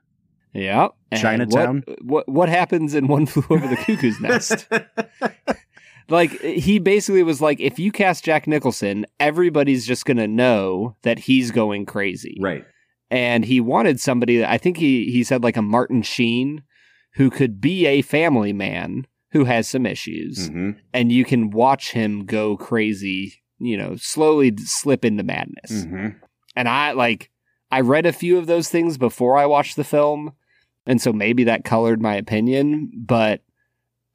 Yeah. 0.54 0.88
Chinatown. 1.14 1.82
What, 1.86 2.04
what 2.04 2.28
what 2.28 2.48
happens 2.48 2.94
in 2.94 3.06
One 3.08 3.26
Flew 3.32 3.44
Over 3.50 3.66
the 3.66 3.76
Cuckoo's 3.76 4.20
Nest? 4.20 4.66
like 6.08 6.30
he 6.40 6.78
basically 6.78 7.22
was 7.22 7.40
like, 7.40 7.60
if 7.60 7.78
you 7.78 7.90
cast 7.92 8.24
Jack 8.24 8.46
Nicholson, 8.46 9.06
everybody's 9.20 9.86
just 9.86 10.04
gonna 10.04 10.28
know 10.28 10.96
that 11.02 11.18
he's 11.20 11.50
going 11.50 11.86
crazy. 11.86 12.38
right. 12.40 12.64
And 13.10 13.44
he 13.44 13.60
wanted 13.60 14.00
somebody. 14.00 14.38
That 14.38 14.50
I 14.50 14.58
think 14.58 14.76
he 14.78 15.10
he 15.12 15.22
said 15.24 15.42
like 15.44 15.56
a 15.56 15.62
Martin 15.62 16.02
Sheen, 16.02 16.62
who 17.14 17.30
could 17.30 17.60
be 17.60 17.86
a 17.86 18.02
family 18.02 18.52
man 18.52 19.06
who 19.32 19.44
has 19.44 19.68
some 19.68 19.86
issues, 19.86 20.48
hmm 20.48 20.70
and 20.92 21.12
you 21.12 21.24
can 21.24 21.50
watch 21.50 21.92
him 21.92 22.24
go 22.24 22.56
crazy. 22.56 23.34
You 23.58 23.76
know, 23.76 23.96
slowly 23.96 24.50
d- 24.50 24.62
slip 24.64 25.04
into 25.04 25.22
madness. 25.22 25.84
hmm 25.84 26.08
And 26.56 26.68
I 26.68 26.92
like 26.92 27.30
I 27.70 27.80
read 27.82 28.06
a 28.06 28.12
few 28.12 28.36
of 28.38 28.46
those 28.46 28.68
things 28.68 28.98
before 28.98 29.36
I 29.36 29.46
watched 29.46 29.76
the 29.76 29.84
film, 29.84 30.32
and 30.86 31.00
so 31.00 31.12
maybe 31.12 31.44
that 31.44 31.64
colored 31.64 32.00
my 32.00 32.14
opinion. 32.14 32.90
But 32.94 33.42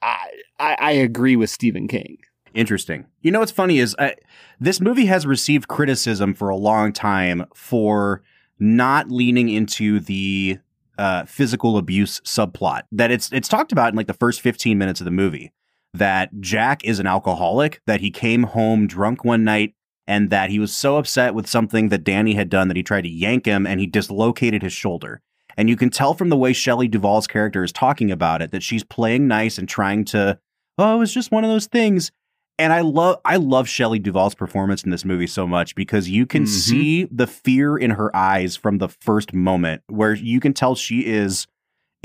I 0.01 0.29
I, 0.59 0.77
I 0.79 0.91
agree 0.91 1.35
with 1.35 1.49
Stephen 1.49 1.87
King. 1.87 2.17
Interesting. 2.53 3.05
You 3.21 3.31
know 3.31 3.39
what's 3.39 3.51
funny 3.51 3.79
is 3.79 3.95
uh, 3.99 4.11
this 4.59 4.81
movie 4.81 5.05
has 5.05 5.25
received 5.25 5.67
criticism 5.67 6.33
for 6.33 6.49
a 6.49 6.55
long 6.55 6.91
time 6.93 7.45
for 7.53 8.23
not 8.59 9.11
leaning 9.11 9.49
into 9.49 9.99
the 9.99 10.59
uh, 10.97 11.25
physical 11.25 11.77
abuse 11.77 12.19
subplot. 12.21 12.83
That 12.91 13.11
it's 13.11 13.31
it's 13.31 13.47
talked 13.47 13.71
about 13.71 13.89
in 13.89 13.95
like 13.95 14.07
the 14.07 14.13
first 14.13 14.41
15 14.41 14.77
minutes 14.77 14.99
of 14.99 15.05
the 15.05 15.11
movie 15.11 15.53
that 15.93 16.39
Jack 16.39 16.83
is 16.85 16.99
an 16.99 17.07
alcoholic, 17.07 17.81
that 17.87 18.01
he 18.01 18.11
came 18.11 18.43
home 18.43 18.87
drunk 18.87 19.23
one 19.23 19.43
night 19.43 19.73
and 20.07 20.29
that 20.29 20.49
he 20.49 20.59
was 20.59 20.73
so 20.75 20.97
upset 20.97 21.33
with 21.33 21.47
something 21.47 21.89
that 21.89 22.03
Danny 22.03 22.33
had 22.33 22.49
done 22.49 22.67
that 22.67 22.77
he 22.77 22.83
tried 22.83 23.03
to 23.03 23.09
yank 23.09 23.45
him 23.45 23.65
and 23.65 23.79
he 23.79 23.87
dislocated 23.87 24.61
his 24.61 24.73
shoulder. 24.73 25.21
And 25.59 25.69
you 25.69 25.75
can 25.75 25.89
tell 25.89 26.13
from 26.13 26.29
the 26.29 26.37
way 26.37 26.53
Shelley 26.53 26.87
Duvall's 26.87 27.27
character 27.27 27.65
is 27.65 27.73
talking 27.73 28.11
about 28.11 28.41
it 28.41 28.51
that 28.51 28.63
she's 28.63 28.83
playing 28.85 29.27
nice 29.27 29.57
and 29.57 29.67
trying 29.67 30.05
to, 30.05 30.39
oh, 30.77 30.95
it 30.95 30.99
was 30.99 31.13
just 31.13 31.31
one 31.31 31.43
of 31.43 31.49
those 31.49 31.67
things. 31.67 32.13
And 32.57 32.71
I 32.71 32.79
love 32.79 33.17
I 33.25 33.35
love 33.35 33.67
Shelley 33.67 33.99
Duvall's 33.99 34.35
performance 34.35 34.83
in 34.85 34.89
this 34.91 35.03
movie 35.03 35.27
so 35.27 35.45
much 35.45 35.75
because 35.75 36.09
you 36.09 36.25
can 36.25 36.43
Mhm. 36.43 36.47
see 36.47 37.03
the 37.11 37.27
fear 37.27 37.77
in 37.77 37.91
her 37.91 38.13
eyes 38.15 38.55
from 38.55 38.77
the 38.77 38.87
first 38.87 39.33
moment 39.33 39.81
where 39.87 40.13
you 40.13 40.39
can 40.39 40.53
tell 40.53 40.75
she 40.75 41.05
is 41.05 41.45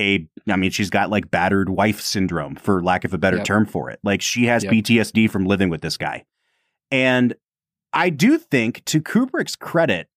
a 0.00 0.26
I 0.48 0.56
mean 0.56 0.72
she's 0.72 0.90
got 0.90 1.08
like 1.10 1.30
battered 1.30 1.68
wife 1.68 2.00
syndrome 2.00 2.56
for 2.56 2.82
lack 2.82 3.04
of 3.04 3.14
a 3.14 3.18
better 3.18 3.36
Yep. 3.36 3.46
term 3.46 3.66
for 3.66 3.88
it. 3.90 4.00
Like 4.02 4.20
she 4.20 4.46
has 4.46 4.64
Yep. 4.64 4.72
PTSD 4.72 5.28
from 5.30 5.44
living 5.44 5.70
with 5.70 5.80
this 5.80 5.96
guy. 5.96 6.24
And 6.90 7.34
I 7.92 8.10
do 8.10 8.36
think 8.38 8.84
to 8.86 9.00
Kubrick's 9.00 9.54
credit 9.56 10.08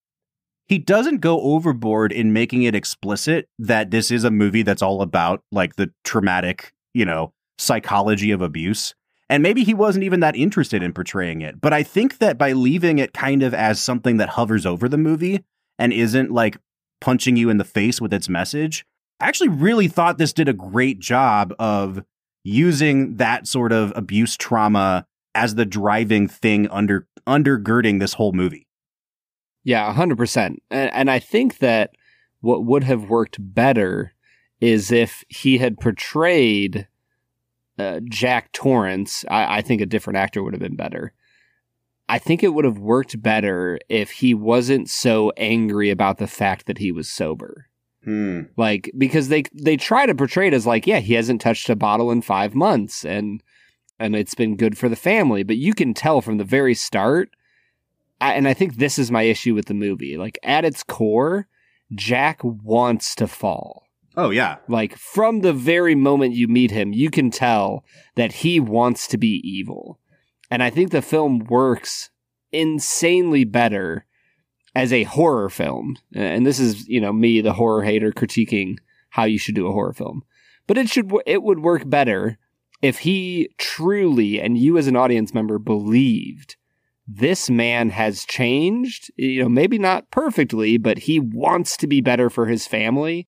he 0.68 0.78
doesn't 0.78 1.20
go 1.20 1.40
overboard 1.42 2.12
in 2.12 2.34
making 2.34 2.64
it 2.64 2.76
explicit 2.76 3.48
that 3.58 3.92
this 3.92 4.12
is 4.12 4.24
a 4.24 4.32
movie 4.32 4.64
that's 4.64 4.82
all 4.82 5.02
about 5.02 5.42
like 5.52 5.76
the 5.76 5.92
traumatic, 6.04 6.74
you 6.94 7.06
know, 7.06 7.34
psychology 7.58 8.32
of 8.32 8.42
abuse. 8.42 8.94
And 9.30 9.44
maybe 9.44 9.64
he 9.64 9.74
wasn't 9.74 10.04
even 10.04 10.22
that 10.22 10.36
interested 10.36 10.84
in 10.84 10.94
portraying 10.94 11.42
it. 11.42 11.60
But 11.60 11.74
I 11.74 11.84
think 11.84 12.20
that 12.20 12.38
by 12.38 12.54
leaving 12.54 13.00
it 13.00 13.14
kind 13.14 13.44
of 13.44 13.54
as 13.54 13.80
something 13.80 14.18
that 14.18 14.30
hovers 14.30 14.66
over 14.66 14.88
the 14.88 14.98
movie 14.98 15.44
and 15.80 15.92
isn't 15.92 16.32
like 16.32 16.58
punching 17.02 17.36
you 17.36 17.50
in 17.50 17.58
the 17.58 17.64
face 17.64 18.00
with 18.00 18.14
its 18.14 18.30
message, 18.30 18.86
I 19.20 19.28
actually 19.28 19.50
really 19.50 19.88
thought 19.88 20.18
this 20.18 20.34
did 20.34 20.48
a 20.48 20.54
great 20.54 21.00
job 21.00 21.54
of 21.60 22.04
using 22.44 23.16
that 23.18 23.48
sort 23.48 23.72
of 23.72 23.92
abuse 23.96 24.38
trauma 24.38 25.06
as 25.36 25.56
the 25.56 25.66
driving 25.66 26.28
thing 26.28 26.68
under 26.70 27.08
undergirding 27.28 28.00
this 28.00 28.14
whole 28.14 28.32
movie. 28.32 28.67
Yeah, 29.68 29.92
hundred 29.92 30.18
percent. 30.18 30.64
And 30.72 30.90
and 30.94 31.12
I 31.12 31.20
think 31.20 31.58
that 31.58 31.92
what 32.40 32.64
would 32.64 32.86
have 32.86 33.10
worked 33.10 33.36
better 33.38 34.14
is 34.62 34.94
if 34.94 35.26
he 35.28 35.58
had 35.58 35.78
portrayed 35.78 36.88
uh, 37.78 38.00
Jack 38.06 38.54
Torrance. 38.54 39.26
I, 39.30 39.58
I 39.58 39.62
think 39.62 39.82
a 39.82 39.86
different 39.86 40.18
actor 40.18 40.42
would 40.42 40.54
have 40.54 40.62
been 40.62 40.78
better. 40.78 41.12
I 42.08 42.18
think 42.18 42.44
it 42.44 42.54
would 42.54 42.64
have 42.64 42.80
worked 42.80 43.22
better 43.22 43.78
if 43.90 44.12
he 44.12 44.34
wasn't 44.34 44.90
so 44.90 45.34
angry 45.36 45.90
about 45.90 46.18
the 46.18 46.28
fact 46.28 46.66
that 46.68 46.78
he 46.78 46.94
was 46.94 47.10
sober. 47.10 47.68
Hmm. 48.06 48.44
like 48.56 48.90
because 48.98 49.28
they 49.28 49.44
they 49.54 49.76
try 49.76 50.06
to 50.06 50.16
portray 50.16 50.48
it 50.48 50.54
as 50.54 50.66
like 50.66 50.88
yeah 50.88 51.00
he 51.00 51.16
hasn't 51.16 51.42
touched 51.42 51.70
a 51.70 51.76
bottle 51.76 52.10
in 52.10 52.22
five 52.22 52.56
months 52.56 53.04
and 53.04 53.44
and 54.00 54.16
it's 54.16 54.36
been 54.36 54.56
good 54.56 54.78
for 54.78 54.88
the 54.88 54.96
family 54.96 55.44
but 55.44 55.58
you 55.58 55.74
can 55.74 55.94
tell 55.94 56.22
from 56.22 56.38
the 56.38 56.46
very 56.46 56.74
start 56.74 57.32
I, 58.20 58.34
and 58.34 58.48
i 58.48 58.54
think 58.54 58.76
this 58.76 58.98
is 58.98 59.12
my 59.12 59.24
issue 59.24 59.54
with 59.54 59.66
the 59.66 59.74
movie. 59.74 60.18
Like 60.18 60.40
at 60.44 60.66
its 60.66 60.84
core 60.84 61.48
jack 61.94 62.40
wants 62.44 63.16
to 63.16 63.28
fall. 63.28 63.84
Oh 64.16 64.32
yeah. 64.32 64.58
like 64.68 64.98
from 64.98 65.42
the 65.42 65.54
very 65.54 65.96
moment 65.96 66.34
you 66.34 66.48
meet 66.48 66.72
him 66.72 66.92
you 66.92 67.12
can 67.12 67.30
tell 67.30 67.84
that 68.16 68.34
he 68.34 68.60
wants 68.60 69.08
to 69.10 69.18
be 69.18 69.42
evil. 69.44 70.00
And 70.50 70.64
i 70.64 70.70
think 70.70 70.92
the 70.92 71.02
film 71.02 71.40
works 71.40 72.10
insanely 72.52 73.44
better 73.44 74.06
as 74.74 74.94
a 74.94 75.04
horror 75.04 75.50
film. 75.50 75.98
And 76.14 76.46
this 76.46 76.60
is 76.60 76.88
you 76.88 77.02
know 77.02 77.14
me 77.14 77.42
the 77.42 77.54
horror 77.54 77.84
hater 77.84 78.12
critiquing 78.12 78.78
how 79.10 79.24
you 79.24 79.40
should 79.40 79.56
do 79.56 79.68
a 79.68 79.72
horror 79.72 79.94
film. 79.94 80.24
But 80.68 80.78
it 80.78 80.90
should 80.90 81.12
it 81.26 81.44
would 81.44 81.60
work 81.60 81.90
better 81.90 82.38
if 82.82 83.00
he 83.00 83.50
truly 83.58 84.40
and 84.40 84.58
you 84.58 84.78
as 84.78 84.88
an 84.88 84.96
audience 84.96 85.34
member 85.34 85.58
believed 85.58 86.56
this 87.08 87.50
man 87.50 87.90
has 87.90 88.26
changed 88.26 89.10
you 89.16 89.42
know 89.42 89.50
maybe 89.50 89.80
not 89.80 90.10
perfectly 90.12 90.78
but 90.78 90.98
he 91.00 91.20
wants 91.20 91.78
to 91.78 91.88
be 91.88 92.02
better 92.02 92.30
for 92.30 92.48
his 92.48 92.68
family. 92.68 93.28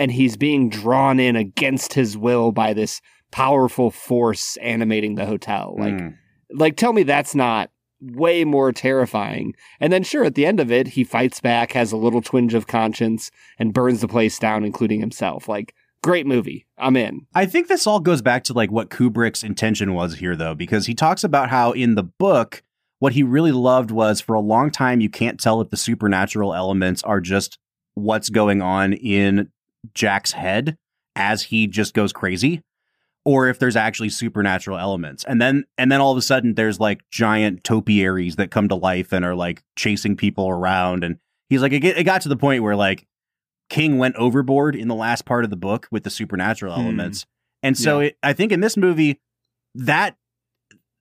And 0.00 0.12
he's 0.12 0.36
being 0.36 0.70
drawn 0.70 1.18
in 1.18 1.34
against 1.34 1.94
his 1.94 2.16
will 2.16 2.52
by 2.52 2.72
this 2.72 3.00
powerful 3.32 3.90
force 3.90 4.56
animating 4.58 5.16
the 5.16 5.26
hotel. 5.26 5.74
Like 5.78 5.98
Hmm. 5.98 6.08
like 6.52 6.76
tell 6.76 6.92
me 6.92 7.02
that's 7.02 7.34
not 7.34 7.70
way 8.00 8.44
more 8.44 8.70
terrifying. 8.70 9.54
And 9.80 9.92
then 9.92 10.04
sure 10.04 10.22
at 10.24 10.36
the 10.36 10.46
end 10.46 10.60
of 10.60 10.70
it 10.70 10.88
he 10.88 11.02
fights 11.02 11.40
back 11.40 11.72
has 11.72 11.90
a 11.90 11.96
little 11.96 12.22
twinge 12.22 12.54
of 12.54 12.68
conscience 12.68 13.30
and 13.58 13.74
burns 13.74 14.00
the 14.00 14.08
place 14.08 14.38
down 14.38 14.64
including 14.64 15.00
himself. 15.00 15.48
Like 15.48 15.74
great 16.04 16.26
movie. 16.26 16.64
I'm 16.78 16.96
in. 16.96 17.26
I 17.34 17.44
think 17.44 17.66
this 17.66 17.86
all 17.86 17.98
goes 17.98 18.22
back 18.22 18.44
to 18.44 18.52
like 18.52 18.70
what 18.70 18.88
Kubrick's 18.90 19.42
intention 19.42 19.94
was 19.94 20.14
here 20.14 20.36
though 20.36 20.54
because 20.54 20.86
he 20.86 20.94
talks 20.94 21.24
about 21.24 21.50
how 21.50 21.72
in 21.72 21.96
the 21.96 22.04
book 22.04 22.62
what 23.00 23.12
he 23.12 23.22
really 23.22 23.52
loved 23.52 23.90
was 23.90 24.20
for 24.20 24.34
a 24.34 24.40
long 24.40 24.70
time 24.70 25.00
you 25.00 25.08
can't 25.10 25.38
tell 25.40 25.60
if 25.60 25.70
the 25.70 25.76
supernatural 25.76 26.54
elements 26.54 27.02
are 27.02 27.20
just 27.20 27.58
what's 27.94 28.28
going 28.28 28.60
on 28.62 28.92
in 28.92 29.50
Jack's 29.94 30.32
head 30.32 30.76
as 31.16 31.44
he 31.44 31.66
just 31.66 31.94
goes 31.94 32.12
crazy 32.12 32.62
or 33.24 33.48
if 33.48 33.58
there's 33.58 33.76
actually 33.76 34.08
supernatural 34.08 34.78
elements. 34.78 35.24
And 35.24 35.40
then 35.42 35.64
and 35.76 35.90
then 35.92 36.00
all 36.00 36.12
of 36.12 36.18
a 36.18 36.22
sudden 36.22 36.54
there's 36.54 36.80
like 36.80 37.00
giant 37.10 37.64
topiaries 37.64 38.36
that 38.36 38.50
come 38.50 38.68
to 38.68 38.74
life 38.74 39.12
and 39.12 39.24
are 39.24 39.34
like 39.34 39.62
chasing 39.76 40.16
people 40.16 40.48
around 40.48 41.04
and 41.04 41.18
he's 41.48 41.62
like 41.62 41.72
it, 41.72 41.84
it 41.84 42.04
got 42.04 42.22
to 42.22 42.28
the 42.28 42.36
point 42.36 42.62
where 42.62 42.76
like 42.76 43.06
King 43.68 43.98
went 43.98 44.16
overboard 44.16 44.74
in 44.74 44.88
the 44.88 44.94
last 44.94 45.24
part 45.26 45.44
of 45.44 45.50
the 45.50 45.56
book 45.56 45.88
with 45.90 46.04
the 46.04 46.10
supernatural 46.10 46.74
Hmm. 46.74 46.80
elements. 46.82 47.26
And 47.62 47.76
so 47.76 48.00
it, 48.00 48.16
I 48.22 48.32
think 48.32 48.52
in 48.52 48.60
this 48.60 48.76
movie 48.76 49.20
that 49.74 50.16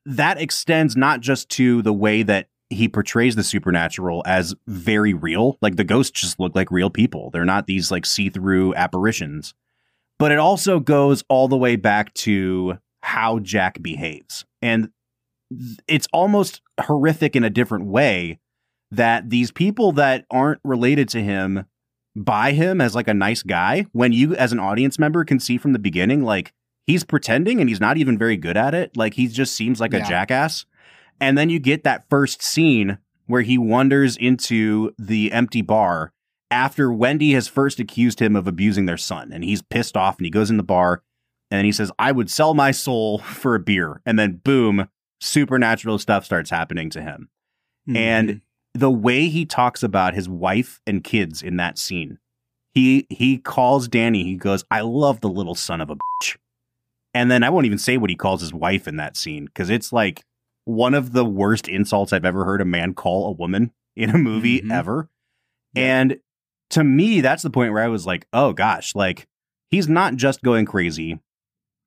that 0.07 0.39
extends 0.39 0.95
not 0.95 1.19
just 1.19 1.49
to 1.49 1.81
the 1.81 1.93
way 1.93 2.23
that 2.23 2.47
he 2.69 2.87
portrays 2.87 3.35
the 3.35 3.43
supernatural 3.43 4.23
as 4.25 4.55
very 4.65 5.13
real, 5.13 5.57
like 5.61 5.75
the 5.75 5.83
ghosts 5.83 6.21
just 6.21 6.39
look 6.39 6.55
like 6.55 6.71
real 6.71 6.89
people. 6.89 7.29
They're 7.29 7.45
not 7.45 7.67
these 7.67 7.91
like 7.91 8.05
see-through 8.05 8.73
apparitions. 8.75 9.53
But 10.17 10.31
it 10.31 10.39
also 10.39 10.79
goes 10.79 11.23
all 11.27 11.49
the 11.49 11.57
way 11.57 11.75
back 11.75 12.13
to 12.15 12.77
how 13.03 13.39
Jack 13.39 13.81
behaves. 13.81 14.45
And 14.61 14.89
it's 15.87 16.07
almost 16.13 16.61
horrific 16.79 17.35
in 17.35 17.43
a 17.43 17.49
different 17.49 17.85
way 17.85 18.39
that 18.91 19.29
these 19.29 19.51
people 19.51 19.91
that 19.93 20.25
aren't 20.31 20.61
related 20.63 21.09
to 21.09 21.21
him 21.21 21.65
buy 22.15 22.53
him 22.53 22.79
as 22.79 22.95
like 22.95 23.09
a 23.09 23.13
nice 23.13 23.43
guy 23.43 23.85
when 23.91 24.13
you 24.13 24.35
as 24.35 24.51
an 24.51 24.59
audience 24.59 24.97
member 24.97 25.23
can 25.23 25.39
see 25.39 25.57
from 25.57 25.73
the 25.73 25.79
beginning 25.79 26.23
like 26.23 26.53
he's 26.87 27.03
pretending 27.03 27.59
and 27.59 27.69
he's 27.69 27.81
not 27.81 27.97
even 27.97 28.17
very 28.17 28.37
good 28.37 28.57
at 28.57 28.73
it. 28.73 28.95
Like 28.97 29.13
he 29.13 29.27
just 29.27 29.53
seems 29.53 29.79
like 29.79 29.93
a 29.93 30.01
jackass. 30.01 30.65
And 31.19 31.37
then 31.37 31.49
you 31.49 31.59
get 31.59 31.83
that 31.83 32.05
first 32.09 32.41
scene 32.41 32.97
where 33.27 33.41
he 33.41 33.57
wanders 33.57 34.15
into 34.15 34.93
the 34.97 35.31
empty 35.33 35.61
bar 35.61 36.13
after 36.49 36.91
Wendy 36.91 37.33
has 37.33 37.47
first 37.47 37.79
accused 37.79 38.21
him 38.21 38.35
of 38.35 38.47
abusing 38.47 38.85
their 38.85 38.97
son. 38.97 39.33
And 39.33 39.43
he's 39.43 39.61
pissed 39.61 39.97
off 39.97 40.17
and 40.17 40.25
he 40.25 40.31
goes 40.31 40.49
in 40.49 40.57
the 40.57 40.63
bar 40.63 41.03
and 41.51 41.65
he 41.65 41.71
says 41.71 41.91
I 41.99 42.13
would 42.13 42.31
sell 42.31 42.53
my 42.53 42.71
soul 42.71 43.19
for 43.19 43.53
a 43.53 43.59
beer. 43.59 44.01
And 44.05 44.17
then 44.17 44.41
boom 44.43 44.87
supernatural 45.19 45.99
stuff 45.99 46.23
starts 46.23 46.49
happening 46.49 46.89
to 46.91 47.01
him. 47.01 47.29
And 47.93 48.29
mm-hmm. 48.29 48.79
the 48.79 48.91
way 48.91 49.27
he 49.27 49.45
talks 49.45 49.81
about 49.81 50.13
his 50.13 50.29
wife 50.29 50.81
and 50.85 51.03
kids 51.03 51.41
in 51.41 51.57
that 51.57 51.77
scene 51.77 52.19
he 52.73 53.07
he 53.09 53.39
calls 53.39 53.87
danny. 53.87 54.23
He 54.23 54.35
goes 54.35 54.63
i 54.69 54.81
love 54.81 55.21
the 55.21 55.29
little 55.29 55.55
son 55.55 55.81
of 55.81 55.89
a 55.89 55.95
bitch 55.95 56.37
and 57.17 57.31
then 57.31 57.43
i 57.43 57.49
won't 57.49 57.65
even 57.65 57.77
say 57.77 57.97
what 57.97 58.09
he 58.09 58.15
calls 58.15 58.41
his 58.41 58.53
wife 58.53 58.87
in 58.87 58.97
that 58.97 59.17
scene 59.17 59.45
because 59.45 59.69
it's 59.69 59.91
like 59.91 60.23
one 60.65 60.93
of 60.93 61.13
the 61.13 61.25
worst 61.25 61.67
insults 61.67 62.13
i've 62.13 62.25
ever 62.25 62.45
heard 62.45 62.61
a 62.61 62.65
man 62.65 62.93
call 62.93 63.27
a 63.27 63.31
woman 63.31 63.71
in 63.95 64.09
a 64.09 64.17
movie 64.17 64.61
Mhm. 64.61 64.71
ever 64.71 65.09
Yeah. 65.73 65.83
and 65.99 66.17
to 66.71 66.83
me, 66.83 67.21
that's 67.21 67.43
the 67.43 67.49
point 67.49 67.71
where 67.71 67.81
I 67.81 67.87
was 67.87 68.05
like, 68.05 68.27
oh 68.33 68.51
gosh, 68.51 68.93
like 68.93 69.25
he's 69.71 69.87
not 69.87 70.17
just 70.17 70.43
going 70.43 70.65
crazy. 70.65 71.17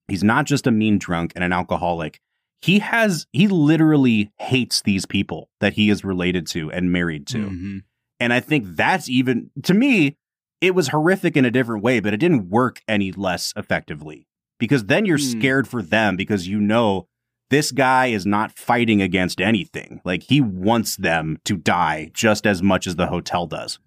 He's 0.08 0.24
not 0.24 0.46
just 0.46 0.66
a 0.66 0.70
mean 0.70 0.96
drunk 0.96 1.32
and 1.34 1.44
an 1.44 1.52
alcoholic. 1.52 2.18
He 2.62 2.78
has, 2.78 3.26
he 3.32 3.46
literally 3.46 4.32
hates 4.38 4.80
these 4.80 5.04
people 5.04 5.50
that 5.60 5.74
he 5.74 5.90
is 5.90 6.02
related 6.02 6.46
to 6.48 6.72
and 6.72 6.90
married 6.90 7.26
to. 7.26 7.38
Mhm. 7.50 7.82
And 8.20 8.32
I 8.32 8.40
think 8.40 8.74
that's 8.74 9.10
even, 9.10 9.50
to 9.64 9.74
me, 9.74 10.16
it 10.62 10.74
was 10.74 10.88
horrific 10.88 11.36
in 11.36 11.44
a 11.44 11.50
different 11.50 11.84
way, 11.84 12.00
but 12.00 12.14
it 12.14 12.20
didn't 12.20 12.48
work 12.48 12.80
any 12.88 13.12
less 13.12 13.52
effectively 13.56 14.26
because 14.60 14.84
then 14.84 15.04
you're 15.06 15.18
Hmm. 15.18 15.40
scared 15.40 15.66
for 15.68 15.82
them 15.82 16.14
because 16.14 16.46
you 16.46 16.60
know 16.60 17.08
this 17.48 17.72
guy 17.72 18.06
is 18.06 18.24
not 18.24 18.56
fighting 18.56 19.02
against 19.02 19.40
anything. 19.40 20.00
Like 20.04 20.22
he 20.22 20.40
wants 20.40 20.94
them 20.94 21.38
to 21.46 21.56
die 21.56 22.12
just 22.14 22.46
as 22.46 22.62
much 22.62 22.86
as 22.86 22.94
the 22.94 23.08
hotel 23.08 23.48
does. 23.48 23.80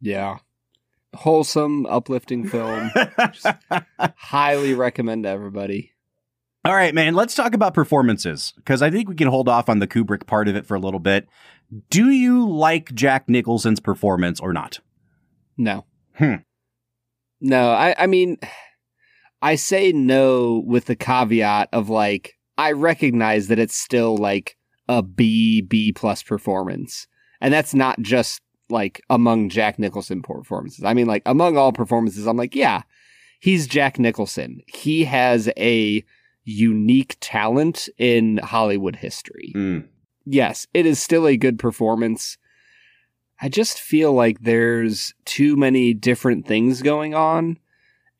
Yeah. 0.00 0.38
Wholesome, 1.14 1.86
uplifting 1.86 2.46
film. 2.46 2.90
Highly 4.16 4.74
recommend 4.74 5.24
to 5.24 5.30
everybody. 5.30 5.92
All 6.64 6.74
right, 6.74 6.94
man, 6.94 7.14
let's 7.14 7.34
talk 7.34 7.54
about 7.54 7.72
performances 7.72 8.52
because 8.56 8.82
I 8.82 8.90
think 8.90 9.08
we 9.08 9.14
can 9.14 9.28
hold 9.28 9.48
off 9.48 9.68
on 9.68 9.78
the 9.78 9.86
Kubrick 9.86 10.26
part 10.26 10.48
of 10.48 10.54
it 10.56 10.66
for 10.66 10.74
a 10.74 10.80
little 10.80 11.00
bit. 11.00 11.26
Do 11.90 12.10
you 12.10 12.48
like 12.48 12.94
Jack 12.94 13.28
Nicholson's 13.28 13.80
performance 13.80 14.38
or 14.38 14.52
not? 14.52 14.80
No. 15.56 15.84
Hmm. 16.16 16.34
No, 17.40 17.70
I, 17.70 17.94
I 17.98 18.06
mean, 18.06 18.36
I 19.40 19.54
say 19.54 19.92
no 19.92 20.62
with 20.66 20.86
the 20.86 20.96
caveat 20.96 21.68
of 21.72 21.88
like, 21.88 22.36
I 22.56 22.72
recognize 22.72 23.48
that 23.48 23.58
it's 23.58 23.76
still 23.76 24.16
like 24.16 24.56
a 24.88 25.02
B, 25.02 25.60
B 25.60 25.92
plus 25.92 26.22
performance. 26.22 27.06
And 27.40 27.54
that's 27.54 27.74
not 27.74 28.00
just 28.00 28.40
like 28.68 29.00
among 29.08 29.48
Jack 29.48 29.78
Nicholson 29.78 30.22
performances. 30.22 30.84
I 30.84 30.94
mean, 30.94 31.06
like 31.06 31.22
among 31.24 31.56
all 31.56 31.72
performances, 31.72 32.26
I'm 32.26 32.36
like, 32.36 32.54
yeah, 32.54 32.82
he's 33.40 33.66
Jack 33.66 33.98
Nicholson. 33.98 34.60
He 34.66 35.04
has 35.04 35.48
a 35.56 36.04
unique 36.48 37.16
talent 37.20 37.88
in 37.98 38.38
Hollywood 38.38 38.96
history 38.96 39.52
mm. 39.54 39.86
yes, 40.24 40.66
it 40.72 40.86
is 40.86 40.98
still 40.98 41.26
a 41.26 41.36
good 41.36 41.58
performance. 41.58 42.38
I 43.42 43.50
just 43.50 43.78
feel 43.78 44.14
like 44.14 44.40
there's 44.40 45.14
too 45.26 45.56
many 45.56 45.92
different 45.92 46.46
things 46.46 46.80
going 46.80 47.14
on, 47.14 47.58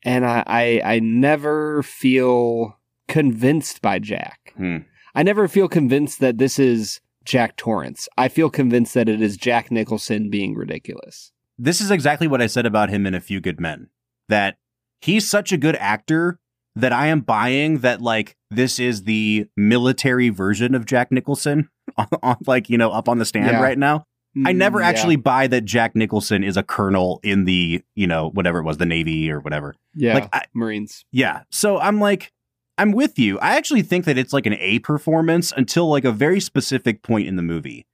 and 0.03 0.25
I 0.25 0.43
I, 0.47 0.81
I 0.83 0.99
never 0.99 1.83
feel 1.83 2.77
convinced 3.07 3.81
by 3.81 3.99
Jack. 3.99 4.53
Hmm. 4.57 4.77
I 5.15 5.23
never 5.23 5.47
feel 5.47 5.67
convinced 5.67 6.19
that 6.19 6.37
this 6.37 6.59
is 6.59 7.01
Jack 7.25 7.57
Torrance. 7.57 8.07
I 8.17 8.27
feel 8.27 8.49
convinced 8.49 8.93
that 8.93 9.09
it 9.09 9.21
is 9.21 9.37
Jack 9.37 9.71
Nicholson 9.71 10.29
being 10.29 10.55
ridiculous. 10.55 11.31
This 11.57 11.81
is 11.81 11.91
exactly 11.91 12.27
what 12.27 12.41
I 12.41 12.47
said 12.47 12.65
about 12.65 12.89
him 12.89 13.05
in 13.05 13.13
A 13.13 13.19
Few 13.19 13.41
Good 13.41 13.59
Men. 13.59 13.89
That 14.29 14.57
he's 15.01 15.29
such 15.29 15.51
a 15.51 15.57
good 15.57 15.75
actor 15.77 16.39
that 16.75 16.93
I 16.93 17.07
am 17.07 17.21
buying 17.21 17.79
that 17.79 18.01
like 18.01 18.37
this 18.51 18.79
is 18.79 19.03
the 19.03 19.47
military 19.57 20.29
version 20.29 20.75
of 20.75 20.85
Jack 20.85 21.11
Nicholson 21.11 21.69
on, 21.97 22.07
on 22.23 22.37
like 22.45 22.69
you 22.69 22.77
know 22.77 22.91
up 22.91 23.09
on 23.09 23.17
the 23.17 23.25
stand 23.25 23.47
Yeah. 23.51 23.61
right 23.61 23.77
now. 23.77 24.05
I 24.45 24.51
never 24.53 24.79
Mm, 24.79 24.81
yeah. 24.81 24.87
actually 24.89 25.15
buy 25.15 25.47
that 25.47 25.65
Jack 25.65 25.95
Nicholson 25.95 26.43
is 26.43 26.57
a 26.57 26.63
colonel 26.63 27.19
in 27.23 27.45
the 27.45 27.81
you 27.95 28.07
know 28.07 28.29
whatever 28.31 28.59
it 28.59 28.63
was 28.63 28.77
the 28.77 28.85
Navy 28.85 29.31
or 29.31 29.39
whatever. 29.39 29.75
yeah 29.95 30.13
like, 30.15 30.29
I- 30.33 30.45
Marines. 30.53 31.05
Yeah. 31.11 31.41
So 31.51 31.79
I'm 31.79 31.99
like, 31.99 32.31
I'm 32.77 32.91
with 32.91 33.19
you. 33.19 33.37
I 33.39 33.55
actually 33.57 33.81
think 33.81 34.05
that 34.05 34.17
it's 34.17 34.31
like 34.33 34.45
an 34.45 34.53
A 34.59 34.79
performance 34.79 35.51
until 35.55 35.89
like 35.89 36.05
a 36.05 36.11
very 36.11 36.39
specific 36.39 37.01
point 37.03 37.27
in 37.27 37.35
the 37.35 37.41
movie. 37.43 37.85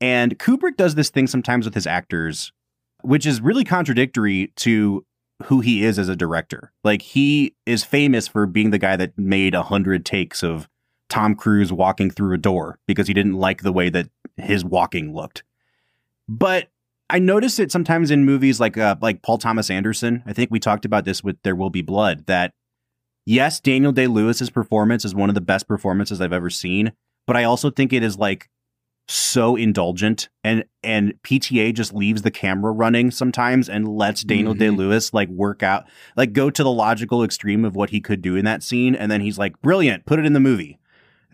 And 0.00 0.38
Kubrick 0.38 0.76
does 0.76 0.96
this 0.96 1.08
thing 1.10 1.26
sometimes 1.26 1.64
with 1.64 1.74
his 1.74 1.86
actors, 1.86 2.52
which 3.02 3.24
is 3.24 3.40
really 3.40 3.64
contradictory 3.64 4.52
to 4.56 5.06
who 5.44 5.60
he 5.60 5.82
is 5.84 5.98
as 5.98 6.08
a 6.08 6.16
director. 6.16 6.72
Like 6.84 7.02
he 7.02 7.54
is 7.66 7.84
famous 7.84 8.28
for 8.28 8.46
being 8.46 8.70
the 8.70 8.78
guy 8.78 8.96
that 8.96 9.16
made 9.18 9.54
a 9.54 9.62
hundred 9.62 10.04
takes 10.04 10.42
of 10.42 10.68
Tom 11.08 11.34
Cruise 11.34 11.72
walking 11.72 12.10
through 12.10 12.34
a 12.34 12.38
door 12.38 12.78
because 12.86 13.06
he 13.08 13.14
didn't 13.14 13.34
like 13.34 13.62
the 13.62 13.72
way 13.72 13.88
that 13.88 14.08
his 14.36 14.64
walking 14.64 15.14
looked. 15.14 15.42
But 16.28 16.68
I 17.10 17.18
notice 17.18 17.58
it 17.58 17.70
sometimes 17.70 18.10
in 18.10 18.24
movies 18.24 18.60
like 18.60 18.78
uh, 18.78 18.96
like 19.00 19.22
Paul 19.22 19.38
Thomas 19.38 19.70
Anderson. 19.70 20.22
I 20.26 20.32
think 20.32 20.50
we 20.50 20.58
talked 20.60 20.84
about 20.84 21.04
this 21.04 21.22
with 21.22 21.36
There 21.44 21.54
Will 21.56 21.70
Be 21.70 21.82
Blood. 21.82 22.26
That 22.26 22.52
yes, 23.26 23.60
Daniel 23.60 23.92
Day 23.92 24.06
Lewis's 24.06 24.50
performance 24.50 25.04
is 25.04 25.14
one 25.14 25.28
of 25.28 25.34
the 25.34 25.40
best 25.40 25.68
performances 25.68 26.20
I've 26.20 26.32
ever 26.32 26.50
seen, 26.50 26.92
but 27.26 27.36
I 27.36 27.44
also 27.44 27.70
think 27.70 27.92
it 27.92 28.02
is 28.02 28.16
like 28.16 28.48
so 29.06 29.54
indulgent 29.54 30.30
and 30.42 30.64
and 30.82 31.12
PTA 31.24 31.74
just 31.74 31.92
leaves 31.92 32.22
the 32.22 32.30
camera 32.30 32.72
running 32.72 33.10
sometimes 33.10 33.68
and 33.68 33.86
lets 33.86 34.24
Daniel 34.24 34.54
Mhm. 34.54 34.58
Day 34.58 34.70
Lewis 34.70 35.12
like 35.12 35.28
work 35.28 35.62
out 35.62 35.84
like 36.16 36.32
go 36.32 36.48
to 36.48 36.62
the 36.62 36.70
logical 36.70 37.22
extreme 37.22 37.66
of 37.66 37.76
what 37.76 37.90
he 37.90 38.00
could 38.00 38.22
do 38.22 38.34
in 38.34 38.46
that 38.46 38.62
scene 38.62 38.94
and 38.94 39.12
then 39.12 39.20
he's 39.20 39.36
like 39.36 39.60
brilliant 39.60 40.06
put 40.06 40.18
it 40.18 40.24
in 40.24 40.32
the 40.32 40.40
movie 40.40 40.78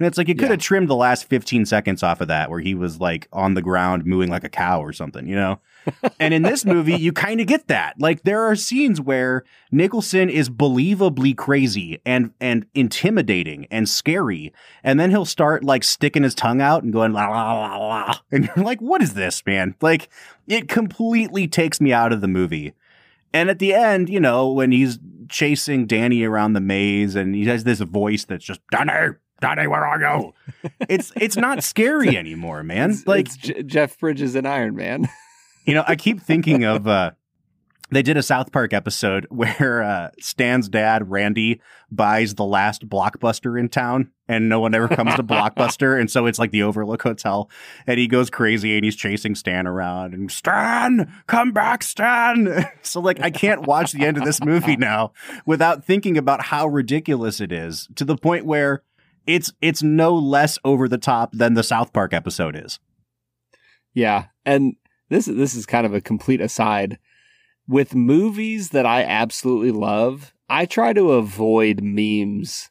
and 0.00 0.06
it's 0.06 0.18
like 0.18 0.26
you 0.26 0.34
could 0.34 0.44
Yeah. 0.46 0.50
have 0.54 0.60
trimmed 0.60 0.88
the 0.88 0.96
last 0.96 1.28
15 1.28 1.66
seconds 1.66 2.02
off 2.02 2.20
of 2.20 2.26
that 2.28 2.50
where 2.50 2.58
he 2.60 2.74
was 2.74 2.98
like 2.98 3.28
on 3.32 3.54
the 3.54 3.62
ground 3.62 4.04
mooing 4.06 4.28
like 4.30 4.42
a 4.42 4.48
cow 4.48 4.82
or 4.82 4.92
something 4.92 5.26
you 5.28 5.36
know? 5.36 5.60
And 6.18 6.34
in 6.34 6.42
this 6.42 6.64
movie 6.64 6.94
you 6.96 7.12
kind 7.12 7.40
of 7.40 7.46
get 7.46 7.68
that. 7.68 7.94
Like 8.00 8.22
there 8.24 8.42
are 8.42 8.56
scenes 8.56 9.00
where 9.00 9.44
Nicholson 9.70 10.28
is 10.28 10.50
believably 10.50 11.36
crazy 11.36 12.00
and 12.04 12.32
and 12.40 12.66
intimidating 12.74 13.66
and 13.70 13.88
scary 13.88 14.52
and 14.82 14.98
then 14.98 15.10
he'll 15.10 15.24
start 15.24 15.64
like 15.64 15.84
sticking 15.84 16.22
his 16.22 16.34
tongue 16.34 16.60
out 16.60 16.82
and 16.82 16.92
going 16.92 17.12
la 17.12 17.28
la 17.28 17.52
la 17.54 17.76
la. 17.76 18.14
And 18.32 18.44
you're 18.56 18.64
like 18.64 18.80
what 18.80 19.02
is 19.02 19.14
this 19.14 19.44
man? 19.46 19.74
Like 19.80 20.08
it 20.48 20.68
completely 20.68 21.46
takes 21.48 21.80
me 21.80 21.92
out 21.92 22.12
of 22.12 22.20
the 22.20 22.28
movie. 22.28 22.72
And 23.32 23.48
at 23.50 23.58
the 23.58 23.72
end 23.74 24.08
you 24.08 24.20
know 24.20 24.50
when 24.50 24.72
he's 24.72 24.98
chasing 25.28 25.86
Danny 25.86 26.24
around 26.24 26.54
the 26.54 26.60
maze 26.60 27.14
and 27.14 27.34
he 27.34 27.44
has 27.46 27.62
this 27.64 27.78
voice 27.80 28.24
that's 28.24 28.44
just 28.44 28.60
Danny 28.70 29.14
Danny 29.40 29.66
where 29.66 29.84
are 29.84 30.00
you 30.62 30.70
it's 30.88 31.12
it's 31.16 31.36
not 31.36 31.62
scary 31.64 32.16
anymore 32.16 32.62
man 32.62 32.90
It's- 32.90 33.06
like 33.06 33.26
it's 33.26 33.36
J- 33.36 33.62
Jeff 33.62 33.98
Bridges 33.98 34.34
and 34.34 34.46
Iron 34.46 34.76
Man. 34.76 35.08
you 35.66 35.74
know, 35.74 35.84
I 35.86 35.96
keep 35.96 36.20
thinking 36.20 36.64
of 36.64 36.86
uh 36.86 37.12
they 37.92 38.02
did 38.02 38.16
a 38.16 38.22
South 38.22 38.52
Park 38.52 38.72
episode 38.72 39.26
where 39.30 39.82
uh 39.82 40.10
Stan's 40.20 40.68
dad, 40.68 41.10
Randy, 41.10 41.60
buys 41.90 42.34
the 42.34 42.44
last 42.44 42.88
blockbuster 42.88 43.58
in 43.58 43.68
town 43.68 44.10
and 44.28 44.48
no 44.48 44.60
one 44.60 44.74
ever 44.76 44.86
comes 44.86 45.12
to 45.16 45.24
Blockbuster. 45.24 45.98
And 45.98 46.08
so 46.08 46.26
it's 46.26 46.38
like 46.38 46.52
the 46.52 46.62
Overlook 46.62 47.02
Hotel. 47.02 47.50
And 47.88 47.98
he 47.98 48.06
goes 48.06 48.30
crazy 48.30 48.76
and 48.76 48.84
he's 48.84 48.94
chasing 48.94 49.34
Stan 49.34 49.66
around 49.66 50.14
and 50.14 50.30
Stan, 50.30 51.12
come 51.26 51.50
back, 51.50 51.82
Stan. 51.82 52.64
so 52.82 53.00
like 53.00 53.20
I 53.20 53.30
can't 53.30 53.62
watch 53.66 53.90
the 53.90 54.04
end 54.06 54.16
of 54.18 54.24
this 54.24 54.40
movie 54.44 54.76
now 54.76 55.12
without 55.46 55.84
thinking 55.84 56.16
about 56.16 56.42
how 56.42 56.68
ridiculous 56.68 57.40
it 57.40 57.50
is 57.50 57.88
to 57.96 58.04
the 58.04 58.16
point 58.16 58.46
where 58.46 58.84
it's 59.26 59.52
it's 59.60 59.82
no 59.82 60.14
less 60.14 60.58
over 60.64 60.88
the 60.88 60.98
top 60.98 61.32
than 61.32 61.54
the 61.54 61.62
South 61.62 61.92
Park 61.92 62.12
episode 62.12 62.56
is. 62.56 62.78
Yeah, 63.94 64.26
and 64.44 64.74
this 65.08 65.26
this 65.26 65.54
is 65.54 65.66
kind 65.66 65.86
of 65.86 65.94
a 65.94 66.00
complete 66.00 66.40
aside. 66.40 66.98
With 67.68 67.94
movies 67.94 68.70
that 68.70 68.86
I 68.86 69.04
absolutely 69.04 69.70
love, 69.70 70.32
I 70.48 70.66
try 70.66 70.92
to 70.92 71.12
avoid 71.12 71.80
memes 71.82 72.70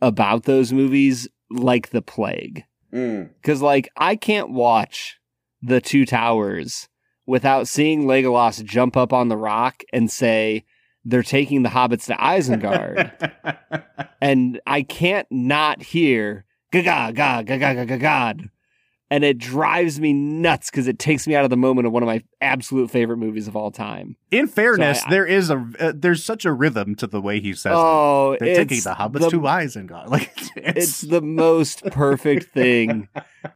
about 0.00 0.44
those 0.44 0.72
movies 0.72 1.28
like 1.50 1.90
the 1.90 2.02
plague. 2.02 2.64
Hmm. 2.92 3.24
Cuz 3.42 3.62
like 3.62 3.88
I 3.96 4.16
can't 4.16 4.50
watch 4.50 5.18
The 5.62 5.80
Two 5.80 6.04
Towers 6.04 6.88
without 7.26 7.68
seeing 7.68 8.04
Legolas 8.04 8.64
jump 8.64 8.96
up 8.96 9.12
on 9.12 9.28
the 9.28 9.36
rock 9.36 9.84
and 9.92 10.10
say 10.10 10.64
they're 11.04 11.22
taking 11.22 11.62
the 11.62 11.68
hobbits 11.70 12.06
to 12.06 12.14
Isengard. 12.14 13.84
and 14.20 14.60
I 14.66 14.82
can't 14.82 15.26
not 15.30 15.82
hear 15.82 16.44
gaga 16.72 17.12
ga 17.12 17.42
ga 17.42 17.56
ga 17.58 17.74
ga 17.74 17.84
ga 17.84 17.96
god. 17.96 18.50
And 19.12 19.24
it 19.24 19.38
drives 19.38 19.98
me 19.98 20.12
nuts 20.12 20.70
because 20.70 20.86
it 20.86 21.00
takes 21.00 21.26
me 21.26 21.34
out 21.34 21.42
of 21.42 21.50
the 21.50 21.56
moment 21.56 21.84
of 21.88 21.92
one 21.92 22.04
of 22.04 22.06
my 22.06 22.22
absolute 22.40 22.92
favorite 22.92 23.16
movies 23.16 23.48
of 23.48 23.56
all 23.56 23.72
time. 23.72 24.14
In 24.30 24.46
fairness, 24.46 25.00
So 25.00 25.06
I- 25.08 25.10
there 25.10 25.26
is 25.26 25.50
a 25.50 25.68
uh, 25.80 25.92
there's 25.96 26.24
such 26.24 26.44
a 26.44 26.52
rhythm 26.52 26.94
to 26.94 27.08
the 27.08 27.20
way 27.20 27.40
he 27.40 27.52
says 27.54 27.72
it. 27.72 27.76
oh, 27.76 28.36
They're 28.38 28.54
taking 28.54 28.80
the 28.82 28.94
hobbits 28.94 29.20
the, 29.22 29.30
to 29.30 29.40
Isengard. 29.40 30.06
Like 30.10 30.30
it's, 30.36 30.52
It's 30.56 31.00
the 31.00 31.20
most 31.22 31.84
perfect 31.86 32.52
thing 32.52 33.08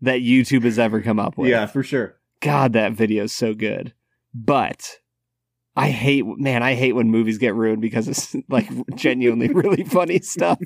that 0.03 0.21
YouTube 0.23 0.65
has 0.65 0.77
ever 0.79 1.01
come 1.03 1.21
up 1.21 1.39
with. 1.39 1.51
Yeah, 1.51 1.67
for 1.67 1.85
sure. 1.85 2.17
God, 2.41 2.73
that 2.73 2.93
video 2.95 3.23
is 3.25 3.33
so 3.33 3.55
good. 3.55 3.95
But 4.35 4.99
I 5.77 5.91
hate, 5.91 6.25
man, 6.39 6.63
I 6.63 6.75
hate 6.75 6.93
when 6.93 7.11
movies 7.11 7.39
get 7.39 7.55
ruined 7.55 7.83
because 7.83 8.07
it's 8.07 8.37
like 8.49 8.69
genuinely 8.95 9.49
really 9.49 9.85
funny 9.89 10.21
stuff. 10.21 10.59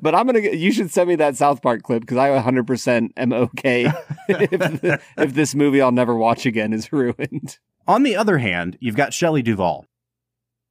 But 0.00 0.14
I'm 0.14 0.26
gonna, 0.26 0.40
get, 0.40 0.54
you 0.58 0.70
should 0.70 0.90
send 0.90 1.08
me 1.08 1.16
that 1.16 1.36
South 1.36 1.60
Park 1.60 1.82
clip 1.82 2.02
because 2.02 2.18
I 2.18 2.28
100% 2.30 3.10
am 3.16 3.32
okay 3.32 3.86
if 4.28 4.50
the, 4.50 5.00
if 5.18 5.34
this 5.34 5.54
movie 5.54 5.80
I'll 5.80 5.92
never 5.92 6.14
watch 6.14 6.46
again 6.46 6.72
is 6.72 6.92
ruined. 6.92 7.58
On 7.86 8.02
the 8.02 8.16
other 8.16 8.38
hand, 8.38 8.78
you've 8.80 8.96
got 8.96 9.12
Shelley 9.12 9.42
Duvall, 9.42 9.86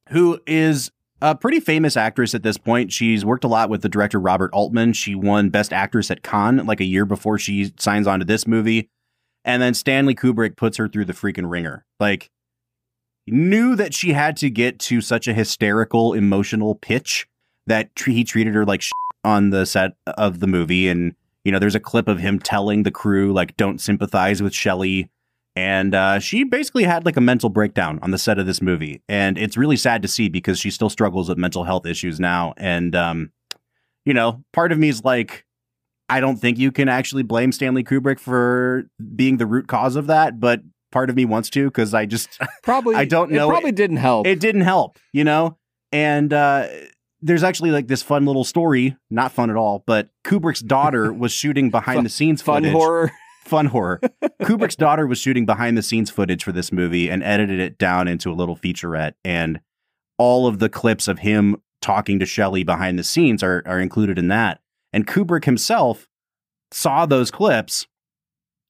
who 0.09 0.39
is 0.47 0.89
a 1.21 1.35
pretty 1.35 1.59
famous 1.59 1.95
actress 1.95 2.33
at 2.33 2.43
this 2.43 2.57
point. 2.57 2.91
She's 2.91 3.23
worked 3.23 3.43
a 3.43 3.47
lot 3.47 3.69
with 3.69 3.81
the 3.81 3.89
director 3.89 4.19
Robert 4.19 4.51
Altman. 4.53 4.93
She 4.93 5.13
won 5.13 5.49
Best 5.49 5.71
Actress 5.71 6.09
at 6.09 6.23
Cannes 6.23 6.65
like 6.65 6.81
a 6.81 6.85
year 6.85 7.05
before 7.05 7.37
she 7.37 7.73
signs 7.77 8.07
on 8.07 8.19
to 8.19 8.25
this 8.25 8.47
movie. 8.47 8.89
And 9.45 9.61
then 9.61 9.73
Stanley 9.73 10.15
Kubrick 10.15 10.57
puts 10.57 10.77
her 10.77 10.87
through 10.87 11.05
the 11.05 11.13
freaking 11.13 11.49
ringer. 11.49 11.85
Like, 11.99 12.29
knew 13.27 13.75
that 13.75 13.93
she 13.93 14.13
had 14.13 14.35
to 14.37 14.49
get 14.49 14.79
to 14.79 15.01
such 15.01 15.27
a 15.27 15.33
hysterical 15.33 16.13
emotional 16.13 16.75
pitch 16.75 17.27
that 17.67 17.89
he 18.05 18.23
treated 18.23 18.53
her 18.53 18.65
like 18.65 18.81
shit 18.81 18.91
on 19.23 19.51
the 19.51 19.65
set 19.65 19.93
of 20.05 20.39
the 20.39 20.47
movie. 20.47 20.87
And 20.87 21.15
you 21.43 21.51
know 21.51 21.59
there's 21.59 21.75
a 21.75 21.79
clip 21.79 22.07
of 22.07 22.19
him 22.19 22.39
telling 22.39 22.83
the 22.83 22.91
crew 22.91 23.33
like 23.33 23.55
don't 23.57 23.79
sympathize 23.79 24.41
with 24.41 24.53
Shelley. 24.53 25.09
And 25.55 25.93
uh, 25.93 26.19
she 26.19 26.43
basically 26.43 26.83
had 26.83 27.05
like 27.05 27.15
a 27.15 27.21
mental 27.21 27.49
breakdown 27.49 27.99
on 28.01 28.09
the 28.09 28.17
set 28.17 28.39
of 28.39 28.47
this 28.47 28.61
movie. 28.61 29.03
And 29.07 29.37
it's 29.37 29.55
really 29.55 29.77
sad 29.77 30.01
to 30.01 30.07
see 30.07 30.27
because 30.27 30.59
she 30.59 30.71
still 30.71 30.89
struggles 30.89 31.29
with 31.29 31.37
mental 31.37 31.63
health 31.63 31.85
issues 31.85 32.19
now. 32.19 32.53
And 32.57 32.95
um 32.95 33.31
you 34.05 34.13
know 34.13 34.43
part 34.51 34.71
of 34.71 34.79
me 34.79 34.89
is 34.89 35.03
like 35.03 35.45
I 36.09 36.19
don't 36.19 36.37
think 36.37 36.59
you 36.59 36.71
can 36.71 36.89
actually 36.89 37.23
blame 37.23 37.51
Stanley 37.51 37.83
Kubrick 37.83 38.19
for 38.19 38.89
being 39.15 39.37
the 39.37 39.45
root 39.45 39.67
cause 39.67 39.95
of 39.95 40.07
that 40.07 40.39
but 40.39 40.61
part 40.93 41.09
of 41.09 41.15
me 41.17 41.25
wants 41.25 41.49
to 41.49 41.65
because 41.65 41.93
I 41.93 42.05
just 42.05 42.39
Probably 42.63 42.95
I 42.95 43.03
don't 43.03 43.31
know. 43.31 43.49
It 43.49 43.51
probably 43.51 43.71
didn't 43.73 43.97
help. 43.97 44.25
it 44.27 44.39
didn't 44.39 44.61
help, 44.61 44.97
you 45.11 45.25
know? 45.25 45.57
And 45.91 46.31
uh, 46.31 46.67
there's 47.21 47.43
actually 47.43 47.71
like 47.71 47.87
this 47.87 48.01
fun 48.01 48.25
little 48.25 48.43
story, 48.45 48.95
not 49.09 49.31
fun 49.33 49.49
at 49.49 49.55
all, 49.57 49.83
but 49.85 50.09
Kubrick's 50.23 50.61
daughter 50.61 51.11
was 51.23 51.31
shooting 51.33 51.69
behind 51.69 52.05
the 52.05 52.09
scenes 52.09 52.41
Fun 52.41 52.61
footage. 52.63 52.73
horror. 52.73 53.11
Fun 53.43 53.65
horror. 53.65 53.99
Kubrick's 54.43 54.77
daughter 54.77 55.05
was 55.05 55.17
shooting 55.19 55.45
behind 55.45 55.77
the 55.77 55.83
scenes 55.83 56.09
footage 56.09 56.43
for 56.45 56.53
this 56.53 56.71
movie 56.71 57.09
and 57.09 57.21
edited 57.23 57.59
it 57.59 57.77
down 57.77 58.07
into 58.07 58.31
a 58.31 58.33
little 58.33 58.55
featurette. 58.55 59.13
And 59.25 59.59
all 60.17 60.47
of 60.47 60.59
the 60.59 60.69
clips 60.69 61.09
of 61.09 61.19
him 61.19 61.57
talking 61.81 62.19
to 62.19 62.25
Shelley 62.25 62.63
behind 62.63 62.97
the 62.97 63.03
scenes 63.03 63.43
are, 63.43 63.61
are 63.65 63.81
included 63.81 64.17
in 64.17 64.29
that. 64.29 64.61
And 64.93 65.05
Kubrick 65.05 65.43
himself 65.43 66.07
saw 66.71 67.05
those 67.05 67.29
clips 67.31 67.85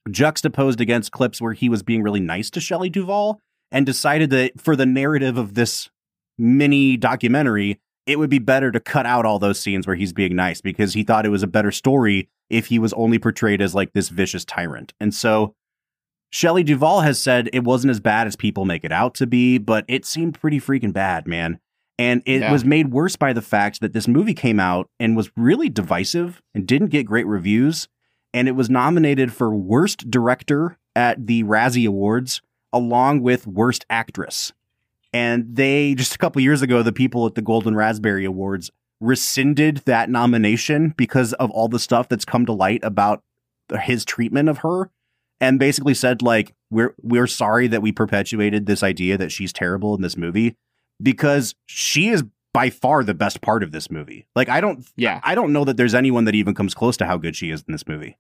juxtaposed 0.10 0.82
against 0.82 1.12
clips 1.12 1.42
where 1.42 1.54
he 1.54 1.70
was 1.70 1.84
being 1.84 2.04
really 2.04 2.20
nice 2.20 2.50
to 2.52 2.60
Shelley 2.62 2.90
Duvall 2.90 3.40
and 3.72 3.86
decided 3.86 4.30
that 4.32 4.60
for 4.60 4.76
the 4.76 4.86
narrative 4.86 5.38
of 5.38 5.54
this 5.56 5.90
mini 6.38 6.98
documentary, 6.98 7.80
it 8.06 8.20
would 8.20 8.30
be 8.30 8.40
better 8.40 8.72
to 8.72 8.80
cut 8.80 9.06
out 9.06 9.26
all 9.26 9.40
those 9.40 9.60
scenes 9.60 9.88
where 9.88 9.96
he's 9.96 10.14
being 10.14 10.36
nice 10.36 10.62
because 10.62 10.94
he 10.94 11.04
thought 11.04 11.26
it 11.26 11.30
was 11.30 11.44
a 11.44 11.48
better 11.48 11.72
story 11.72 12.28
if 12.50 12.68
he 12.68 12.78
was 12.78 12.94
only 12.94 13.18
portrayed 13.18 13.62
as 13.62 13.74
like 13.74 13.94
this 13.94 14.10
vicious 14.10 14.44
tyrant. 14.44 14.94
And 15.00 15.14
so 15.14 15.56
Shelley 16.32 16.64
Duvall 16.64 17.02
has 17.02 17.18
said 17.20 17.50
it 17.54 17.64
wasn't 17.64 17.92
as 17.92 18.00
bad 18.00 18.28
as 18.28 18.36
people 18.36 18.66
make 18.66 18.84
it 18.84 18.92
out 18.92 19.14
to 19.16 19.28
be, 19.28 19.58
but 19.58 19.86
it 19.88 20.06
seemed 20.06 20.40
pretty 20.40 20.60
freaking 20.60 20.92
bad, 20.92 21.28
man. 21.28 21.60
And 22.00 22.22
it 22.26 22.42
Yeah. 22.42 22.52
was 22.52 22.66
made 22.66 22.92
worse 22.92 23.16
by 23.16 23.34
the 23.34 23.42
fact 23.42 23.80
that 23.80 23.94
this 23.94 24.08
movie 24.08 24.34
came 24.34 24.60
out 24.60 24.90
and 25.00 25.16
was 25.16 25.32
really 25.38 25.70
divisive 25.70 26.42
and 26.54 26.68
didn't 26.68 26.88
get 26.90 27.06
great 27.06 27.28
reviews. 27.28 27.88
And 28.34 28.48
it 28.48 28.54
was 28.54 28.70
nominated 28.70 29.32
for 29.32 29.54
Worst 29.54 30.10
Director 30.10 30.78
at 30.96 31.28
the 31.28 31.44
Razzie 31.44 31.88
Awards, 31.88 32.42
along 32.72 33.22
with 33.22 33.46
Worst 33.46 33.86
Actress. 33.90 34.52
And 35.14 35.56
they, 35.56 35.94
just 35.94 36.16
a 36.16 36.18
couple 36.18 36.42
years 36.42 36.62
ago, 36.62 36.82
the 36.82 36.92
people 36.92 37.28
at 37.28 37.36
the 37.36 37.42
Golden 37.42 37.76
Raspberry 37.76 38.26
Awards 38.26 38.72
rescinded 39.00 39.78
that 39.86 40.10
nomination 40.10 40.94
because 40.98 41.34
of 41.34 41.52
all 41.52 41.68
the 41.68 41.80
stuff 41.80 42.10
that's 42.10 42.26
come 42.26 42.46
to 42.46 42.54
light 42.54 42.84
about 42.84 43.22
his 43.82 44.06
treatment 44.06 44.50
of 44.50 44.60
her 44.60 44.90
and 45.42 45.60
basically 45.60 45.94
said 45.94 46.22
like 46.22 46.54
we're 46.70 46.96
we're 47.02 47.28
sorry 47.28 47.68
that 47.68 47.82
we 47.82 47.92
perpetuated 47.92 48.66
this 48.66 48.82
idea 48.82 49.18
that 49.18 49.32
she's 49.32 49.52
terrible 49.52 49.94
in 49.96 50.02
this 50.02 50.16
movie 50.16 50.56
because 51.02 51.54
she 51.66 52.08
is 52.08 52.24
by 52.54 52.70
far 52.70 53.04
the 53.04 53.14
best 53.16 53.42
part 53.42 53.64
of 53.64 53.72
this 53.72 53.90
movie. 53.90 54.28
Like 54.36 54.48
I 54.50 54.62
don't 54.62 54.86
Yeah. 54.96 55.20
I 55.24 55.36
don't 55.36 55.52
know 55.52 55.66
that 55.66 55.76
there's 55.78 55.96
anyone 55.96 56.26
that 56.26 56.36
even 56.36 56.54
comes 56.54 56.74
close 56.74 56.96
to 56.98 57.06
how 57.06 57.18
good 57.18 57.36
she 57.36 57.50
is 57.50 57.64
in 57.68 57.72
this 57.72 57.88
movie. 57.88 58.18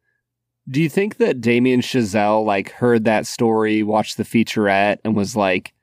Do 0.67 0.81
you 0.81 0.89
think 0.89 1.17
that 1.17 1.41
Damien 1.41 1.81
Chazelle 1.81 2.45
like 2.45 2.71
heard 2.71 3.05
that 3.05 3.27
story, 3.27 3.83
watched 3.83 4.17
the 4.17 4.23
featurette, 4.23 4.97
and 5.03 5.15
was 5.15 5.35
like, 5.35 5.73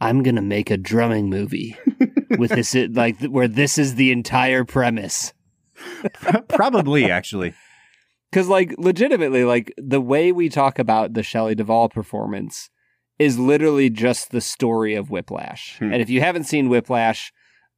"I'm 0.00 0.22
gonna 0.22 0.42
make 0.42 0.70
a 0.70 0.76
drumming 0.76 1.30
movie 1.30 1.76
with 2.38 2.50
this, 2.50 2.74
like 2.90 3.18
where 3.24 3.48
this 3.48 3.78
is 3.78 3.94
the 3.94 4.12
entire 4.12 4.64
premise"? 4.64 5.32
Probably 6.48 7.10
actually. 7.10 7.54
Because 8.30 8.48
like 8.48 8.74
legitimately, 8.76 9.44
like 9.44 9.72
the 9.78 10.00
way 10.00 10.32
we 10.32 10.48
talk 10.48 10.78
about 10.78 11.14
the 11.14 11.22
Shelley 11.22 11.54
Duvall 11.54 11.88
performance 11.88 12.68
is 13.18 13.38
literally 13.38 13.88
just 13.88 14.30
the 14.30 14.42
story 14.42 14.94
of 14.94 15.10
Whiplash. 15.10 15.78
Hmm. 15.78 15.92
And 15.92 16.02
if 16.02 16.10
you 16.10 16.20
haven't 16.20 16.44
seen 16.44 16.68
Whiplash, 16.68 17.32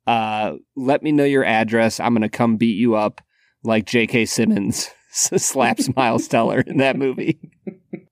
uh, 0.09 0.57
let 0.75 1.03
me 1.03 1.13
know 1.13 1.25
your 1.25 1.45
address. 1.45 2.01
I'm 2.01 2.15
gonna 2.15 2.31
come 2.31 2.57
beat 2.57 2.79
you 2.79 2.95
up 2.95 3.21
like 3.63 3.85
J.K. 3.85 4.25
Simmons 4.25 4.89
slaps 5.11 5.95
Miles 5.95 6.27
Teller 6.29 6.61
in 6.61 6.79
that 6.79 6.97
movie. 6.97 7.39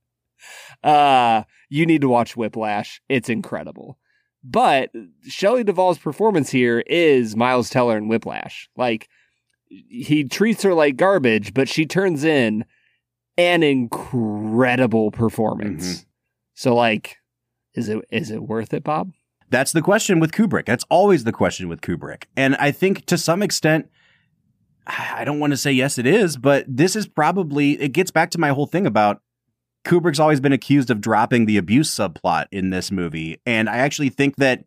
uh, 0.85 1.45
you 1.71 1.87
need 1.87 2.03
to 2.03 2.09
watch 2.11 2.37
Whiplash. 2.37 3.01
It's 3.09 3.31
incredible. 3.31 3.99
But 4.45 4.91
Shelley 5.27 5.65
Duvall's 5.65 5.97
performance 5.97 6.51
here 6.51 6.81
is 6.87 7.35
Miles 7.35 7.71
Teller 7.71 7.97
in 7.97 8.09
Whiplash. 8.09 8.69
Like 8.77 9.09
he 9.69 10.25
treats 10.25 10.63
her 10.65 10.75
like 10.75 10.99
garbage, 10.99 11.55
but 11.55 11.67
she 11.67 11.87
turns 11.87 12.25
in 12.25 12.67
an 13.39 13.63
incredible 13.63 15.11
performance. 15.13 16.05
So 16.53 16.75
like 16.75 17.17
is 17.75 17.89
it 17.89 18.05
is 18.11 18.31
it 18.31 18.43
worth 18.43 18.75
it, 18.75 18.85
Bob? 18.85 19.13
That's 19.51 19.73
the 19.73 19.83
question 19.83 20.19
with 20.21 20.33
Kubrick. 20.33 20.67
That's 20.67 20.85
always 20.91 21.25
the 21.25 21.33
question 21.33 21.69
with 21.69 21.81
Kubrick. 21.81 22.25
And 22.37 22.57
I 22.57 22.73
think 22.73 23.07
to 23.07 23.17
some 23.17 23.43
extent, 23.43 23.89
I 24.87 25.25
don't 25.25 25.41
want 25.41 25.53
to 25.53 25.57
say 25.57 25.73
yes, 25.73 25.99
it 25.99 26.07
is, 26.07 26.37
but 26.37 26.65
this 26.69 26.95
is 26.97 27.07
probably, 27.07 27.81
it 27.81 27.89
gets 27.89 28.11
back 28.11 28.31
to 28.33 28.39
my 28.39 28.51
whole 28.51 28.67
thing 28.67 28.87
about 28.87 29.21
Kubrick's 29.85 30.21
always 30.21 30.41
been 30.41 30.53
accused 30.53 30.91
of 30.91 31.01
dropping 31.01 31.47
the 31.47 31.57
abuse 31.57 31.93
subplot 31.95 32.47
in 32.51 32.71
this 32.71 32.91
movie. 32.91 33.41
And 33.47 33.69
I 33.69 33.79
actually 33.79 34.09
think 34.09 34.37
that 34.37 34.65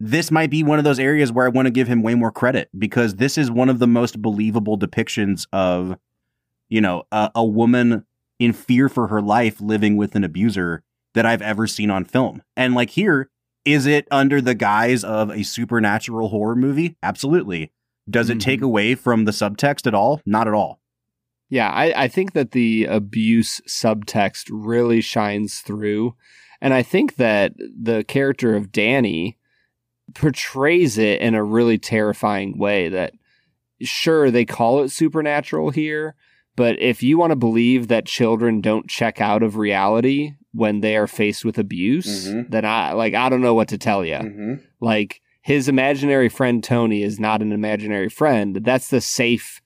this 0.00 0.30
might 0.30 0.50
be 0.50 0.62
one 0.62 0.78
of 0.78 0.84
those 0.84 1.00
areas 1.00 1.32
where 1.32 1.44
I 1.44 1.50
want 1.50 1.66
to 1.66 1.70
give 1.70 1.88
him 1.88 2.02
way 2.02 2.14
more 2.14 2.30
credit 2.30 2.68
because 2.76 3.16
this 3.16 3.36
is 3.36 3.50
one 3.50 3.68
of 3.68 3.80
the 3.80 3.88
most 3.88 4.22
believable 4.22 4.78
depictions 4.78 5.46
of, 5.52 5.96
you 6.68 6.80
know, 6.80 7.02
a, 7.10 7.32
a 7.34 7.44
woman 7.44 8.04
in 8.38 8.52
fear 8.52 8.88
for 8.88 9.08
her 9.08 9.20
life 9.20 9.60
living 9.60 9.96
with 9.96 10.14
an 10.14 10.22
abuser 10.22 10.84
that 11.14 11.26
I've 11.26 11.42
ever 11.42 11.66
seen 11.66 11.90
on 11.90 12.04
film. 12.04 12.42
And 12.56 12.74
like 12.74 12.90
here, 12.90 13.30
is 13.64 13.86
it 13.86 14.06
under 14.10 14.40
the 14.40 14.54
guise 14.54 15.04
of 15.04 15.30
a 15.30 15.42
supernatural 15.42 16.28
horror 16.28 16.56
movie? 16.56 16.96
Absolutely. 17.02 17.72
Does 18.08 18.30
it 18.30 18.38
Mhm. 18.38 18.42
take 18.42 18.62
away 18.62 18.94
from 18.94 19.24
the 19.24 19.32
subtext 19.32 19.86
at 19.86 19.94
all? 19.94 20.20
Not 20.24 20.48
at 20.48 20.54
all. 20.54 20.80
Yeah, 21.50 21.68
I, 21.70 22.04
I 22.04 22.08
think 22.08 22.32
that 22.32 22.52
the 22.52 22.84
abuse 22.84 23.60
subtext 23.68 24.46
really 24.50 25.00
shines 25.00 25.58
through. 25.60 26.14
And 26.60 26.74
I 26.74 26.82
think 26.82 27.16
that 27.16 27.52
the 27.58 28.04
character 28.04 28.54
of 28.54 28.72
Danny 28.72 29.38
portrays 30.14 30.98
it 30.98 31.20
in 31.20 31.34
a 31.34 31.44
really 31.44 31.78
terrifying 31.78 32.58
way 32.58 32.88
that 32.88 33.12
sure 33.80 34.30
they 34.30 34.44
call 34.44 34.82
it 34.82 34.90
supernatural 34.90 35.70
here, 35.70 36.14
but 36.56 36.78
if 36.80 37.02
you 37.02 37.18
want 37.18 37.30
to 37.30 37.36
believe 37.36 37.88
that 37.88 38.06
children 38.06 38.60
don't 38.60 38.88
check 38.88 39.20
out 39.20 39.42
of 39.42 39.56
reality 39.56 40.32
when 40.58 40.80
they 40.80 40.96
are 40.96 41.06
faced 41.06 41.44
with 41.44 41.56
abuse, 41.58 42.28
Mhm. 42.28 42.50
then 42.50 42.64
I 42.64 42.92
like 42.92 43.14
I 43.14 43.28
don't 43.28 43.40
know 43.40 43.54
what 43.54 43.68
to 43.68 43.78
tell 43.78 44.04
you. 44.04 44.58
Like 44.80 45.20
his 45.40 45.68
imaginary 45.68 46.28
friend 46.28 46.62
Tony 46.62 47.02
is 47.02 47.18
not 47.20 47.40
an 47.42 47.52
imaginary 47.52 48.08
friend. 48.08 48.56
That's 48.62 48.88
the 48.90 49.00
safe 49.00 49.62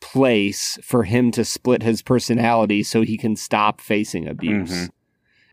place 0.00 0.78
for 0.82 1.04
him 1.04 1.30
to 1.32 1.44
split 1.44 1.82
his 1.82 2.02
personality 2.02 2.82
so 2.82 3.02
he 3.02 3.16
can 3.16 3.36
stop 3.36 3.80
facing 3.80 4.28
abuse. 4.28 4.70
Mhm. 4.72 4.90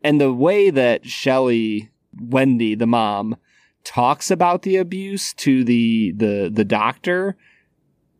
And 0.04 0.20
the 0.20 0.32
way 0.32 0.70
that 0.70 1.06
Shelley, 1.06 1.90
Wendy, 2.20 2.74
the 2.74 2.86
mom, 2.86 3.36
talks 3.84 4.30
about 4.30 4.62
the 4.62 4.76
abuse 4.76 5.32
to 5.34 5.64
the 5.64 6.12
the 6.16 6.50
the 6.52 6.64
doctor, 6.64 7.36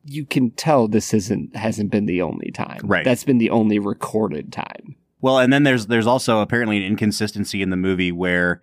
you 0.04 0.24
can 0.24 0.50
tell 0.50 0.88
this 0.88 1.12
isn't 1.14 1.54
hasn't 1.56 1.90
been 1.90 2.06
the 2.06 2.22
only 2.22 2.50
time. 2.52 2.80
Right. 2.84 3.04
That's 3.04 3.24
been 3.24 3.38
the 3.38 3.50
only 3.50 3.78
recorded 3.78 4.52
time. 4.52 4.96
Well, 5.26 5.40
and 5.40 5.52
then 5.52 5.64
there's 5.64 5.88
there's 5.88 6.06
also 6.06 6.38
apparently 6.38 6.76
an 6.76 6.84
inconsistency 6.84 7.60
in 7.60 7.70
the 7.70 7.76
movie 7.76 8.12
where 8.12 8.62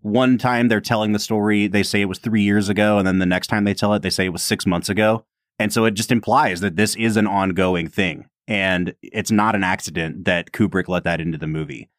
one 0.00 0.38
time 0.38 0.68
they're 0.68 0.80
telling 0.80 1.12
the 1.12 1.18
story, 1.18 1.66
they 1.66 1.82
say 1.82 2.00
it 2.00 2.06
was 2.06 2.18
three 2.18 2.40
years 2.40 2.70
ago, 2.70 2.96
and 2.96 3.06
then 3.06 3.18
the 3.18 3.26
next 3.26 3.48
time 3.48 3.64
they 3.64 3.74
tell 3.74 3.92
it, 3.92 4.00
they 4.00 4.08
say 4.08 4.24
it 4.24 4.30
was 4.30 4.42
six 4.42 4.64
months 4.64 4.88
ago. 4.88 5.26
And 5.58 5.70
so 5.70 5.84
it 5.84 5.90
just 5.90 6.10
implies 6.10 6.60
that 6.60 6.76
this 6.76 6.96
is 6.96 7.18
an 7.18 7.26
ongoing 7.26 7.88
thing. 7.88 8.24
And 8.46 8.94
it's 9.02 9.30
not 9.30 9.54
an 9.54 9.62
accident 9.62 10.24
that 10.24 10.52
Kubrick 10.52 10.88
let 10.88 11.04
that 11.04 11.20
into 11.20 11.36
the 11.36 11.46
movie. 11.46 11.90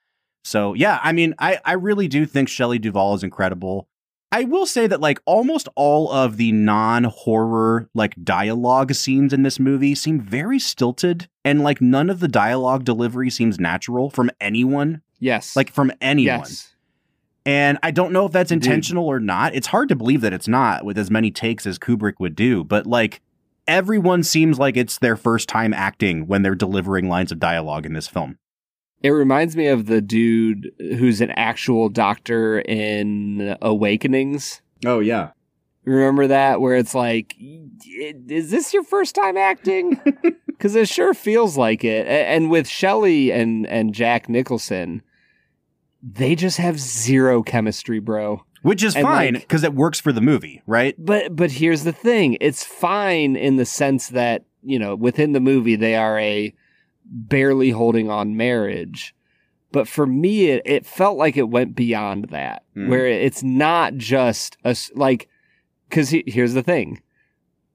So 0.43 0.73
yeah, 0.73 0.99
I 1.03 1.11
mean, 1.11 1.35
I, 1.37 1.59
I 1.63 1.73
really 1.73 2.07
do 2.07 2.25
think 2.25 2.49
Shelley 2.49 2.79
Duvall 2.79 3.13
is 3.13 3.23
incredible. 3.23 3.87
I 4.31 4.43
will 4.43 4.65
say 4.67 4.85
that 4.85 5.01
like 5.01 5.19
almost 5.25 5.67
all 5.75 6.11
of 6.11 6.37
the 6.37 6.51
non-horror 6.51 7.89
like 7.95 8.13
dialogue 8.23 8.93
scenes 8.93 9.33
in 9.33 9.43
this 9.43 9.59
movie 9.59 9.95
seem 9.95 10.19
very 10.21 10.59
stilted 10.59 11.27
and 11.43 11.63
like 11.63 11.81
none 11.81 12.09
of 12.09 12.19
the 12.19 12.27
dialogue 12.27 12.83
delivery 12.85 13.29
seems 13.31 13.59
natural 13.59 14.09
from 14.09 14.29
anyone, 14.39 15.01
Yes. 15.19 15.55
like 15.55 15.71
from 15.71 15.91
anyone. 15.99 16.39
yes. 16.41 16.75
And 17.45 17.79
I 17.81 17.89
don't 17.89 18.11
know 18.13 18.25
if 18.27 18.31
that's 18.31 18.49
Dude. 18.49 18.63
intentional 18.63 19.07
or 19.07 19.19
not. 19.19 19.55
It's 19.55 19.67
hard 19.67 19.89
to 19.89 19.95
believe 19.95 20.21
that 20.21 20.33
it's 20.33 20.47
not 20.47 20.85
with 20.85 20.97
as 20.99 21.09
many 21.09 21.31
takes 21.31 21.65
as 21.65 21.79
Kubrick 21.79 22.19
would 22.19 22.35
do, 22.35 22.63
but 22.63 22.85
like 22.85 23.21
everyone 23.67 24.21
seems 24.23 24.59
like 24.59 24.77
it's 24.77 24.99
their 24.99 25.15
first 25.15 25.49
time 25.49 25.73
acting 25.73 26.27
when 26.27 26.43
they're 26.43 26.53
delivering 26.53 27.07
lines 27.09 27.31
of 27.31 27.39
dialogue 27.39 27.85
in 27.87 27.93
this 27.93 28.07
film. 28.07 28.37
It 29.01 29.09
reminds 29.11 29.55
me 29.55 29.67
of 29.67 29.85
the 29.85 30.01
dude 30.01 30.71
who's 30.77 31.21
an 31.21 31.31
actual 31.31 31.89
doctor 31.89 32.59
in 32.59 33.55
Awakenings. 33.61 34.61
Oh 34.85 34.99
yeah. 34.99 35.31
Remember 35.85 36.27
that 36.27 36.59
where 36.61 36.75
it's 36.75 36.93
like, 36.93 37.35
is 37.39 38.51
this 38.51 38.73
your 38.73 38.83
first 38.83 39.15
time 39.15 39.37
acting? 39.37 39.99
Because 40.59 40.75
it 40.75 40.89
sure 40.89 41.13
feels 41.13 41.55
like 41.55 41.85
it. 41.85 42.05
And 42.05 42.49
with 42.51 42.67
Shelley 42.67 43.31
and 43.31 43.65
and 43.67 43.93
Jack 43.93 44.27
Nicholson, 44.27 45.01
they 46.03 46.35
just 46.35 46.57
have 46.57 46.77
zero 46.77 47.41
chemistry, 47.43 47.99
bro. 47.99 48.43
Which 48.61 48.83
is 48.83 48.93
And, 48.93 49.03
fine 49.05 49.33
like- 49.35 49.43
because 49.43 49.63
it 49.63 49.73
works 49.73 50.01
for 50.01 50.11
the 50.11 50.19
movie, 50.19 50.61
right? 50.67 50.95
But 50.97 51.33
but 51.33 51.51
here's 51.51 51.85
the 51.85 51.93
thing: 51.93 52.35
it's 52.41 52.65
fine 52.65 53.37
in 53.37 53.55
the 53.55 53.65
sense 53.65 54.09
that 54.09 54.43
you 54.61 54.77
know 54.77 54.97
within 54.97 55.31
the 55.31 55.39
movie 55.39 55.77
they 55.77 55.95
are 55.95 56.19
a 56.19 56.53
barely 57.09 57.71
holding 57.71 58.09
on 58.09 58.37
marriage. 58.37 59.15
But 59.71 59.87
for 59.87 60.05
me, 60.07 60.47
it, 60.47 60.61
it 60.65 60.85
felt 60.85 61.17
like 61.17 61.37
it 61.37 61.49
went 61.49 61.75
beyond 61.75 62.25
that, 62.31 62.63
Mm. 62.75 62.89
where 62.89 63.05
it's 63.07 63.43
not 63.43 63.95
just 63.95 64.57
a, 64.63 64.75
like. 64.95 65.27
Because 65.89 66.09
he, 66.09 66.23
here's 66.27 66.53
the 66.53 66.63
thing: 66.63 67.01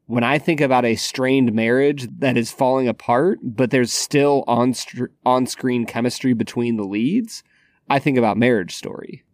when 0.07 0.24
I 0.24 0.39
think 0.39 0.61
about 0.61 0.85
a 0.85 0.97
strained 0.97 1.53
marriage 1.53 2.09
that 2.18 2.37
is 2.37 2.51
falling 2.51 2.89
apart, 2.89 3.39
but 3.43 3.70
there's 3.70 3.93
still 3.93 4.45
on 4.47 4.74
str- 4.74 5.07
on 5.24 5.47
screen 5.47 5.85
chemistry 5.87 6.32
between 6.32 6.76
the 6.76 6.85
leads, 6.85 7.43
I 7.89 7.99
think 7.99 8.18
about 8.18 8.37
Marriage 8.37 8.74
Story 8.74 9.24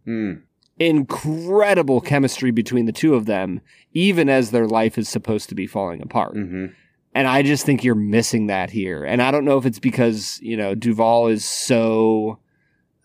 incredible 0.81 2.01
chemistry 2.01 2.51
between 2.51 2.87
the 2.87 2.93
two 2.93 3.15
of 3.15 3.27
them, 3.27 3.61
even 3.93 4.29
as 4.29 4.51
their 4.51 4.67
life 4.67 4.97
is 4.99 5.09
supposed 5.09 5.49
to 5.51 5.55
be 5.55 5.67
falling 5.67 6.03
apart. 6.03 6.35
Mm-hmm. 6.35 6.67
And 7.15 7.27
I 7.27 7.43
just 7.43 7.67
think 7.67 7.83
you're 7.83 7.95
missing 7.95 8.47
that 8.47 8.71
here. 8.71 9.05
And 9.05 9.21
I 9.21 9.31
don't 9.31 9.45
know 9.45 9.59
if 9.59 9.67
it's 9.67 9.81
because, 9.81 10.39
you 10.43 10.57
know, 10.57 10.75
Duvall 10.75 11.27
is 11.27 11.45
so 11.45 12.39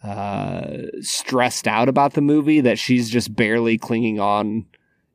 uh, 0.04 0.68
stressed 1.02 1.68
out 1.68 1.90
about 1.90 2.14
the 2.14 2.22
movie 2.22 2.62
that 2.62 2.78
she's 2.78 3.10
just 3.10 3.36
barely 3.36 3.78
clinging 3.78 4.20
on, 4.20 4.66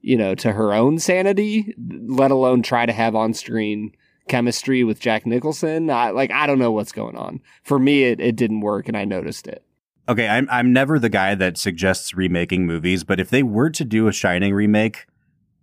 you 0.01 0.17
know, 0.17 0.35
to 0.35 0.53
her 0.53 0.75
own 0.75 0.99
sanity, 0.99 1.75
let 1.79 2.33
alone 2.33 2.63
try 2.63 2.85
to 2.85 2.93
have 2.93 3.15
on 3.15 3.33
screen 3.33 3.93
chemistry 4.29 4.83
with 4.83 4.99
Jack 4.99 5.25
Nicholson. 5.25 5.91
I, 5.91 6.11
like, 6.11 6.33
I 6.33 6.47
don't 6.47 6.59
know 6.59 6.73
what's 6.73 6.93
going 6.93 7.17
on. 7.17 7.41
For 7.63 7.79
me, 7.79 8.05
it, 8.05 8.21
it 8.21 8.35
didn't 8.35 8.61
work 8.61 8.89
and 8.89 8.97
I 8.97 9.05
noticed 9.05 9.47
it. 9.47 9.65
Okay, 10.09 10.27
I'm 10.27 10.49
I'm 10.51 10.73
never 10.73 10.99
the 10.99 11.09
guy 11.09 11.37
that 11.37 11.57
suggests 11.57 12.15
remaking 12.15 12.67
movies, 12.67 13.05
but 13.05 13.21
if 13.21 13.31
they 13.31 13.45
were 13.45 13.71
to 13.71 13.85
do 13.85 14.09
a 14.09 14.13
Shining 14.13 14.53
remake, 14.53 15.07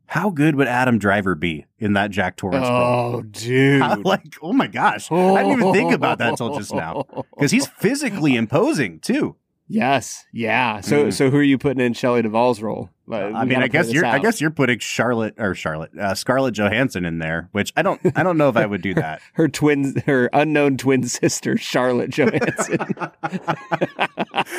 how 0.07 0.29
good 0.29 0.55
would 0.55 0.67
Adam 0.67 0.97
Driver 0.99 1.35
be 1.35 1.65
in 1.79 1.93
that 1.93 2.11
Jack 2.11 2.37
Torrance 2.37 2.67
role? 2.67 3.15
Oh, 3.17 3.21
dude. 3.21 3.81
How- 3.81 4.01
like, 4.05 4.35
oh 4.41 4.53
my 4.53 4.67
gosh, 4.67 5.11
I 5.11 5.43
didn't 5.43 5.59
even 5.59 5.73
think 5.73 5.91
about 5.91 6.17
that 6.19 6.31
until 6.31 6.57
just 6.57 6.73
now 6.73 7.03
because 7.35 7.51
he's 7.51 7.67
physically 7.77 8.35
imposing 8.35 8.99
too. 8.99 9.35
Yes, 9.69 10.25
yeah. 10.31 10.79
So, 10.79 11.05
Mm. 11.07 11.13
so 11.13 11.29
who 11.29 11.37
are 11.37 11.43
you 11.43 11.57
putting 11.57 11.85
in 11.85 11.91
Shelley 11.93 12.21
Duvall's 12.21 12.61
role? 12.61 12.89
Like, 13.09 13.33
I 13.33 13.45
mean, 13.45 13.61
I 13.61 13.67
guess 13.69 13.91
you're 13.91 14.05
I 14.05 14.19
guess 14.19 14.41
you're 14.41 14.51
putting 14.51 14.79
Charlotte 14.79 15.33
or 15.37 15.55
Charlotte 15.55 15.91
uh, 15.97 16.13
Scarlett 16.13 16.53
Johansson 16.53 17.05
in 17.05 17.19
there, 17.19 17.47
which 17.53 17.71
I 17.77 17.81
don't 17.81 18.01
I 18.17 18.23
don't 18.23 18.37
know 18.37 18.49
if 18.49 18.57
I 18.57 18.65
would 18.65 18.81
do 18.81 18.93
that. 18.95 19.21
her 19.33 19.47
twin, 19.47 20.01
her 20.05 20.29
unknown 20.33 20.75
twin 20.77 21.03
sister, 21.03 21.57
Charlotte 21.57 22.09
Johansson. 22.09 22.77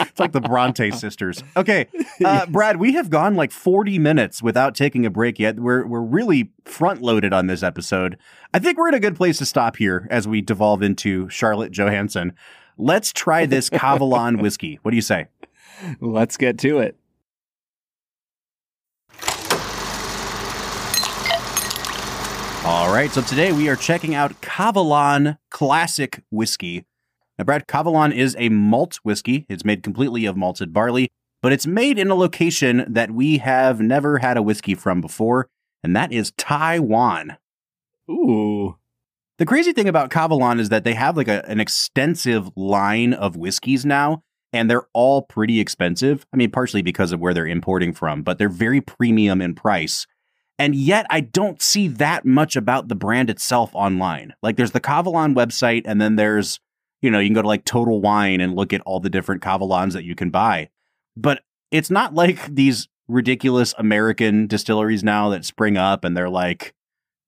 it's 0.01 0.19
like 0.21 0.33
the 0.33 0.41
Bronte 0.41 0.91
sisters. 0.93 1.43
Okay, 1.57 1.87
uh, 2.25 2.47
Brad, 2.47 2.77
we 2.79 2.93
have 2.95 3.11
gone 3.11 3.35
like 3.35 3.51
40 3.51 3.99
minutes 3.99 4.43
without 4.43 4.75
taking 4.75 5.05
a 5.07 5.11
break 5.11 5.39
yet. 5.39 5.59
We're 5.59 5.87
we're 5.87 6.01
really 6.01 6.51
front 6.65 7.03
loaded 7.03 7.33
on 7.33 7.47
this 7.47 7.63
episode. 7.63 8.17
I 8.55 8.59
think 8.59 8.79
we're 8.79 8.89
in 8.89 8.95
a 8.95 9.01
good 9.01 9.17
place 9.17 9.39
to 9.39 9.47
stop 9.47 9.77
here 9.77 10.07
as 10.11 10.27
we 10.27 10.41
devolve 10.41 10.83
into 10.83 11.29
Charlotte 11.29 11.73
Johansson. 11.73 12.33
Let's 12.79 13.13
try 13.13 13.45
this 13.45 13.69
Kavalan 13.71 14.41
whiskey. 14.41 14.79
What 14.83 14.93
do 14.93 14.97
you 14.97 15.03
say? 15.03 15.27
Let's 16.01 16.37
get 16.37 16.59
to 16.59 16.79
it. 16.79 16.97
All 22.65 22.93
right, 22.93 23.11
so 23.11 23.23
today 23.23 23.53
we 23.53 23.69
are 23.69 23.77
checking 23.77 24.15
out 24.15 24.41
Kavalan 24.43 25.39
Classic 25.51 26.23
Whiskey. 26.31 26.85
Now, 27.39 27.45
Brad, 27.45 27.67
Kavalan 27.67 28.15
is 28.15 28.37
a 28.39 28.49
malt 28.51 28.97
whiskey. 29.03 29.47
It's 29.49 29.65
made 29.65 29.83
completely 29.83 30.27
of 30.27 30.37
malted 30.37 30.73
barley, 30.73 31.09
but 31.41 31.53
it's 31.53 31.67
made 31.67 31.99
in 31.99 32.11
a 32.11 32.15
location 32.15 32.85
that 32.87 33.11
we 33.11 33.39
have 33.39 33.81
never 33.81 34.19
had 34.19 34.37
a 34.37 34.43
whiskey 34.43 34.75
from 34.75 35.01
before, 35.01 35.49
and 35.83 35.97
that 35.97 36.13
is 36.13 36.33
Taiwan. 36.37 37.39
Ooh, 38.11 38.77
The 39.39 39.47
crazy 39.47 39.73
thing 39.73 39.89
about 39.89 40.11
Kavalan 40.11 40.59
is 40.59 40.69
that 40.71 40.83
they 40.83 40.95
have 40.95 41.17
like 41.17 41.29
a, 41.29 41.49
an 41.49 41.61
extensive 41.61 42.51
line 42.57 43.13
of 43.13 43.37
whiskeys 43.37 43.87
now, 43.87 44.25
and 44.53 44.69
they're 44.69 44.89
all 44.93 45.23
pretty 45.23 45.61
expensive. 45.61 46.27
I 46.33 46.37
mean, 46.37 46.51
partially 46.51 46.83
because 46.83 47.13
of 47.13 47.21
where 47.21 47.33
they're 47.33 47.47
importing 47.47 47.93
from, 47.93 48.23
but 48.23 48.39
they're 48.39 48.49
very 48.49 48.81
premium 48.81 49.41
in 49.41 49.55
price. 49.55 50.07
And 50.59 50.75
yet, 50.75 51.07
I 51.09 51.21
don't 51.21 51.63
see 51.63 51.87
that 51.87 52.27
much 52.27 52.57
about 52.57 52.89
the 52.89 52.97
brand 52.97 53.31
itself 53.31 53.71
online. 53.75 54.35
Like, 54.43 54.57
there's 54.57 54.73
the 54.73 54.81
Kavalan 54.81 55.37
website, 55.37 55.83
and 55.85 56.01
then 56.01 56.17
there's, 56.17 56.59
you 57.01 57.09
know, 57.09 57.21
you 57.21 57.29
can 57.29 57.35
go 57.35 57.43
to 57.43 57.49
like 57.49 57.65
Total 57.65 58.01
Wine 58.01 58.41
and 58.41 58.57
look 58.57 58.73
at 58.73 58.81
all 58.81 58.99
the 58.99 59.09
different 59.09 59.41
Kavalans 59.41 59.93
that 59.93 60.03
you 60.03 60.17
can 60.17 60.31
buy. 60.31 60.69
But 61.17 61.43
it's 61.71 61.93
not 61.93 62.13
like 62.13 62.53
these 62.53 62.89
ridiculous 63.07 63.73
American 63.79 64.49
distilleries 64.49 65.05
now 65.05 65.29
that 65.29 65.45
spring 65.45 65.77
up 65.77 66.05
and 66.05 66.17
they're 66.17 66.29
like, 66.29 66.75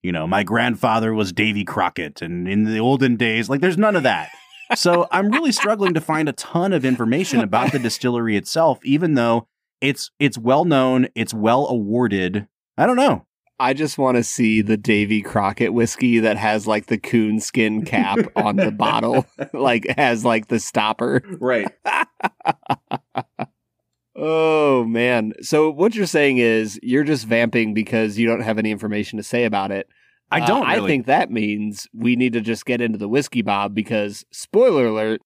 you 0.03 0.13
know, 0.13 0.27
my 0.27 0.43
grandfather 0.43 1.15
was 1.15 1.33
Davy 1.33 1.65
Crockett, 1.65 2.23
and 2.23 2.49
in 2.49 2.65
the 2.65 2.81
olden 2.81 3.17
days, 3.17 3.49
like, 3.49 3.61
there's 3.61 3.79
none 3.79 3.97
of 3.97 4.03
that. 4.03 4.31
So 4.75 5.07
I'm 5.13 5.31
really 5.31 5.53
struggling 5.53 5.95
to 5.95 6.01
find 6.01 6.29
a 6.29 6.33
ton 6.33 6.73
of 6.73 6.85
information 6.85 7.41
about 7.41 7.73
the 7.73 7.79
distillery 7.79 8.37
itself, 8.37 8.79
even 8.85 9.15
though 9.15 9.47
it's 9.81 10.11
it's 10.19 10.39
well 10.39 10.65
known, 10.65 11.09
it's 11.15 11.35
well 11.35 11.67
awarded. 11.67 12.47
I 12.77 12.87
don't 12.87 12.97
know. 12.97 13.27
I 13.59 13.75
just 13.75 13.99
want 13.99 14.17
to 14.17 14.25
see 14.25 14.63
the 14.63 14.79
Davy 14.79 15.21
Crockett 15.21 15.75
whiskey 15.75 16.19
that 16.21 16.39
has 16.39 16.67
like 16.67 16.87
the 16.87 16.97
coon 16.97 17.41
skin 17.41 17.85
cap 17.85 18.19
on 18.35 18.57
the 18.57 18.71
bottle, 18.71 19.27
like 19.53 19.87
has 19.99 20.25
like 20.25 20.49
the 20.49 20.59
stopper. 20.59 21.23
Right. 21.39 21.69
Oh 24.23 24.85
man. 24.85 25.33
So 25.41 25.71
what 25.71 25.95
you're 25.95 26.07
saying 26.07 26.39
is 26.39 26.79
you're 26.83 27.05
just 27.05 27.27
vamping 27.27 27.73
because 27.75 28.19
you 28.19 28.27
don't 28.27 28.43
have 28.43 28.59
any 28.59 28.71
information 28.71 29.17
to 29.17 29.23
say 29.23 29.45
about 29.45 29.71
it. 29.71 29.87
I 30.31 30.41
Uh, 30.43 30.47
don't. 30.47 30.67
I 30.67 30.75
really. 30.77 30.89
think 30.89 31.07
that 31.07 31.31
means 31.31 31.87
we 31.95 32.17
need 32.17 32.35
to 32.35 32.41
just 32.41 32.67
get 32.67 32.81
into 32.81 32.99
the 32.99 33.09
whiskey 33.09 33.43
bob 33.43 33.75
because 33.75 34.25
spoiler 34.31 34.87
alert 34.89 35.23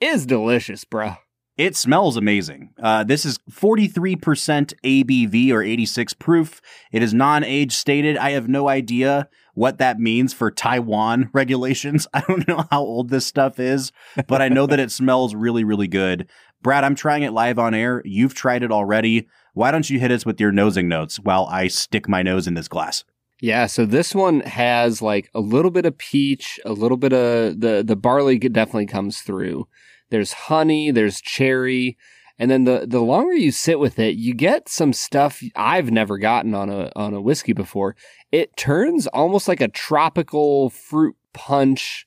is 0.00 0.26
delicious, 0.26 0.84
bruh. 0.84 1.18
It 1.56 1.76
smells 1.76 2.16
amazing. 2.16 2.70
Uh, 2.82 3.04
this 3.04 3.24
is 3.24 3.38
43% 3.50 4.72
ABV 4.84 5.52
or 5.52 5.62
86 5.62 6.14
proof. 6.14 6.60
It 6.90 7.02
is 7.02 7.14
non 7.14 7.44
age 7.44 7.72
stated. 7.72 8.16
I 8.16 8.30
have 8.30 8.48
no 8.48 8.68
idea 8.68 9.28
what 9.54 9.78
that 9.78 10.00
means 10.00 10.32
for 10.32 10.50
Taiwan 10.50 11.30
regulations. 11.32 12.06
I 12.12 12.20
don't 12.20 12.46
know 12.48 12.66
how 12.70 12.80
old 12.80 13.10
this 13.10 13.26
stuff 13.26 13.58
is, 13.58 13.92
but 14.26 14.42
I 14.42 14.48
know 14.48 14.66
that 14.66 14.80
it 14.80 14.90
smells 14.90 15.34
really, 15.34 15.64
really 15.64 15.88
good. 15.88 16.28
Brad, 16.62 16.84
I'm 16.84 16.94
trying 16.94 17.22
it 17.22 17.32
live 17.32 17.58
on 17.58 17.74
air. 17.74 18.02
You've 18.04 18.34
tried 18.34 18.62
it 18.62 18.70
already. 18.70 19.28
Why 19.54 19.70
don't 19.70 19.88
you 19.90 19.98
hit 19.98 20.12
us 20.12 20.24
with 20.24 20.40
your 20.40 20.52
nosing 20.52 20.88
notes 20.88 21.18
while 21.18 21.46
I 21.50 21.68
stick 21.68 22.08
my 22.08 22.22
nose 22.22 22.46
in 22.46 22.54
this 22.54 22.68
glass? 22.68 23.04
Yeah, 23.40 23.66
so 23.66 23.84
this 23.84 24.14
one 24.14 24.40
has 24.42 25.02
like 25.02 25.28
a 25.34 25.40
little 25.40 25.72
bit 25.72 25.84
of 25.84 25.98
peach, 25.98 26.60
a 26.64 26.72
little 26.72 26.96
bit 26.96 27.12
of 27.12 27.60
the 27.60 27.82
the 27.84 27.96
barley 27.96 28.38
definitely 28.38 28.86
comes 28.86 29.20
through. 29.20 29.66
There's 30.10 30.32
honey, 30.32 30.92
there's 30.92 31.20
cherry, 31.20 31.98
and 32.38 32.48
then 32.50 32.64
the 32.64 32.86
the 32.86 33.00
longer 33.00 33.34
you 33.34 33.50
sit 33.50 33.80
with 33.80 33.98
it, 33.98 34.14
you 34.14 34.32
get 34.32 34.68
some 34.68 34.92
stuff 34.92 35.42
I've 35.56 35.90
never 35.90 36.18
gotten 36.18 36.54
on 36.54 36.70
a 36.70 36.92
on 36.94 37.14
a 37.14 37.20
whiskey 37.20 37.52
before. 37.52 37.96
It 38.32 38.56
turns 38.56 39.06
almost 39.08 39.46
like 39.46 39.60
a 39.60 39.68
tropical 39.68 40.70
fruit 40.70 41.14
punch, 41.34 42.06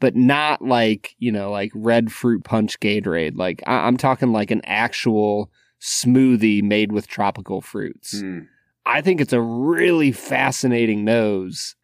but 0.00 0.16
not 0.16 0.62
like 0.62 1.14
you 1.18 1.30
know 1.30 1.50
like 1.50 1.70
red 1.74 2.10
fruit 2.10 2.44
punch 2.44 2.80
Gatorade. 2.80 3.36
Like 3.36 3.62
I, 3.66 3.86
I'm 3.86 3.96
talking 3.96 4.32
like 4.32 4.50
an 4.50 4.62
actual 4.64 5.50
smoothie 5.80 6.62
made 6.62 6.92
with 6.92 7.06
tropical 7.06 7.60
fruits. 7.60 8.20
Hmm. 8.20 8.40
I 8.86 9.02
think 9.02 9.20
it's 9.20 9.34
a 9.34 9.40
really 9.40 10.12
fascinating 10.12 11.04
nose. 11.04 11.76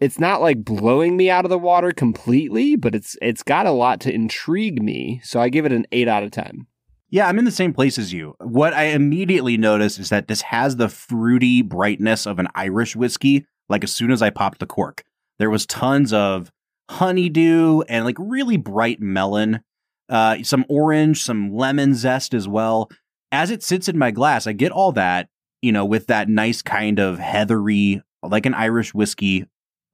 It's 0.00 0.18
not 0.18 0.42
like 0.42 0.64
blowing 0.64 1.16
me 1.16 1.30
out 1.30 1.44
of 1.46 1.48
the 1.48 1.58
water 1.58 1.92
completely, 1.92 2.76
but 2.76 2.94
it's 2.94 3.16
it's 3.22 3.42
got 3.42 3.66
a 3.66 3.70
lot 3.70 4.00
to 4.00 4.12
intrigue 4.12 4.82
me. 4.82 5.20
So 5.24 5.40
I 5.40 5.48
give 5.48 5.64
it 5.64 5.72
an 5.72 5.86
8 5.92 6.08
out 6.08 6.24
of 6.24 6.32
10. 6.32 6.66
Yeah, 7.12 7.28
I'm 7.28 7.38
in 7.38 7.44
the 7.44 7.50
same 7.50 7.74
place 7.74 7.98
as 7.98 8.14
you. 8.14 8.34
What 8.40 8.72
I 8.72 8.84
immediately 8.84 9.58
noticed 9.58 9.98
is 9.98 10.08
that 10.08 10.28
this 10.28 10.40
has 10.40 10.76
the 10.76 10.88
fruity 10.88 11.60
brightness 11.60 12.24
of 12.26 12.38
an 12.38 12.48
Irish 12.54 12.96
whiskey. 12.96 13.44
Like 13.68 13.84
as 13.84 13.92
soon 13.92 14.10
as 14.10 14.22
I 14.22 14.30
popped 14.30 14.60
the 14.60 14.66
cork, 14.66 15.04
there 15.38 15.50
was 15.50 15.66
tons 15.66 16.14
of 16.14 16.50
honeydew 16.90 17.82
and 17.82 18.06
like 18.06 18.16
really 18.18 18.56
bright 18.56 18.98
melon, 19.02 19.60
uh, 20.08 20.38
some 20.42 20.64
orange, 20.70 21.22
some 21.22 21.54
lemon 21.54 21.94
zest 21.94 22.32
as 22.32 22.48
well. 22.48 22.88
As 23.30 23.50
it 23.50 23.62
sits 23.62 23.90
in 23.90 23.98
my 23.98 24.10
glass, 24.10 24.46
I 24.46 24.52
get 24.52 24.72
all 24.72 24.92
that, 24.92 25.28
you 25.60 25.70
know, 25.70 25.84
with 25.84 26.06
that 26.06 26.30
nice 26.30 26.62
kind 26.62 26.98
of 26.98 27.18
heathery, 27.18 28.00
like 28.22 28.46
an 28.46 28.54
Irish 28.54 28.94
whiskey 28.94 29.44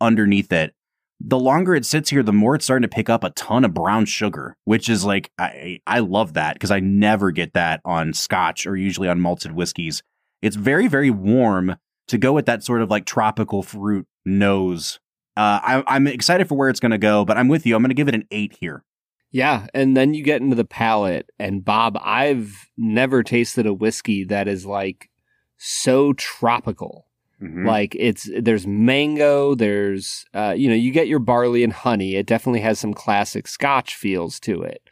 underneath 0.00 0.52
it. 0.52 0.72
The 1.20 1.38
longer 1.38 1.74
it 1.74 1.84
sits 1.84 2.10
here, 2.10 2.22
the 2.22 2.32
more 2.32 2.54
it's 2.54 2.64
starting 2.64 2.88
to 2.88 2.94
pick 2.94 3.10
up 3.10 3.24
a 3.24 3.30
ton 3.30 3.64
of 3.64 3.74
brown 3.74 4.04
sugar, 4.04 4.56
which 4.64 4.88
is 4.88 5.04
like, 5.04 5.30
I, 5.38 5.80
I 5.86 5.98
love 5.98 6.34
that 6.34 6.54
because 6.54 6.70
I 6.70 6.80
never 6.80 7.30
get 7.32 7.54
that 7.54 7.80
on 7.84 8.12
scotch 8.12 8.66
or 8.66 8.76
usually 8.76 9.08
on 9.08 9.20
malted 9.20 9.52
whiskeys. 9.52 10.02
It's 10.42 10.56
very, 10.56 10.86
very 10.86 11.10
warm 11.10 11.76
to 12.06 12.18
go 12.18 12.32
with 12.32 12.46
that 12.46 12.62
sort 12.62 12.82
of 12.82 12.90
like 12.90 13.04
tropical 13.04 13.62
fruit 13.62 14.06
nose. 14.24 15.00
Uh, 15.36 15.60
I, 15.62 15.84
I'm 15.86 16.06
excited 16.06 16.48
for 16.48 16.56
where 16.56 16.68
it's 16.68 16.80
going 16.80 16.92
to 16.92 16.98
go, 16.98 17.24
but 17.24 17.36
I'm 17.36 17.48
with 17.48 17.66
you. 17.66 17.74
I'm 17.74 17.82
going 17.82 17.90
to 17.90 17.94
give 17.94 18.08
it 18.08 18.14
an 18.14 18.26
eight 18.30 18.56
here. 18.60 18.84
Yeah, 19.30 19.66
and 19.74 19.96
then 19.96 20.14
you 20.14 20.22
get 20.22 20.40
into 20.40 20.56
the 20.56 20.64
palate, 20.64 21.28
and 21.38 21.62
Bob, 21.62 21.98
I've 22.02 22.70
never 22.78 23.22
tasted 23.22 23.66
a 23.66 23.74
whiskey 23.74 24.24
that 24.24 24.48
is 24.48 24.64
like 24.64 25.10
so 25.58 26.14
tropical. 26.14 27.07
Mhm. 27.42 27.66
Like 27.66 27.94
it's 27.98 28.28
there's 28.40 28.66
mango, 28.66 29.54
there's 29.54 30.24
uh, 30.34 30.54
you 30.56 30.68
know 30.68 30.74
you 30.74 30.90
get 30.90 31.06
your 31.08 31.20
barley 31.20 31.62
and 31.62 31.72
honey. 31.72 32.16
It 32.16 32.26
definitely 32.26 32.60
has 32.60 32.78
some 32.80 32.92
classic 32.94 33.46
Scotch 33.46 33.94
feels 33.94 34.40
to 34.40 34.62
it, 34.62 34.82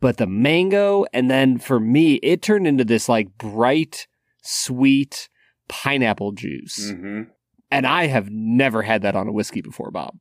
but 0.00 0.18
the 0.18 0.26
mango, 0.26 1.06
and 1.14 1.30
then 1.30 1.58
for 1.58 1.80
me, 1.80 2.14
it 2.16 2.42
turned 2.42 2.66
into 2.66 2.84
this 2.84 3.08
like 3.08 3.36
bright, 3.38 4.06
sweet 4.42 5.28
pineapple 5.68 6.32
juice, 6.32 6.92
Mhm. 6.92 7.28
and 7.70 7.86
I 7.86 8.06
have 8.08 8.28
never 8.30 8.82
had 8.82 9.00
that 9.02 9.16
on 9.16 9.26
a 9.28 9.32
whiskey 9.32 9.62
before, 9.62 9.90
Bob. 9.90 10.18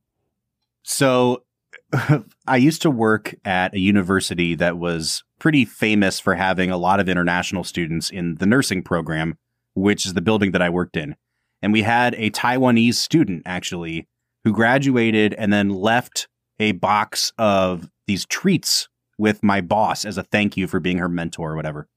So 0.84 1.44
I 2.48 2.56
used 2.58 2.82
to 2.84 2.90
work 2.90 3.36
at 3.44 3.74
a 3.74 3.80
university 3.80 4.56
that 4.56 4.78
was 4.78 5.24
pretty 5.40 5.66
famous 5.66 6.20
for 6.20 6.36
having 6.36 6.72
a 6.72 6.78
lot 6.78 7.00
of 7.02 7.10
international 7.10 7.64
students 7.66 8.10
in 8.10 8.36
the 8.36 8.46
nursing 8.46 8.84
program, 8.84 9.38
which 9.74 10.06
is 10.06 10.14
the 10.14 10.22
building 10.22 10.52
that 10.52 10.62
I 10.62 10.70
worked 10.70 10.96
in. 10.96 11.16
And 11.62 11.72
we 11.74 11.84
had 11.84 12.16
a 12.16 12.32
Taiwanese 12.32 12.96
student 12.96 13.44
actually 13.46 14.08
who 14.44 14.52
graduated 14.52 15.34
and 15.36 15.54
then 15.54 15.70
left 15.70 16.28
a 16.60 16.72
box 16.74 17.32
of 17.38 17.90
these 18.08 18.26
treats 18.26 18.88
with 19.18 19.44
my 19.44 19.62
boss 19.62 20.06
as 20.06 20.18
a 20.18 20.24
thank 20.24 20.58
you 20.58 20.68
for 20.68 20.80
being 20.80 20.98
her 20.98 21.10
mentor 21.10 21.52
or 21.52 21.56
whatever. 21.56 21.88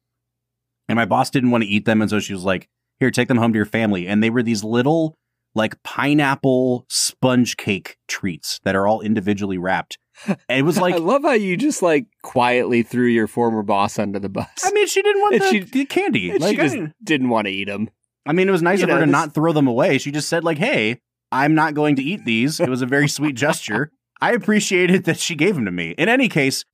And 0.88 0.96
my 0.96 1.06
boss 1.06 1.30
didn't 1.30 1.50
want 1.50 1.64
to 1.64 1.70
eat 1.70 1.86
them. 1.86 2.02
And 2.02 2.10
so 2.10 2.20
she 2.20 2.34
was 2.34 2.44
like, 2.44 2.68
here, 3.00 3.10
take 3.10 3.28
them 3.28 3.38
home 3.38 3.52
to 3.52 3.56
your 3.56 3.64
family. 3.66 4.06
And 4.06 4.22
they 4.22 4.30
were 4.30 4.42
these 4.42 4.62
little 4.62 5.16
like 5.54 5.82
pineapple 5.82 6.84
sponge 6.88 7.56
cake 7.56 7.96
treats 8.08 8.60
that 8.64 8.74
are 8.74 8.86
all 8.86 9.00
individually 9.00 9.56
wrapped. 9.56 9.98
And 10.26 10.38
it 10.48 10.62
was 10.62 10.78
like, 10.80 10.94
I 10.94 10.98
love 10.98 11.22
how 11.22 11.32
you 11.32 11.56
just 11.56 11.80
like 11.82 12.06
quietly 12.22 12.82
threw 12.82 13.06
your 13.06 13.26
former 13.26 13.62
boss 13.62 13.98
under 13.98 14.18
the 14.18 14.28
bus. 14.28 14.48
I 14.64 14.70
mean, 14.72 14.86
she 14.86 15.00
didn't 15.00 15.22
want 15.22 15.38
the, 15.38 15.48
she- 15.48 15.60
the 15.60 15.84
candy. 15.86 16.36
Like, 16.38 16.50
she 16.50 16.56
just 16.56 16.76
didn't 17.02 17.30
want 17.30 17.46
to 17.46 17.52
eat 17.52 17.68
them. 17.68 17.88
I 18.26 18.32
mean, 18.32 18.48
it 18.48 18.52
was 18.52 18.62
nice 18.62 18.78
you 18.78 18.84
of 18.84 18.90
her 18.90 19.00
to 19.00 19.06
this- 19.06 19.12
not 19.12 19.34
throw 19.34 19.52
them 19.52 19.66
away. 19.66 19.98
She 19.98 20.10
just 20.10 20.28
said, 20.28 20.44
like, 20.44 20.58
hey, 20.58 21.00
I'm 21.32 21.54
not 21.54 21.74
going 21.74 21.96
to 21.96 22.02
eat 22.02 22.24
these. 22.24 22.60
It 22.60 22.68
was 22.68 22.82
a 22.82 22.86
very 22.86 23.08
sweet 23.08 23.34
gesture. 23.36 23.90
I 24.20 24.32
appreciated 24.32 25.04
that 25.04 25.18
she 25.18 25.34
gave 25.34 25.54
them 25.56 25.64
to 25.64 25.70
me. 25.70 25.90
In 25.98 26.08
any 26.08 26.28
case, 26.28 26.64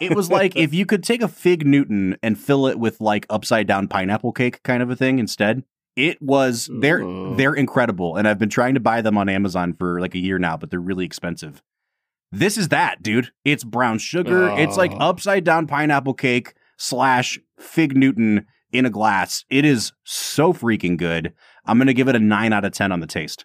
it 0.00 0.14
was 0.16 0.30
like 0.30 0.56
if 0.56 0.72
you 0.74 0.86
could 0.86 1.02
take 1.04 1.22
a 1.22 1.28
fig 1.28 1.66
Newton 1.66 2.16
and 2.22 2.38
fill 2.38 2.66
it 2.66 2.78
with 2.78 3.00
like 3.00 3.26
upside 3.30 3.66
down 3.66 3.86
pineapple 3.88 4.32
cake 4.32 4.62
kind 4.62 4.82
of 4.82 4.90
a 4.90 4.96
thing 4.96 5.18
instead. 5.18 5.62
It 5.94 6.22
was 6.22 6.70
they're 6.80 7.04
they're 7.36 7.54
incredible, 7.54 8.14
and 8.16 8.28
I've 8.28 8.38
been 8.38 8.48
trying 8.48 8.74
to 8.74 8.80
buy 8.80 9.02
them 9.02 9.18
on 9.18 9.28
Amazon 9.28 9.74
for 9.74 10.00
like 10.00 10.14
a 10.14 10.18
year 10.18 10.38
now, 10.38 10.56
but 10.56 10.70
they're 10.70 10.78
really 10.80 11.04
expensive. 11.04 11.60
This 12.30 12.56
is 12.56 12.68
that, 12.68 13.02
dude. 13.02 13.32
It's 13.44 13.64
brown 13.64 13.98
sugar. 13.98 14.48
It's 14.50 14.76
like 14.76 14.92
Oh. 14.92 14.98
upside 14.98 15.42
down 15.42 15.66
pineapple 15.66 16.14
cake 16.14 16.54
slash 16.76 17.38
fig 17.58 17.96
Newton 17.96 18.46
in 18.72 18.86
a 18.86 18.90
glass. 18.90 19.44
It 19.50 19.64
is 19.64 19.92
so 20.04 20.52
freaking 20.52 20.96
good. 20.96 21.32
I'm 21.64 21.78
gonna 21.78 21.92
give 21.92 22.08
it 22.08 22.16
a 22.16 22.20
nine 22.20 22.52
out 22.52 22.64
of 22.64 22.72
ten 22.72 22.92
on 22.92 23.00
the 23.00 23.06
taste. 23.06 23.44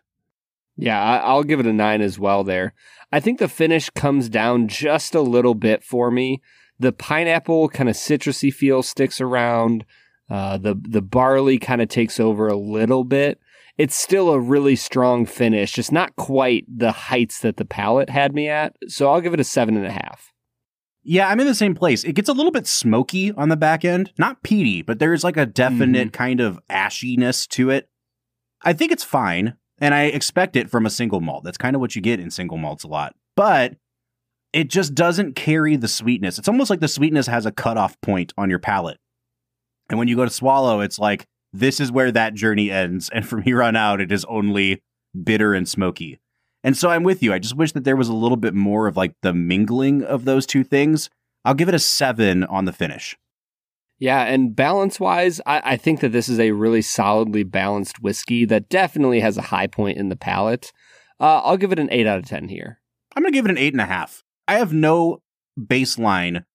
Yeah, 0.75 1.21
I'll 1.23 1.43
give 1.43 1.59
it 1.59 1.67
a 1.67 1.73
nine 1.73 2.01
as 2.01 2.17
well 2.17 2.43
there. 2.43 2.73
I 3.11 3.19
think 3.19 3.39
the 3.39 3.47
finish 3.47 3.89
comes 3.91 4.27
down 4.27 4.67
just 4.67 5.13
a 5.13 5.21
little 5.21 5.53
bit 5.53 5.83
for 5.83 6.09
me. 6.09 6.41
The 6.79 6.91
pineapple 6.91 7.69
kind 7.69 7.89
of 7.89 7.95
citrusy 7.95 8.51
feel 8.51 8.81
sticks 8.81 9.21
around. 9.21 9.85
Uh, 10.29 10.57
the 10.57 10.75
the 10.81 11.01
barley 11.01 11.59
kind 11.59 11.81
of 11.81 11.89
takes 11.89 12.19
over 12.19 12.47
a 12.47 12.57
little 12.57 13.03
bit. 13.03 13.39
It's 13.77 13.95
still 13.95 14.29
a 14.29 14.39
really 14.39 14.75
strong 14.75 15.25
finish, 15.25 15.73
just 15.73 15.91
not 15.91 16.15
quite 16.15 16.65
the 16.67 16.91
heights 16.91 17.39
that 17.39 17.57
the 17.57 17.65
palate 17.65 18.09
had 18.09 18.33
me 18.33 18.47
at. 18.47 18.75
So 18.87 19.11
I'll 19.11 19.21
give 19.21 19.33
it 19.33 19.39
a 19.39 19.43
seven 19.43 19.77
and 19.77 19.85
a 19.85 19.91
half. 19.91 20.32
Yeah, 21.03 21.27
I'm 21.27 21.39
in 21.39 21.47
the 21.47 21.55
same 21.55 21.75
place. 21.75 22.03
It 22.03 22.13
gets 22.13 22.29
a 22.29 22.33
little 22.33 22.51
bit 22.51 22.65
smoky 22.65 23.31
on 23.33 23.49
the 23.49 23.57
back 23.57 23.83
end, 23.83 24.13
not 24.17 24.41
peaty, 24.41 24.81
but 24.81 24.99
there's 24.99 25.23
like 25.23 25.37
a 25.37 25.45
definite 25.45 26.07
mm-hmm. 26.07 26.17
kind 26.17 26.39
of 26.39 26.59
ashiness 26.69 27.47
to 27.49 27.69
it. 27.69 27.89
I 28.61 28.71
think 28.71 28.93
it's 28.93 29.03
fine, 29.03 29.55
and 29.79 29.93
I 29.93 30.03
expect 30.03 30.55
it 30.55 30.69
from 30.69 30.85
a 30.85 30.89
single 30.89 31.19
malt. 31.19 31.43
That's 31.43 31.57
kind 31.57 31.75
of 31.75 31.81
what 31.81 31.95
you 31.95 32.01
get 32.01 32.21
in 32.21 32.31
single 32.31 32.57
malts 32.57 32.85
a 32.85 32.87
lot. 32.87 33.15
But 33.35 33.75
it 34.53 34.69
just 34.69 34.95
doesn't 34.95 35.35
carry 35.35 35.75
the 35.75 35.87
sweetness. 35.87 36.39
It's 36.39 36.47
almost 36.47 36.69
like 36.69 36.79
the 36.79 36.87
sweetness 36.87 37.27
has 37.27 37.45
a 37.45 37.51
cutoff 37.51 37.99
point 38.01 38.33
on 38.37 38.49
your 38.49 38.59
palate. 38.59 38.99
And 39.89 39.99
when 39.99 40.07
you 40.07 40.15
go 40.15 40.23
to 40.23 40.31
swallow, 40.31 40.79
it's 40.79 40.99
like, 40.99 41.25
this 41.51 41.79
is 41.79 41.91
where 41.91 42.11
that 42.11 42.33
journey 42.33 42.71
ends. 42.71 43.09
And 43.09 43.27
from 43.27 43.41
here 43.41 43.61
on 43.61 43.75
out, 43.75 43.99
it 43.99 44.11
is 44.11 44.25
only 44.25 44.81
bitter 45.21 45.53
and 45.53 45.67
smoky. 45.67 46.19
And 46.63 46.77
so 46.77 46.89
I'm 46.89 47.03
with 47.03 47.21
you. 47.21 47.33
I 47.33 47.39
just 47.39 47.57
wish 47.57 47.73
that 47.73 47.83
there 47.83 47.95
was 47.95 48.07
a 48.07 48.13
little 48.13 48.37
bit 48.37 48.53
more 48.53 48.87
of 48.87 48.95
like 48.95 49.15
the 49.21 49.33
mingling 49.33 50.03
of 50.03 50.25
those 50.25 50.45
two 50.45 50.63
things. 50.63 51.09
I'll 51.43 51.53
give 51.53 51.67
it 51.67 51.75
a 51.75 51.79
seven 51.79 52.43
on 52.45 52.65
the 52.65 52.73
finish. 52.73 53.17
Yeah, 53.99 54.23
and 54.23 54.55
balance 54.55 54.99
wise, 54.99 55.39
I, 55.45 55.61
I 55.63 55.77
think 55.77 55.99
that 55.99 56.11
this 56.11 56.27
is 56.27 56.39
a 56.39 56.51
really 56.51 56.81
solidly 56.81 57.43
balanced 57.43 58.01
whiskey 58.01 58.43
that 58.45 58.69
definitely 58.69 59.19
has 59.19 59.37
a 59.37 59.43
high 59.43 59.67
point 59.67 59.97
in 59.97 60.09
the 60.09 60.15
palate. 60.15 60.71
Uh, 61.19 61.39
I'll 61.39 61.57
give 61.57 61.71
it 61.71 61.79
an 61.79 61.89
8 61.91 62.07
out 62.07 62.19
of 62.19 62.25
10 62.25 62.49
here. 62.49 62.79
I'm 63.15 63.23
going 63.23 63.31
to 63.31 63.37
give 63.37 63.45
it 63.45 63.51
an 63.51 63.57
eight 63.57 63.73
and 63.73 63.81
a 63.81 63.85
half. 63.85 64.23
I 64.47 64.55
have 64.55 64.73
no 64.73 65.21
baseline 65.59 66.45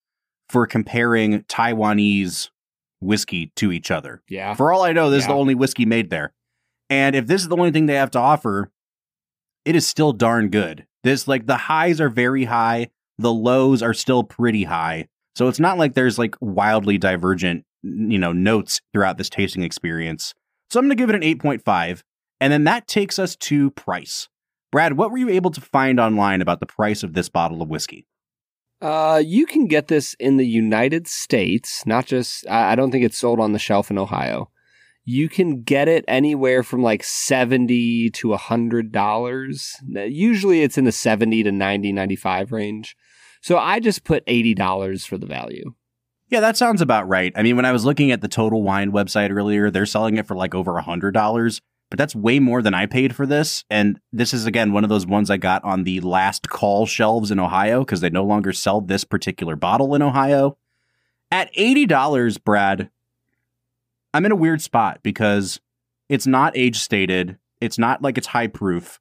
for 0.49 0.67
comparing 0.67 1.43
Taiwanese 1.43 2.49
whiskey 3.01 3.51
to 3.55 3.71
each 3.71 3.91
other. 3.91 4.21
Yeah. 4.27 4.53
For 4.55 4.71
all 4.71 4.83
I 4.83 4.91
know, 4.91 5.09
this 5.09 5.21
is 5.21 5.27
the 5.27 5.33
only 5.33 5.55
whiskey 5.55 5.85
made 5.85 6.09
there. 6.09 6.33
And 6.89 7.15
if 7.15 7.27
this 7.27 7.41
is 7.41 7.47
the 7.47 7.55
only 7.55 7.71
thing 7.71 7.85
they 7.85 7.95
have 7.95 8.11
to 8.11 8.19
offer, 8.19 8.71
it 9.65 9.75
is 9.75 9.87
still 9.87 10.13
darn 10.13 10.49
good. 10.49 10.85
This, 11.03 11.27
like, 11.27 11.45
the 11.45 11.57
highs 11.57 12.01
are 12.01 12.09
very 12.09 12.45
high, 12.45 12.89
the 13.17 13.33
lows 13.33 13.81
are 13.81 13.93
still 13.93 14.23
pretty 14.23 14.63
high. 14.63 15.07
So 15.35 15.47
it's 15.47 15.59
not 15.59 15.77
like 15.77 15.93
there's 15.93 16.17
like 16.17 16.35
wildly 16.41 16.97
divergent, 16.97 17.65
you 17.81 18.19
know, 18.19 18.33
notes 18.33 18.81
throughout 18.91 19.17
this 19.17 19.29
tasting 19.29 19.63
experience. 19.63 20.33
So 20.69 20.79
I'm 20.79 20.85
going 20.85 20.97
to 20.97 21.01
give 21.01 21.09
it 21.09 21.15
an 21.15 21.39
8.5. 21.39 22.01
And 22.41 22.51
then 22.51 22.63
that 22.65 22.87
takes 22.87 23.19
us 23.19 23.35
to 23.37 23.71
price. 23.71 24.27
Brad, 24.71 24.97
what 24.97 25.11
were 25.11 25.17
you 25.17 25.29
able 25.29 25.51
to 25.51 25.61
find 25.61 25.99
online 25.99 26.41
about 26.41 26.59
the 26.59 26.65
price 26.65 27.03
of 27.03 27.13
this 27.13 27.29
bottle 27.29 27.61
of 27.61 27.69
whiskey? 27.69 28.05
Uh, 28.81 29.21
you 29.25 29.45
can 29.45 29.67
get 29.67 29.87
this 29.87 30.13
in 30.19 30.37
the 30.37 30.47
United 30.47 31.07
States, 31.07 31.85
not 31.85 32.05
just, 32.05 32.47
I 32.47 32.71
I 32.71 32.75
don't 32.75 32.91
think 32.91 33.03
it's 33.03 33.17
sold 33.17 33.39
on 33.39 33.51
the 33.51 33.59
shelf 33.59 33.91
in 33.91 33.97
Ohio. 33.97 34.49
You 35.11 35.27
can 35.27 35.63
get 35.63 35.87
it 35.87 36.05
anywhere 36.07 36.61
from 36.61 36.83
like 36.83 37.03
70 37.03 38.11
to 38.11 38.27
$100. 38.27 39.73
Usually 40.07 40.61
it's 40.61 40.77
in 40.77 40.85
the 40.85 40.91
70 40.91 41.41
to 41.41 41.51
90, 41.51 41.91
95 41.91 42.51
range. 42.51 42.95
So 43.41 43.57
I 43.57 43.79
just 43.79 44.03
put 44.03 44.23
$80 44.27 45.07
for 45.07 45.17
the 45.17 45.25
value. 45.25 45.73
Yeah, 46.27 46.41
that 46.41 46.57
sounds 46.57 46.79
about 46.79 47.07
right. 47.07 47.33
I 47.35 47.41
mean, 47.41 47.55
when 47.55 47.65
I 47.65 47.71
was 47.71 47.85
looking 47.85 48.11
at 48.11 48.21
the 48.21 48.27
Total 48.27 48.61
Wine 48.61 48.91
website 48.91 49.31
earlier, 49.35 49.71
they're 49.71 49.87
selling 49.87 50.17
it 50.17 50.27
for 50.27 50.35
like 50.35 50.53
over 50.53 50.77
a 50.77 50.83
hundred 50.83 51.15
dollars, 51.15 51.59
but 51.89 51.97
that's 51.97 52.15
way 52.15 52.37
more 52.37 52.61
than 52.61 52.75
I 52.75 52.85
paid 52.85 53.15
for 53.15 53.25
this. 53.25 53.63
And 53.67 53.99
this 54.13 54.31
is 54.31 54.45
again 54.45 54.73
one 54.73 54.83
of 54.83 54.91
those 54.91 55.07
ones 55.07 55.31
I 55.31 55.37
got 55.37 55.63
on 55.63 55.85
the 55.85 56.01
last 56.01 56.47
call 56.47 56.85
shelves 56.85 57.31
in 57.31 57.39
Ohio 57.39 57.79
because 57.79 58.01
they 58.01 58.11
no 58.11 58.23
longer 58.23 58.53
sell 58.53 58.79
this 58.79 59.03
particular 59.03 59.55
bottle 59.55 59.95
in 59.95 60.03
Ohio. 60.03 60.59
At 61.31 61.49
eighty 61.55 61.87
dollars, 61.87 62.37
Brad, 62.37 62.91
I'm 64.13 64.25
in 64.25 64.31
a 64.31 64.37
weird 64.37 64.61
spot 64.61 64.99
because 65.03 65.59
it's 66.07 66.27
not 66.27 66.57
age 66.57 66.77
stated. 66.77 67.37
It's 67.61 67.77
not 67.77 68.01
like 68.01 68.17
it's 68.17 68.27
high 68.27 68.47
proof. 68.47 68.99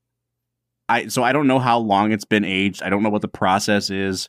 I 0.88 1.08
so 1.08 1.22
I 1.22 1.32
don't 1.32 1.46
know 1.46 1.58
how 1.58 1.78
long 1.78 2.12
it's 2.12 2.24
been 2.24 2.44
aged. 2.44 2.82
I 2.82 2.90
don't 2.90 3.02
know 3.02 3.10
what 3.10 3.22
the 3.22 3.28
process 3.28 3.90
is. 3.90 4.28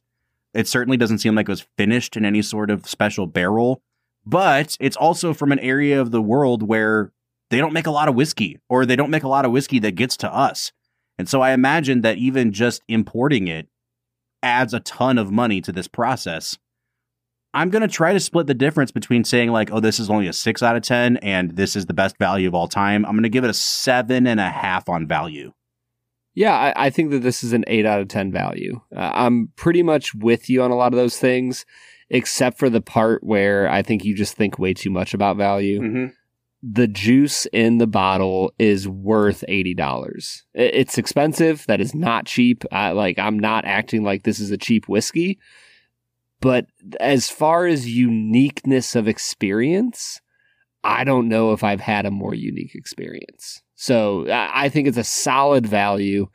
It 0.54 0.68
certainly 0.68 0.98
doesn't 0.98 1.20
seem 1.20 1.36
like 1.36 1.48
it 1.48 1.52
was 1.52 1.68
finished 1.78 2.18
in 2.18 2.26
any 2.26 2.42
sort 2.42 2.70
of 2.70 2.88
special 2.88 3.28
barrel, 3.28 3.82
but 4.26 4.78
it's 4.80 4.98
also 4.98 5.34
from 5.34 5.52
an 5.52 5.60
area 5.60 6.02
of 6.02 6.12
the 6.12 6.22
world 6.22 6.64
where 6.64 7.12
they 7.50 7.58
don't 7.58 7.74
make 7.74 7.88
a 7.88 7.92
lot 7.92 8.10
of 8.10 8.16
whiskey 8.16 8.60
or 8.68 8.86
they 8.86 8.96
don't 8.96 9.12
make 9.12 9.24
a 9.24 9.28
lot 9.28 9.46
of 9.46 9.52
whiskey 9.52 9.80
that 9.80 9.96
gets 9.96 10.18
to 10.18 10.34
us. 10.34 10.72
And 11.18 11.28
so 11.28 11.42
I 11.42 11.52
imagine 11.52 12.02
that 12.02 12.18
even 12.18 12.52
just 12.52 12.82
importing 12.88 13.48
it 13.48 13.68
adds 14.42 14.74
a 14.74 14.80
ton 14.80 15.18
of 15.18 15.32
money 15.32 15.62
to 15.62 15.72
this 15.72 15.88
process. 15.88 16.58
I'm 17.54 17.70
going 17.70 17.82
to 17.82 17.88
try 17.88 18.14
to 18.14 18.20
split 18.20 18.48
the 18.48 18.54
difference 18.54 18.92
between 18.92 19.24
saying, 19.24 19.52
like, 19.52 19.72
oh, 19.72 19.80
this 19.80 20.00
is 20.00 20.10
only 20.10 20.28
a 20.28 20.34
six 20.34 20.62
out 20.62 20.76
of 20.76 20.84
10 20.84 21.18
and 21.18 21.56
this 21.56 21.76
is 21.76 21.88
the 21.88 21.94
best 21.94 22.18
value 22.18 22.48
of 22.48 22.54
all 22.54 22.68
time. 22.68 23.06
I'm 23.06 23.14
going 23.14 23.24
to 23.24 23.30
give 23.30 23.44
it 23.44 23.50
a 23.50 23.56
seven 23.56 24.28
and 24.28 24.40
a 24.40 24.50
half 24.50 24.88
on 24.88 25.08
value. 25.08 25.54
Yeah, 26.36 26.54
I, 26.54 26.86
I 26.86 26.90
think 26.92 27.10
that 27.12 27.24
this 27.24 27.44
is 27.44 27.54
an 27.54 27.66
8 27.68 27.86
out 27.86 28.02
of 28.02 28.08
10 28.08 28.32
value. 28.32 28.80
Uh, 28.96 29.12
I'm 29.14 29.50
pretty 29.56 29.82
much 29.82 30.14
with 30.14 30.50
you 30.50 30.62
on 30.62 30.70
a 30.72 30.76
lot 30.76 30.94
of 30.94 30.98
those 30.98 31.18
things, 31.18 31.66
except 32.10 32.60
for 32.60 32.70
the 32.70 32.82
part 32.82 33.24
where 33.24 33.68
I 33.68 33.82
think 33.82 34.06
you 34.06 34.16
just 34.16 34.36
think 34.36 34.60
way 34.60 34.74
too 34.74 34.92
much 34.92 35.14
about 35.14 35.38
value. 35.38 35.82
Mm-hmm. 35.82 36.06
the 36.62 36.88
juice 36.88 37.48
in 37.48 37.78
the 37.78 37.88
bottle 37.88 38.54
is 38.60 38.88
worth 38.88 39.44
$80. 39.50 40.44
It's 40.54 40.98
expensive. 40.98 41.66
That 41.68 41.82
is 41.82 41.96
not 41.96 42.26
cheap. 42.26 42.64
I, 42.72 42.92
like, 42.92 43.18
I'm 43.18 43.40
not 43.40 43.66
acting 43.66 44.04
like 44.04 44.24
this 44.24 44.40
is 44.40 44.52
a 44.52 44.58
cheap 44.58 44.88
whiskey. 44.88 45.40
But 46.42 46.68
as 47.00 47.30
far 47.30 47.66
as 47.68 47.90
uniqueness 47.90 48.96
of 48.96 49.08
experience, 49.08 50.22
I 50.84 51.04
don't 51.04 51.28
know 51.28 51.52
if 51.52 51.64
I've 51.64 51.82
had 51.82 52.06
a 52.06 52.12
more 52.12 52.34
unique 52.34 52.76
experience. 52.76 53.62
So 53.76 54.26
I 54.30 54.70
think 54.70 54.88
it's 54.88 54.98
a 54.98 55.04
solid 55.04 55.66
value. 55.66 56.28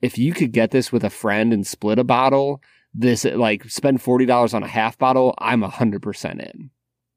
If 0.00 0.18
you 0.18 0.32
could 0.32 0.52
get 0.52 0.70
this 0.70 0.90
with 0.90 1.04
a 1.04 1.10
friend 1.10 1.52
and 1.52 1.66
split 1.66 1.98
a 1.98 2.04
bottle, 2.04 2.62
this 2.94 3.24
like 3.24 3.64
spend 3.70 4.02
$40 4.02 4.54
on 4.54 4.62
a 4.62 4.68
half 4.68 4.98
bottle, 4.98 5.34
I'm 5.38 5.62
100% 5.62 6.40
in. 6.40 6.70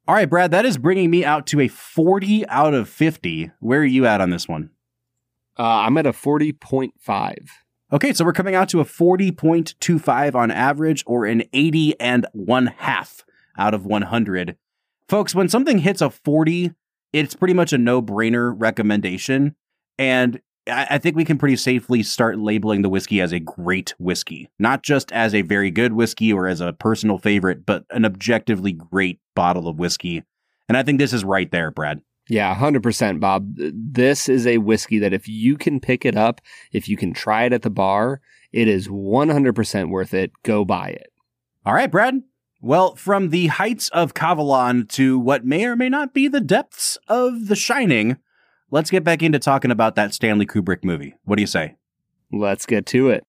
All 0.08 0.16
right, 0.16 0.30
Brad, 0.30 0.52
that 0.52 0.66
is 0.66 0.78
bringing 0.78 1.10
me 1.10 1.26
out 1.26 1.48
to 1.48 1.60
a 1.62 1.68
40 1.68 2.48
out 2.48 2.74
of 2.74 2.88
50. 2.88 3.52
Where 3.60 3.80
are 3.80 3.86
you 3.86 4.06
at 4.06 4.22
on 4.22 4.30
this 4.30 4.48
one? 4.48 4.70
Uh, 5.58 5.64
I'm 5.64 5.98
at 5.98 6.06
a 6.06 6.12
40.5. 6.12 7.48
Okay, 7.94 8.14
so 8.14 8.26
we're 8.26 8.34
coming 8.34 8.56
out 8.56 8.68
to 8.70 8.80
a 8.80 8.86
40.25 8.86 10.34
on 10.34 10.50
average 10.50 11.04
or 11.06 11.26
an 11.26 11.44
80 11.54 12.00
and 12.00 12.26
one 12.34 12.68
half 12.78 13.24
out 13.60 13.76
of 13.76 13.86
100. 13.86 14.58
Folks, 15.08 15.36
when 15.36 15.50
something 15.50 15.78
hits 15.80 16.02
a 16.02 16.10
40, 16.10 16.72
it's 17.14 17.36
pretty 17.36 17.54
much 17.54 17.74
a 17.74 17.78
no 17.78 18.02
brainer 18.02 18.56
recommendation. 18.58 19.56
And 20.00 20.42
I 20.68 20.98
think 20.98 21.16
we 21.16 21.26
can 21.26 21.38
pretty 21.38 21.58
safely 21.58 22.02
start 22.02 22.40
labeling 22.40 22.82
the 22.82 22.90
whiskey 22.90 23.22
as 23.22 23.32
a 23.32 23.40
great 23.40 23.94
whiskey, 24.00 24.50
not 24.58 24.82
just 24.82 25.12
as 25.12 25.36
a 25.36 25.44
very 25.44 25.70
good 25.70 25.94
whiskey 25.94 26.34
or 26.34 26.48
as 26.48 26.60
a 26.60 26.74
personal 26.74 27.20
favorite, 27.20 27.68
but 27.68 27.86
an 27.92 28.04
objectively 28.04 28.74
great 28.74 29.20
bottle 29.36 29.68
of 29.68 29.78
whiskey. 29.78 30.24
And 30.68 30.76
I 30.76 30.82
think 30.82 30.98
this 30.98 31.14
is 31.14 31.24
right 31.24 31.52
there, 31.52 31.70
Brad. 31.70 32.02
Yeah, 32.28 32.56
100%, 32.56 33.20
Bob. 33.20 33.54
This 33.56 34.28
is 34.28 34.48
a 34.48 34.58
whiskey 34.58 34.98
that 35.00 35.14
if 35.14 35.28
you 35.28 35.58
can 35.58 35.80
pick 35.80 36.06
it 36.06 36.18
up, 36.18 36.42
if 36.72 36.90
you 36.90 36.98
can 36.98 37.14
try 37.14 37.44
it 37.44 37.54
at 37.54 37.62
the 37.62 37.70
bar, 37.70 38.20
it 38.52 38.68
is 38.68 38.88
100% 38.88 39.90
worth 39.90 40.14
it. 40.14 40.32
Go 40.44 40.66
buy 40.66 40.90
it. 40.90 41.12
All 41.66 41.74
right, 41.74 41.92
Brad. 41.92 42.24
Well, 42.62 42.96
from 42.96 43.30
the 43.30 43.48
heights 43.48 43.90
of 43.90 44.16
Kavalan 44.16 44.90
to 44.94 45.20
what 45.20 45.46
may 45.46 45.66
or 45.66 45.76
may 45.76 45.90
not 45.90 46.14
be 46.14 46.28
the 46.28 46.42
depths 46.42 46.98
of 47.08 47.48
The 47.48 47.56
Shining, 47.56 48.18
let's 48.72 48.90
get 48.90 49.04
back 49.04 49.22
into 49.22 49.38
talking 49.38 49.70
about 49.70 49.96
that 49.96 50.14
Stanley 50.14 50.48
Kubrick 50.48 50.84
movie. 50.84 51.16
What 51.26 51.36
do 51.36 51.44
you 51.44 51.48
say? 51.48 51.76
Let's 52.32 52.66
get 52.66 52.88
to 52.88 53.10
it. 53.10 53.24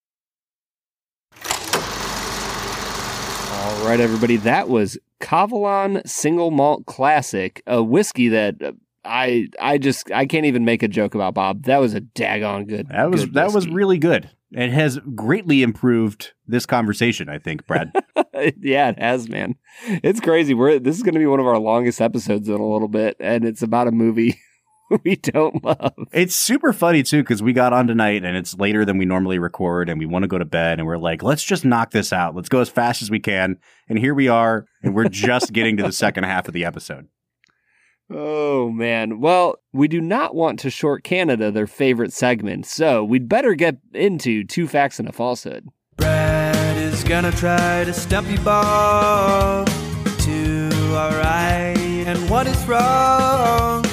All 3.52 3.86
right, 3.86 4.00
everybody. 4.00 4.36
That 4.36 4.70
was 4.70 4.96
Kavalan 5.20 6.08
Single 6.08 6.50
Malt 6.50 6.86
Classic, 6.86 7.62
a 7.66 7.82
whiskey 7.82 8.28
that 8.28 8.62
uh, 8.62 8.72
I 9.06 9.48
I 9.60 9.78
just 9.78 10.10
I 10.10 10.26
can't 10.26 10.46
even 10.46 10.64
make 10.64 10.82
a 10.82 10.88
joke 10.88 11.14
about 11.14 11.34
Bob. 11.34 11.64
That 11.64 11.78
was 11.78 11.94
a 11.94 12.00
daggone 12.00 12.66
good. 12.66 12.88
That 12.88 13.10
was 13.10 13.24
good 13.24 13.34
that 13.34 13.52
was 13.52 13.68
really 13.68 13.98
good. 13.98 14.30
It 14.52 14.70
has 14.70 14.98
greatly 15.14 15.62
improved 15.62 16.32
this 16.46 16.66
conversation, 16.66 17.28
I 17.28 17.38
think, 17.38 17.66
Brad. 17.66 17.92
yeah, 18.60 18.90
it 18.90 18.98
has, 18.98 19.28
man. 19.28 19.56
It's 19.86 20.20
crazy. 20.20 20.54
We're 20.54 20.78
this 20.78 20.96
is 20.96 21.02
going 21.02 21.14
to 21.14 21.20
be 21.20 21.26
one 21.26 21.40
of 21.40 21.46
our 21.46 21.58
longest 21.58 22.00
episodes 22.00 22.48
in 22.48 22.54
a 22.54 22.66
little 22.66 22.88
bit, 22.88 23.16
and 23.18 23.44
it's 23.44 23.62
about 23.62 23.88
a 23.88 23.92
movie 23.92 24.38
we 25.04 25.16
don't 25.16 25.64
love. 25.64 25.94
it's 26.12 26.34
super 26.34 26.72
funny 26.72 27.02
too 27.02 27.22
because 27.22 27.42
we 27.42 27.52
got 27.52 27.72
on 27.72 27.86
tonight 27.86 28.24
and 28.24 28.36
it's 28.36 28.56
later 28.56 28.84
than 28.84 28.98
we 28.98 29.04
normally 29.04 29.38
record, 29.38 29.88
and 29.88 29.98
we 29.98 30.06
want 30.06 30.22
to 30.22 30.28
go 30.28 30.38
to 30.38 30.44
bed, 30.44 30.78
and 30.78 30.86
we're 30.86 30.96
like, 30.96 31.22
let's 31.22 31.42
just 31.42 31.64
knock 31.64 31.90
this 31.90 32.12
out. 32.12 32.34
Let's 32.34 32.48
go 32.48 32.60
as 32.60 32.68
fast 32.68 33.02
as 33.02 33.10
we 33.10 33.18
can. 33.18 33.58
And 33.88 33.98
here 33.98 34.14
we 34.14 34.28
are, 34.28 34.66
and 34.82 34.94
we're 34.94 35.08
just 35.08 35.52
getting 35.52 35.76
to 35.78 35.82
the 35.82 35.92
second 35.92 36.24
half 36.24 36.48
of 36.48 36.54
the 36.54 36.64
episode. 36.64 37.08
Oh 38.08 38.70
man. 38.70 39.20
Well, 39.20 39.56
we 39.72 39.88
do 39.88 40.00
not 40.00 40.34
want 40.34 40.58
to 40.60 40.70
short 40.70 41.02
Canada 41.02 41.50
their 41.50 41.66
favorite 41.66 42.12
segment, 42.12 42.66
so 42.66 43.02
we'd 43.02 43.28
better 43.28 43.54
get 43.54 43.78
into 43.92 44.44
two 44.44 44.68
facts 44.68 44.98
and 44.98 45.08
a 45.08 45.12
falsehood. 45.12 45.66
Brad 45.96 46.76
is 46.76 47.02
gonna 47.02 47.32
try 47.32 47.84
to 47.84 47.92
stump 47.92 48.28
you, 48.30 48.38
Bob. 48.38 49.68
Two 50.20 50.70
are 50.92 51.10
right 51.18 51.76
and 52.06 52.30
one 52.30 52.46
is 52.46 52.68
wrong. 52.68 53.84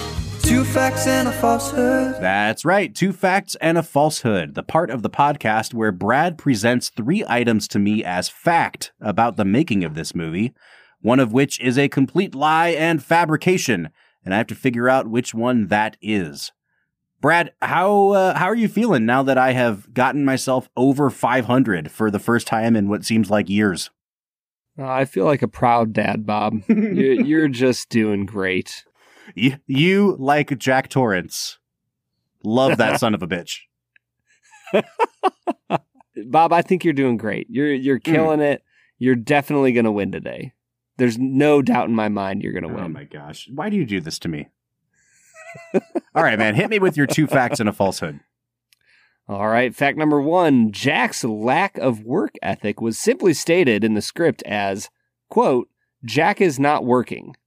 Two 0.44 0.64
facts 0.64 1.08
and 1.08 1.28
a 1.28 1.32
falsehood. 1.32 2.22
That's 2.22 2.64
right. 2.64 2.94
Two 2.94 3.12
facts 3.12 3.56
and 3.56 3.78
a 3.78 3.84
falsehood. 3.84 4.54
The 4.54 4.62
part 4.62 4.92
of 4.92 5.02
the 5.02 5.10
podcast 5.10 5.74
where 5.74 5.92
Brad 5.92 6.38
presents 6.38 6.90
three 6.90 7.24
items 7.28 7.68
to 7.70 7.80
me 7.80 8.04
as 8.04 8.30
fact 8.30 8.92
about 9.02 9.36
the 9.36 9.46
making 9.46 9.84
of 9.84 9.96
this 9.96 10.14
movie, 10.14 10.54
one 11.02 11.20
of 11.20 11.34
which 11.34 11.60
is 11.60 11.78
a 11.78 11.90
complete 11.90 12.36
lie 12.36 12.70
and 12.70 13.04
fabrication, 13.04 13.90
and 14.26 14.34
I 14.34 14.38
have 14.38 14.48
to 14.48 14.56
figure 14.56 14.90
out 14.90 15.08
which 15.10 15.34
one 15.34 15.68
that 15.68 15.98
is. 16.02 16.52
Brad, 17.22 17.54
how 17.62 18.10
uh, 18.10 18.38
how 18.38 18.48
are 18.48 18.56
you 18.56 18.68
feeling 18.68 19.06
now 19.06 19.24
that 19.24 19.38
I 19.38 19.54
have 19.54 19.94
gotten 19.94 20.26
myself 20.26 20.68
over 20.76 21.10
500 21.10 21.90
for 21.92 22.12
the 22.12 22.20
first 22.20 22.48
time 22.48 22.76
in 22.76 22.90
what 22.90 23.06
seems 23.06 23.30
like 23.30 23.50
years? 23.50 23.90
Uh, 24.78 24.88
I 24.88 25.06
feel 25.06 25.26
like 25.26 25.42
a 25.42 25.48
proud 25.48 25.94
dad, 25.94 26.26
Bob. 26.26 26.64
you're, 26.68 27.22
you're 27.22 27.48
just 27.48 27.90
doing 27.90 28.26
great. 28.26 28.84
You, 29.36 29.58
you 29.68 30.18
like 30.20 30.58
Jack 30.58 30.90
Torrance. 30.90 31.60
Love 32.44 32.78
that 32.78 33.00
son 33.00 33.14
of 33.14 33.24
a 33.24 33.28
bitch. 33.28 33.60
Bob, 36.26 36.54
I 36.54 36.62
think 36.62 36.84
you're 36.84 36.94
doing 36.94 37.18
great. 37.18 37.48
You're 37.50 37.74
you're 37.74 38.02
Hmm. 38.04 38.12
killing 38.14 38.40
it. 38.42 38.64
You're 39.00 39.16
definitely 39.16 39.72
going 39.74 39.86
to 39.86 39.92
win 39.92 40.12
today. 40.12 40.54
There's 40.98 41.18
no 41.18 41.62
doubt 41.62 41.90
in 41.90 41.96
my 41.96 42.10
mind 42.10 42.44
you're 42.44 42.54
going 42.54 42.64
to 42.64 42.70
win. 42.70 42.84
Oh 42.84 42.90
my 42.90 43.04
gosh. 43.04 43.50
Why 43.52 43.70
do 43.70 43.76
you 43.76 43.86
do 43.86 44.00
this 44.00 44.20
to 44.20 44.28
me? 44.28 44.50
All 46.16 46.24
right, 46.24 46.38
man. 46.38 46.56
Hit 46.56 46.70
me 46.70 46.80
with 46.80 46.98
your 46.98 47.08
two 47.08 47.28
facts 47.28 47.60
and 47.60 47.70
a 47.70 47.74
falsehood. 47.74 48.20
All 49.28 49.48
right, 49.48 49.74
fact 49.74 49.98
number 49.98 50.22
1, 50.22 50.74
Jack's 50.74 51.24
lack 51.24 51.78
of 51.78 52.04
work 52.04 52.36
ethic 52.42 52.82
was 52.82 53.00
simply 53.00 53.34
stated 53.34 53.82
in 53.82 53.94
the 53.94 54.02
script 54.02 54.44
as, 54.46 54.90
quote, 55.30 55.70
Jack 56.04 56.42
is 56.42 56.60
not 56.60 56.84
working. 56.84 57.38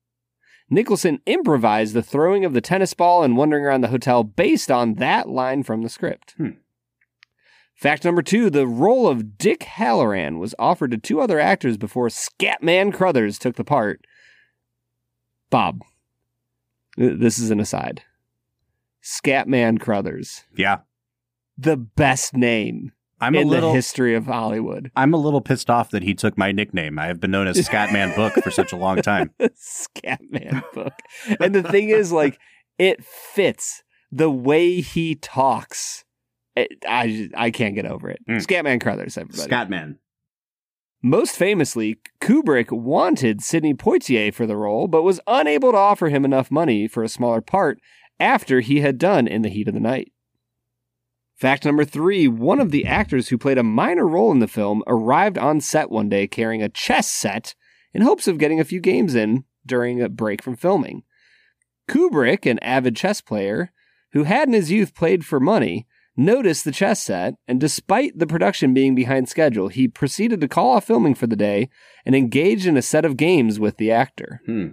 Nicholson 0.70 1.20
improvised 1.26 1.92
the 1.92 2.02
throwing 2.02 2.46
of 2.46 2.54
the 2.54 2.62
tennis 2.62 2.94
ball 2.94 3.22
and 3.22 3.36
wandering 3.36 3.64
around 3.64 3.82
the 3.82 3.88
hotel 3.88 4.24
based 4.24 4.70
on 4.70 4.94
that 4.94 5.28
line 5.28 5.62
from 5.62 5.82
the 5.82 5.90
script. 5.90 6.34
Hmm. 6.38 6.50
Fact 7.76 8.04
number 8.04 8.22
two 8.22 8.48
the 8.50 8.66
role 8.66 9.06
of 9.06 9.36
Dick 9.38 9.60
Hallorann 9.60 10.38
was 10.38 10.54
offered 10.58 10.90
to 10.92 10.98
two 10.98 11.20
other 11.20 11.38
actors 11.38 11.76
before 11.76 12.08
Scatman 12.08 12.92
Crothers 12.92 13.38
took 13.38 13.56
the 13.56 13.64
part. 13.64 14.04
Bob, 15.50 15.82
this 16.96 17.38
is 17.38 17.50
an 17.50 17.60
aside. 17.60 18.02
Scatman 19.02 19.78
Crothers, 19.78 20.44
Yeah. 20.56 20.78
the 21.56 21.76
best 21.76 22.34
name 22.34 22.92
I'm 23.20 23.34
in 23.34 23.46
a 23.46 23.50
little 23.50 23.70
the 23.70 23.76
history 23.76 24.14
of 24.14 24.26
Hollywood. 24.26 24.90
I'm 24.96 25.14
a 25.14 25.18
little 25.18 25.40
pissed 25.42 25.70
off 25.70 25.90
that 25.90 26.02
he 26.02 26.14
took 26.14 26.36
my 26.36 26.52
nickname. 26.52 26.98
I 26.98 27.06
have 27.06 27.20
been 27.20 27.30
known 27.30 27.46
as 27.46 27.56
Scatman 27.58 28.16
Book 28.16 28.34
for 28.42 28.50
such 28.50 28.72
a 28.72 28.76
long 28.76 29.00
time. 29.02 29.30
Scatman 29.40 30.62
book. 30.74 30.92
And 31.40 31.54
the 31.54 31.62
thing 31.62 31.88
is, 31.90 32.10
like, 32.10 32.38
it 32.78 33.04
fits 33.04 33.82
the 34.10 34.30
way 34.30 34.80
he 34.80 35.14
talks. 35.14 36.04
It, 36.56 36.72
I 36.88 37.28
I 37.36 37.50
can't 37.50 37.74
get 37.74 37.86
over 37.86 38.08
it. 38.08 38.20
Mm. 38.28 38.44
Scatman 38.44 38.80
Crothers, 38.80 39.18
everybody. 39.18 39.48
Scatman. 39.50 39.98
Most 41.02 41.36
famously, 41.36 41.98
Kubrick 42.20 42.72
wanted 42.72 43.42
Sidney 43.42 43.74
Poitier 43.74 44.32
for 44.32 44.46
the 44.46 44.56
role, 44.56 44.88
but 44.88 45.02
was 45.02 45.20
unable 45.26 45.70
to 45.70 45.78
offer 45.78 46.08
him 46.08 46.24
enough 46.24 46.50
money 46.50 46.88
for 46.88 47.04
a 47.04 47.08
smaller 47.08 47.40
part 47.40 47.78
after 48.18 48.60
he 48.60 48.80
had 48.80 48.98
done 48.98 49.28
In 49.28 49.42
the 49.42 49.50
Heat 49.50 49.68
of 49.68 49.74
the 49.74 49.80
Night. 49.80 50.10
Fact 51.36 51.66
number 51.66 51.84
three 51.84 52.26
one 52.26 52.60
of 52.60 52.70
the 52.70 52.86
actors 52.86 53.28
who 53.28 53.36
played 53.36 53.58
a 53.58 53.62
minor 53.62 54.06
role 54.06 54.32
in 54.32 54.38
the 54.38 54.48
film 54.48 54.82
arrived 54.86 55.36
on 55.36 55.60
set 55.60 55.90
one 55.90 56.08
day 56.08 56.26
carrying 56.26 56.62
a 56.62 56.70
chess 56.70 57.06
set 57.06 57.54
in 57.92 58.00
hopes 58.00 58.26
of 58.26 58.38
getting 58.38 58.58
a 58.58 58.64
few 58.64 58.80
games 58.80 59.14
in 59.14 59.44
during 59.66 60.00
a 60.00 60.08
break 60.08 60.42
from 60.42 60.56
filming. 60.56 61.02
Kubrick, 61.88 62.50
an 62.50 62.58
avid 62.60 62.96
chess 62.96 63.20
player 63.20 63.70
who 64.12 64.24
had 64.24 64.48
in 64.48 64.54
his 64.54 64.70
youth 64.70 64.94
played 64.94 65.26
for 65.26 65.38
money, 65.38 65.86
noticed 66.16 66.64
the 66.64 66.72
chess 66.72 67.02
set, 67.02 67.34
and 67.46 67.60
despite 67.60 68.18
the 68.18 68.26
production 68.26 68.74
being 68.74 68.94
behind 68.94 69.28
schedule, 69.28 69.68
he 69.68 69.88
proceeded 69.88 70.40
to 70.40 70.48
call 70.48 70.70
off 70.70 70.86
filming 70.86 71.14
for 71.14 71.26
the 71.26 71.36
day 71.36 71.68
and 72.04 72.14
engaged 72.14 72.66
in 72.66 72.76
a 72.76 72.82
set 72.82 73.04
of 73.04 73.16
games 73.16 73.60
with 73.60 73.76
the 73.76 73.90
actor. 73.90 74.40
Hmm. 74.46 74.68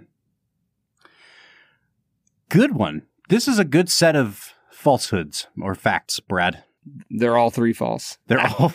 Good 2.48 2.74
one. 2.74 3.02
This 3.28 3.48
is 3.48 3.58
a 3.58 3.64
good 3.64 3.90
set 3.90 4.16
of 4.16 4.54
falsehoods 4.70 5.48
or 5.60 5.74
facts, 5.74 6.20
Brad. 6.20 6.62
They're 7.10 7.36
all 7.36 7.50
three 7.50 7.72
false. 7.72 8.18
They're 8.26 8.40
all 8.58 8.72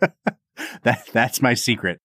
that 0.82 1.06
that's 1.12 1.40
my 1.40 1.54
secret. 1.54 2.00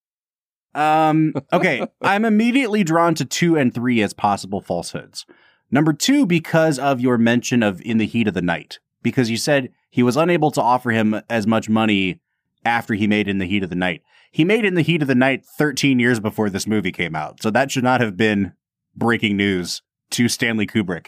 Um 0.75 1.34
okay, 1.51 1.86
I'm 2.01 2.25
immediately 2.25 2.84
drawn 2.84 3.15
to 3.15 3.25
2 3.25 3.57
and 3.57 3.73
3 3.73 4.01
as 4.01 4.13
possible 4.13 4.61
falsehoods. 4.61 5.25
Number 5.71 5.93
2 5.93 6.25
because 6.25 6.78
of 6.78 7.01
your 7.01 7.17
mention 7.17 7.63
of 7.63 7.82
in 7.82 7.97
the 7.97 8.05
heat 8.05 8.28
of 8.28 8.34
the 8.34 8.41
night 8.41 8.80
because 9.02 9.30
you 9.30 9.38
said 9.38 9.70
he 9.89 10.04
was 10.04 10.18
unable 10.18 10.52
to 10.52 10.62
offer 10.62 10.91
him 10.91 11.22
as 11.30 11.48
much 11.48 11.70
money 11.70 12.20
after 12.66 12.93
he 12.93 13.08
made 13.08 13.28
in 13.28 13.38
the 13.38 13.45
heat 13.45 13.64
of 13.64 13.70
the 13.70 13.76
night. 13.76 14.02
He 14.32 14.43
made 14.43 14.66
in 14.66 14.76
the 14.76 14.82
heat 14.82 15.02
of 15.02 15.08
the 15.08 15.16
night 15.16 15.45
13 15.45 16.00
years 16.00 16.20
before 16.20 16.50
this 16.50 16.68
movie 16.68 16.91
came 16.91 17.16
out. 17.16 17.41
So 17.41 17.50
that 17.52 17.72
should 17.72 17.84
not 17.84 18.02
have 18.02 18.18
been 18.18 18.54
breaking 18.95 19.38
news 19.38 19.82
to 20.12 20.28
Stanley 20.28 20.68
Kubrick. 20.68 21.08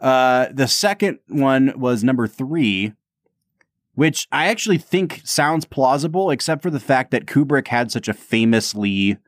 Uh, 0.00 0.48
the 0.52 0.66
second 0.66 1.18
one 1.28 1.78
was 1.78 2.02
number 2.02 2.26
three, 2.26 2.92
which 3.94 4.26
I 4.32 4.46
actually 4.46 4.78
think 4.78 5.20
sounds 5.24 5.64
plausible, 5.64 6.30
except 6.30 6.62
for 6.62 6.70
the 6.70 6.80
fact 6.80 7.10
that 7.10 7.26
Kubrick 7.26 7.68
had 7.68 7.92
such 7.92 8.08
a 8.08 8.14
famously, 8.14 9.18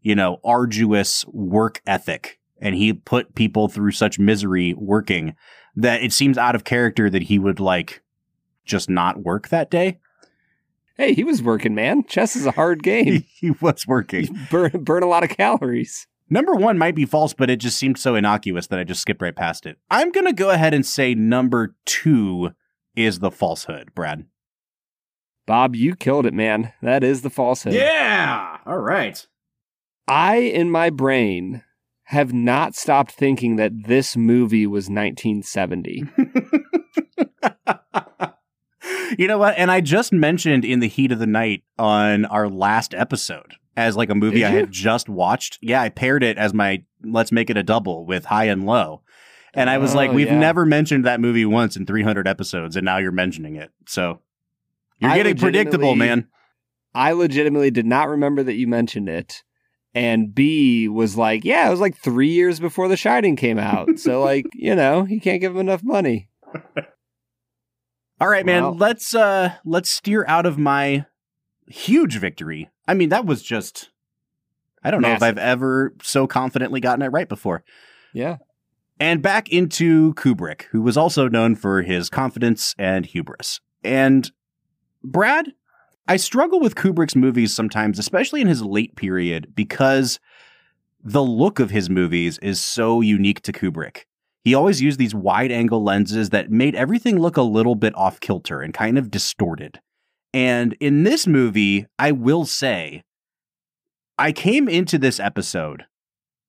you 0.00 0.14
know, 0.14 0.40
arduous 0.42 1.24
work 1.26 1.80
ethic 1.86 2.40
and 2.58 2.74
he 2.74 2.92
put 2.92 3.34
people 3.34 3.68
through 3.68 3.92
such 3.92 4.18
misery 4.18 4.74
working 4.74 5.34
that 5.76 6.02
it 6.02 6.12
seems 6.12 6.38
out 6.38 6.54
of 6.54 6.64
character 6.64 7.08
that 7.10 7.24
he 7.24 7.38
would 7.38 7.60
like 7.60 8.02
just 8.64 8.90
not 8.90 9.22
work 9.22 9.48
that 9.48 9.70
day. 9.70 9.98
Hey, 10.96 11.12
he 11.12 11.24
was 11.24 11.42
working, 11.42 11.74
man. 11.74 12.04
Chess 12.04 12.36
is 12.36 12.46
a 12.46 12.52
hard 12.52 12.82
game. 12.82 13.04
He, 13.04 13.18
he 13.40 13.50
was 13.60 13.86
working. 13.86 14.38
burn 14.50 14.70
burn 14.82 15.02
a 15.02 15.08
lot 15.08 15.24
of 15.24 15.30
calories. 15.30 16.06
Number 16.28 16.54
one 16.54 16.76
might 16.76 16.96
be 16.96 17.04
false, 17.04 17.34
but 17.34 17.50
it 17.50 17.60
just 17.60 17.78
seemed 17.78 17.98
so 17.98 18.16
innocuous 18.16 18.66
that 18.66 18.78
I 18.78 18.84
just 18.84 19.02
skipped 19.02 19.22
right 19.22 19.36
past 19.36 19.64
it. 19.64 19.78
I'm 19.90 20.10
going 20.10 20.26
to 20.26 20.32
go 20.32 20.50
ahead 20.50 20.74
and 20.74 20.84
say 20.84 21.14
number 21.14 21.76
two 21.84 22.50
is 22.96 23.20
the 23.20 23.30
falsehood, 23.30 23.94
Brad. 23.94 24.24
Bob, 25.46 25.76
you 25.76 25.94
killed 25.94 26.26
it, 26.26 26.34
man. 26.34 26.72
That 26.82 27.04
is 27.04 27.22
the 27.22 27.30
falsehood. 27.30 27.74
Yeah. 27.74 28.58
All 28.66 28.78
right. 28.78 29.24
I, 30.08 30.36
in 30.38 30.70
my 30.70 30.90
brain, 30.90 31.62
have 32.06 32.32
not 32.32 32.76
stopped 32.76 33.10
thinking 33.10 33.56
that 33.56 33.86
this 33.86 34.16
movie 34.16 34.66
was 34.66 34.88
1970. 34.88 36.04
you 39.18 39.26
know 39.26 39.38
what? 39.38 39.54
And 39.56 39.72
I 39.72 39.80
just 39.80 40.12
mentioned 40.12 40.64
in 40.64 40.80
the 40.80 40.88
heat 40.88 41.10
of 41.10 41.18
the 41.18 41.26
night 41.26 41.64
on 41.78 42.24
our 42.26 42.48
last 42.48 42.94
episode 42.94 43.54
as 43.76 43.96
like 43.96 44.08
a 44.08 44.14
movie 44.14 44.44
I 44.44 44.50
had 44.50 44.70
just 44.70 45.08
watched. 45.08 45.58
Yeah, 45.60 45.82
I 45.82 45.88
paired 45.88 46.22
it 46.22 46.38
as 46.38 46.54
my 46.54 46.84
let's 47.02 47.32
make 47.32 47.50
it 47.50 47.56
a 47.56 47.62
double 47.62 48.06
with 48.06 48.26
high 48.26 48.44
and 48.44 48.66
low. 48.66 49.02
And 49.52 49.68
I 49.68 49.78
was 49.78 49.94
like, 49.94 50.10
Oh, 50.10 50.14
we've 50.14 50.26
yeah. 50.26 50.38
never 50.38 50.64
mentioned 50.64 51.06
that 51.06 51.18
movie 51.18 51.46
once 51.46 51.76
in 51.76 51.86
300 51.86 52.28
episodes, 52.28 52.76
and 52.76 52.84
now 52.84 52.98
you're 52.98 53.10
mentioning 53.10 53.56
it. 53.56 53.70
So 53.86 54.20
you're 54.98 55.10
I 55.10 55.16
getting 55.16 55.36
predictable, 55.36 55.96
man. 55.96 56.28
I 56.94 57.12
legitimately 57.12 57.70
did 57.70 57.86
not 57.86 58.08
remember 58.08 58.42
that 58.42 58.54
you 58.54 58.66
mentioned 58.66 59.08
it. 59.08 59.42
And 59.96 60.34
B 60.34 60.88
was 60.88 61.16
like, 61.16 61.42
yeah, 61.42 61.66
it 61.66 61.70
was 61.70 61.80
like 61.80 61.96
three 61.96 62.28
years 62.28 62.60
before 62.60 62.86
The 62.86 62.98
Shining 62.98 63.34
came 63.34 63.58
out. 63.58 63.98
so, 63.98 64.20
like, 64.24 64.44
you 64.52 64.76
know, 64.76 65.04
he 65.04 65.18
can't 65.18 65.40
give 65.40 65.52
him 65.52 65.60
enough 65.60 65.82
money. 65.82 66.28
All 68.20 68.28
right, 68.28 68.44
man. 68.44 68.62
Wow. 68.62 68.70
Let's 68.72 69.14
uh 69.14 69.54
let's 69.64 69.88
steer 69.88 70.26
out 70.28 70.44
of 70.44 70.58
my 70.58 71.06
huge 71.66 72.18
victory. 72.18 72.68
I 72.86 72.92
mean, 72.92 73.08
that 73.08 73.24
was 73.24 73.42
just 73.42 73.88
I 74.84 74.90
don't 74.90 75.00
know 75.00 75.12
if 75.12 75.22
I've 75.22 75.38
ever 75.38 75.94
so 76.02 76.26
confidently 76.26 76.80
gotten 76.80 77.00
it 77.00 77.08
right 77.08 77.28
before. 77.28 77.64
Yeah. 78.12 78.36
And 79.00 79.22
back 79.22 79.48
into 79.48 80.12
Kubrick, 80.14 80.64
who 80.72 80.82
was 80.82 80.98
also 80.98 81.26
known 81.26 81.54
for 81.54 81.80
his 81.80 82.10
confidence 82.10 82.74
and 82.78 83.06
hubris. 83.06 83.60
And 83.82 84.30
Brad, 85.02 85.52
I 86.08 86.16
struggle 86.16 86.60
with 86.60 86.76
Kubrick's 86.76 87.16
movies 87.16 87.52
sometimes, 87.52 87.98
especially 87.98 88.40
in 88.40 88.46
his 88.46 88.62
late 88.62 88.94
period, 88.94 89.52
because 89.56 90.20
the 91.02 91.22
look 91.22 91.58
of 91.58 91.70
his 91.70 91.90
movies 91.90 92.38
is 92.38 92.60
so 92.60 93.00
unique 93.00 93.42
to 93.42 93.52
Kubrick. 93.52 94.04
He 94.44 94.54
always 94.54 94.80
used 94.80 95.00
these 95.00 95.14
wide 95.14 95.50
angle 95.50 95.82
lenses 95.82 96.30
that 96.30 96.50
made 96.50 96.76
everything 96.76 97.18
look 97.18 97.36
a 97.36 97.42
little 97.42 97.74
bit 97.74 97.92
off 97.96 98.20
kilter 98.20 98.60
and 98.60 98.72
kind 98.72 98.98
of 98.98 99.10
distorted. 99.10 99.80
And 100.32 100.76
in 100.78 101.02
this 101.02 101.26
movie, 101.26 101.86
I 101.98 102.12
will 102.12 102.44
say, 102.44 103.02
I 104.16 104.30
came 104.30 104.68
into 104.68 104.98
this 104.98 105.18
episode 105.18 105.86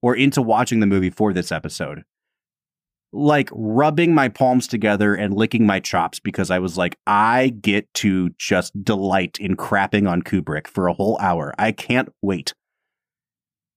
or 0.03 0.15
into 0.15 0.43
watching 0.43 0.79
the 0.79 0.85
movie 0.85 1.09
for 1.09 1.33
this 1.33 1.51
episode 1.51 2.03
like 3.13 3.49
rubbing 3.53 4.13
my 4.13 4.29
palms 4.29 4.67
together 4.67 5.15
and 5.15 5.33
licking 5.33 5.65
my 5.65 5.79
chops 5.79 6.19
because 6.19 6.51
I 6.51 6.59
was 6.59 6.77
like, 6.77 6.97
I 7.07 7.49
get 7.49 7.91
to 7.95 8.29
just 8.37 8.83
delight 8.83 9.37
in 9.39 9.55
crapping 9.55 10.09
on 10.09 10.21
Kubrick 10.21 10.67
for 10.67 10.87
a 10.87 10.93
whole 10.93 11.17
hour. 11.19 11.53
I 11.57 11.71
can't 11.71 12.09
wait. 12.21 12.53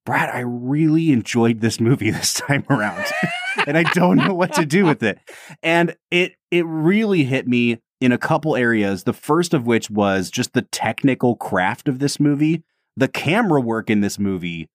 Brad, 0.05 0.31
I 0.31 0.41
really 0.41 1.13
enjoyed 1.13 1.61
this 1.61 1.81
movie 1.81 2.11
this 2.11 2.35
time 2.35 2.65
around. 2.69 3.07
and 3.67 3.77
I 3.79 3.85
don't 3.85 4.17
know 4.17 4.35
what 4.35 4.53
to 4.55 4.67
do 4.67 4.85
with 4.85 5.03
it. 5.03 5.19
And 5.63 5.97
it 6.11 6.33
it 6.51 6.65
really 6.67 7.25
hit 7.25 7.47
me 7.47 7.79
in 8.01 8.13
a 8.13 8.19
couple 8.19 8.57
areas. 8.57 9.05
The 9.05 9.13
first 9.13 9.55
of 9.55 9.67
which 9.67 9.91
was 9.91 10.31
just 10.31 10.53
the 10.53 10.63
technical 10.63 11.37
craft 11.37 11.89
of 11.89 11.99
this 11.99 12.19
movie. 12.19 12.65
The 12.97 13.09
camera 13.09 13.61
work 13.61 13.89
in 13.89 14.01
this 14.01 14.19
movie 14.19 14.69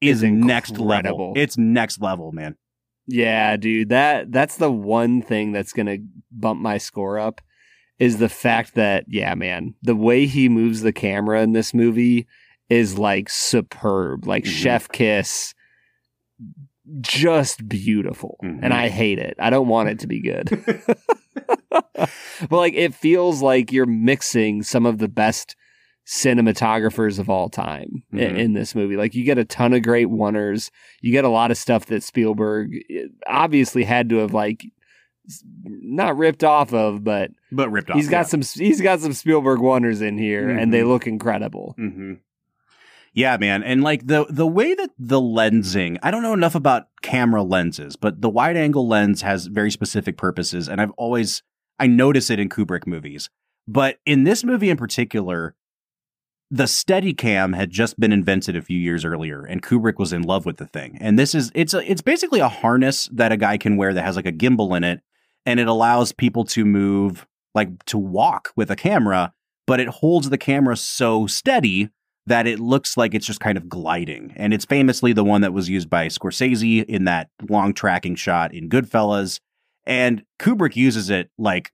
is 0.00 0.22
Is 0.22 0.30
next 0.30 0.78
level. 0.78 1.32
It's 1.36 1.56
next 1.56 2.00
level, 2.00 2.32
man. 2.32 2.56
Yeah, 3.06 3.56
dude. 3.56 3.88
That 3.90 4.30
that's 4.32 4.56
the 4.56 4.70
one 4.70 5.22
thing 5.22 5.52
that's 5.52 5.72
gonna 5.72 5.98
bump 6.30 6.60
my 6.60 6.78
score 6.78 7.18
up 7.18 7.40
is 7.98 8.18
the 8.18 8.28
fact 8.28 8.74
that, 8.74 9.04
yeah, 9.08 9.34
man, 9.34 9.74
the 9.82 9.94
way 9.96 10.26
he 10.26 10.48
moves 10.48 10.80
the 10.82 10.92
camera 10.92 11.42
in 11.42 11.52
this 11.52 11.72
movie 11.74 12.26
is 12.68 12.98
like 12.98 13.28
superb. 13.28 14.26
Like 14.26 14.44
Mhm. 14.44 14.48
chef 14.48 14.88
kiss. 14.88 15.54
Just 17.00 17.68
beautiful. 17.68 18.38
Mhm. 18.42 18.58
And 18.62 18.74
I 18.74 18.88
hate 18.88 19.18
it. 19.18 19.36
I 19.38 19.50
don't 19.50 19.68
want 19.68 19.88
it 19.88 19.98
to 20.00 20.06
be 20.06 20.20
good. 20.20 20.48
but 21.70 22.10
like 22.50 22.74
it 22.74 22.94
feels 22.94 23.40
like 23.42 23.72
you're 23.72 23.86
mixing 23.86 24.62
some 24.62 24.86
of 24.86 24.98
the 24.98 25.08
best 25.08 25.56
cinematographers 26.06 27.18
of 27.18 27.28
all 27.30 27.48
time 27.48 28.02
i- 28.12 28.16
Mhm. 28.16 28.36
in, 28.38 28.52
this 28.54 28.74
movie. 28.74 28.96
Like 28.96 29.14
you 29.14 29.24
get 29.24 29.38
a 29.38 29.44
ton 29.44 29.72
of 29.72 29.82
great 29.82 30.08
oneers. 30.08 30.70
You 31.00 31.12
get 31.12 31.24
a 31.24 31.28
lot 31.28 31.50
of 31.50 31.56
stuff 31.56 31.86
that 31.86 32.02
Spielberg 32.02 32.70
eh, 32.90 33.04
obviously 33.26 33.84
had 33.84 34.08
to 34.10 34.16
have 34.16 34.34
like 34.34 34.64
not 35.64 36.16
ripped 36.16 36.42
off 36.42 36.74
of, 36.74 37.04
but 37.04 37.30
but 37.52 37.70
ripped 37.70 37.90
off. 37.90 37.96
he's 37.96 38.08
got 38.08 38.28
some 38.28 38.42
he's 38.42 38.80
got 38.80 39.00
some 39.00 39.12
Spielberg 39.12 39.60
wonders 39.60 40.02
in 40.02 40.18
here 40.18 40.50
and 40.50 40.72
they 40.72 40.80
Mhm. 40.80 40.88
look 40.88 41.06
incredible. 41.06 41.74
hmm 41.78 42.14
Yeah, 43.14 43.36
man, 43.36 43.62
and 43.62 43.82
like 43.82 44.06
the 44.06 44.26
the 44.30 44.46
way 44.46 44.74
that 44.74 44.90
the 44.98 45.20
lensing, 45.20 45.98
I 46.02 46.10
don't 46.10 46.22
know 46.22 46.32
enough 46.32 46.54
about 46.54 46.86
camera 47.02 47.42
lenses, 47.42 47.94
but 47.94 48.22
the 48.22 48.30
wide 48.30 48.56
angle 48.56 48.88
lens 48.88 49.22
has 49.22 49.46
very 49.46 49.70
specific 49.70 50.16
purposes, 50.16 50.68
and 50.68 50.80
I've 50.80 50.92
always 50.92 51.42
I 51.78 51.86
notice 51.86 52.30
it 52.30 52.40
in 52.40 52.48
Kubrick 52.48 52.86
movies, 52.86 53.28
but 53.68 53.98
in 54.06 54.24
this 54.24 54.42
movie 54.44 54.70
in 54.70 54.76
particular, 54.76 55.54
the 56.52 56.64
Steadicam 56.64 57.56
had 57.56 57.70
just 57.70 57.98
been 57.98 58.12
invented 58.12 58.56
a 58.56 58.62
few 58.62 58.78
years 58.78 59.06
earlier, 59.06 59.42
and 59.42 59.62
Kubrick 59.62 59.98
was 59.98 60.12
in 60.12 60.22
love 60.22 60.44
with 60.44 60.58
the 60.58 60.66
thing. 60.66 60.98
And 61.00 61.18
this 61.18 61.34
is 61.34 61.50
it's 61.54 61.72
a, 61.72 61.90
it's 61.90 62.02
basically 62.02 62.40
a 62.40 62.48
harness 62.48 63.08
that 63.10 63.32
a 63.32 63.38
guy 63.38 63.56
can 63.56 63.78
wear 63.78 63.94
that 63.94 64.04
has 64.04 64.16
like 64.16 64.26
a 64.26 64.32
gimbal 64.32 64.76
in 64.76 64.84
it, 64.84 65.00
and 65.46 65.58
it 65.58 65.66
allows 65.66 66.12
people 66.12 66.44
to 66.44 66.66
move 66.66 67.26
like 67.54 67.82
to 67.86 67.96
walk 67.96 68.52
with 68.54 68.70
a 68.70 68.76
camera, 68.76 69.32
but 69.66 69.80
it 69.80 69.88
holds 69.88 70.28
the 70.28 70.36
camera 70.36 70.76
so 70.76 71.26
steady 71.26 71.88
that 72.26 72.46
it 72.46 72.60
looks 72.60 72.98
like 72.98 73.14
it's 73.14 73.26
just 73.26 73.40
kind 73.40 73.56
of 73.56 73.70
gliding. 73.70 74.34
And 74.36 74.52
it's 74.52 74.66
famously 74.66 75.14
the 75.14 75.24
one 75.24 75.40
that 75.40 75.54
was 75.54 75.70
used 75.70 75.88
by 75.88 76.08
Scorsese 76.08 76.84
in 76.84 77.06
that 77.06 77.30
long 77.48 77.72
tracking 77.72 78.14
shot 78.14 78.54
in 78.54 78.68
Goodfellas. 78.68 79.40
And 79.86 80.22
Kubrick 80.38 80.76
uses 80.76 81.08
it 81.08 81.30
like 81.38 81.72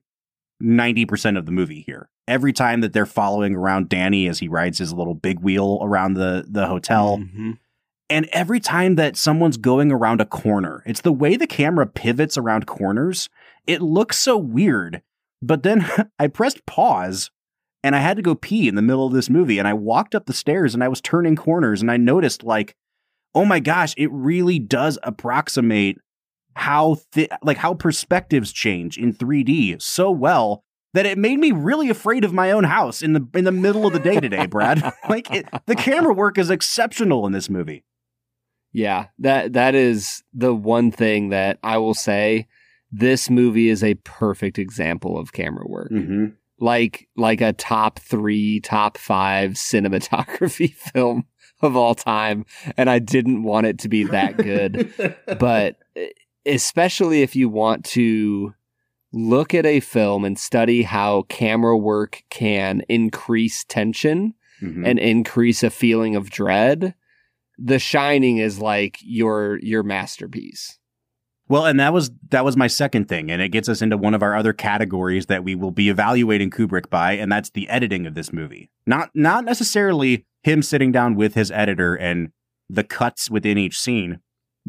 90% 0.61 1.37
of 1.37 1.45
the 1.45 1.51
movie 1.51 1.81
here. 1.85 2.09
Every 2.27 2.53
time 2.53 2.81
that 2.81 2.93
they're 2.93 3.05
following 3.05 3.55
around 3.55 3.89
Danny 3.89 4.27
as 4.27 4.39
he 4.39 4.47
rides 4.47 4.77
his 4.77 4.93
little 4.93 5.15
big 5.15 5.39
wheel 5.39 5.79
around 5.81 6.13
the, 6.13 6.45
the 6.47 6.67
hotel, 6.67 7.17
Mhm. 7.17 7.57
and 8.09 8.27
every 8.31 8.59
time 8.59 8.95
that 8.95 9.15
someone's 9.17 9.57
going 9.57 9.91
around 9.91 10.21
a 10.21 10.25
corner, 10.25 10.83
it's 10.85 11.01
the 11.01 11.11
way 11.13 11.35
the 11.35 11.47
camera 11.47 11.87
pivots 11.87 12.37
around 12.37 12.65
corners. 12.67 13.29
It 13.65 13.81
looks 13.81 14.17
so 14.17 14.37
weird. 14.37 15.01
But 15.41 15.63
then 15.63 15.85
I 16.19 16.27
pressed 16.27 16.65
pause 16.65 17.31
and 17.83 17.95
I 17.95 17.99
had 17.99 18.17
to 18.17 18.23
go 18.23 18.35
pee 18.35 18.67
in 18.67 18.75
the 18.75 18.81
middle 18.81 19.07
of 19.07 19.13
this 19.13 19.29
movie. 19.29 19.57
And 19.57 19.67
I 19.67 19.73
walked 19.73 20.13
up 20.13 20.25
the 20.25 20.33
stairs 20.33 20.73
and 20.73 20.83
I 20.83 20.87
was 20.89 20.99
turning 21.01 21.35
corners 21.37 21.81
and 21.81 21.89
I 21.89 21.97
noticed, 21.97 22.43
like, 22.43 22.75
oh 23.33 23.45
my 23.45 23.59
gosh, 23.59 23.93
it 23.97 24.11
really 24.11 24.59
does 24.59 24.99
approximate 25.03 25.97
how 26.55 26.95
thi- 27.11 27.29
like 27.43 27.57
how 27.57 27.73
perspectives 27.73 28.51
change 28.51 28.97
in 28.97 29.13
3D 29.13 29.81
so 29.81 30.11
well 30.11 30.63
that 30.93 31.05
it 31.05 31.17
made 31.17 31.39
me 31.39 31.51
really 31.51 31.89
afraid 31.89 32.23
of 32.23 32.33
my 32.33 32.51
own 32.51 32.63
house 32.63 33.01
in 33.01 33.13
the 33.13 33.27
in 33.35 33.45
the 33.45 33.51
middle 33.51 33.85
of 33.85 33.93
the 33.93 33.99
day 33.99 34.19
today, 34.19 34.45
Brad. 34.45 34.81
like 35.09 35.31
it, 35.31 35.47
the 35.65 35.75
camera 35.75 36.13
work 36.13 36.37
is 36.37 36.49
exceptional 36.49 37.25
in 37.25 37.31
this 37.31 37.49
movie. 37.49 37.83
Yeah, 38.71 39.07
that 39.19 39.53
that 39.53 39.75
is 39.75 40.23
the 40.33 40.53
one 40.53 40.91
thing 40.91 41.29
that 41.29 41.59
I 41.63 41.77
will 41.77 41.93
say. 41.93 42.47
This 42.91 43.29
movie 43.29 43.69
is 43.69 43.83
a 43.83 43.93
perfect 43.95 44.57
example 44.57 45.19
of 45.19 45.31
camera 45.31 45.67
work. 45.67 45.91
Mm-hmm. 45.91 46.25
Like 46.59 47.07
like 47.15 47.41
a 47.41 47.53
top 47.53 47.99
three, 47.99 48.59
top 48.59 48.97
five 48.97 49.51
cinematography 49.51 50.73
film 50.93 51.25
of 51.61 51.75
all 51.75 51.93
time, 51.93 52.45
and 52.77 52.89
I 52.89 52.99
didn't 52.99 53.43
want 53.43 53.67
it 53.67 53.79
to 53.79 53.89
be 53.89 54.05
that 54.05 54.37
good. 54.37 54.91
but 55.39 55.77
especially 56.49 57.21
if 57.21 57.35
you 57.35 57.49
want 57.49 57.85
to 57.85 58.53
look 59.11 59.53
at 59.53 59.65
a 59.65 59.79
film 59.79 60.23
and 60.25 60.37
study 60.37 60.83
how 60.83 61.23
camera 61.29 61.77
work 61.77 62.23
can 62.29 62.81
increase 62.89 63.63
tension 63.63 64.33
Mhm. 64.61 64.85
and 64.85 64.99
increase 64.99 65.63
a 65.63 65.69
feeling 65.69 66.15
of 66.15 66.29
dread, 66.29 66.93
The 67.57 67.79
Shining 67.79 68.37
is 68.37 68.59
like 68.59 68.97
your 69.01 69.59
your 69.61 69.83
masterpiece. 69.83 70.77
Well, 71.47 71.65
and 71.65 71.79
that 71.79 71.93
was 71.93 72.11
that 72.29 72.45
was 72.45 72.55
my 72.55 72.67
second 72.67 73.07
thing, 73.09 73.31
and 73.31 73.41
it 73.41 73.49
gets 73.49 73.67
us 73.67 73.81
into 73.81 73.97
one 73.97 74.13
of 74.13 74.21
our 74.21 74.35
other 74.35 74.53
categories 74.53 75.25
that 75.25 75.43
we 75.43 75.55
will 75.55 75.71
be 75.71 75.89
evaluating 75.89 76.51
Kubrick 76.51 76.89
by, 76.89 77.13
and 77.13 77.31
that's 77.31 77.49
the 77.49 77.67
editing 77.69 78.05
of 78.05 78.13
this 78.13 78.31
movie. 78.31 78.69
Not 78.85 79.09
not 79.15 79.43
necessarily 79.45 80.25
him 80.43 80.61
sitting 80.61 80.91
down 80.91 81.15
with 81.15 81.33
his 81.33 81.51
editor 81.51 81.95
and 81.95 82.29
the 82.69 82.83
cuts 82.83 83.29
within 83.31 83.57
each 83.57 83.79
scene, 83.79 84.19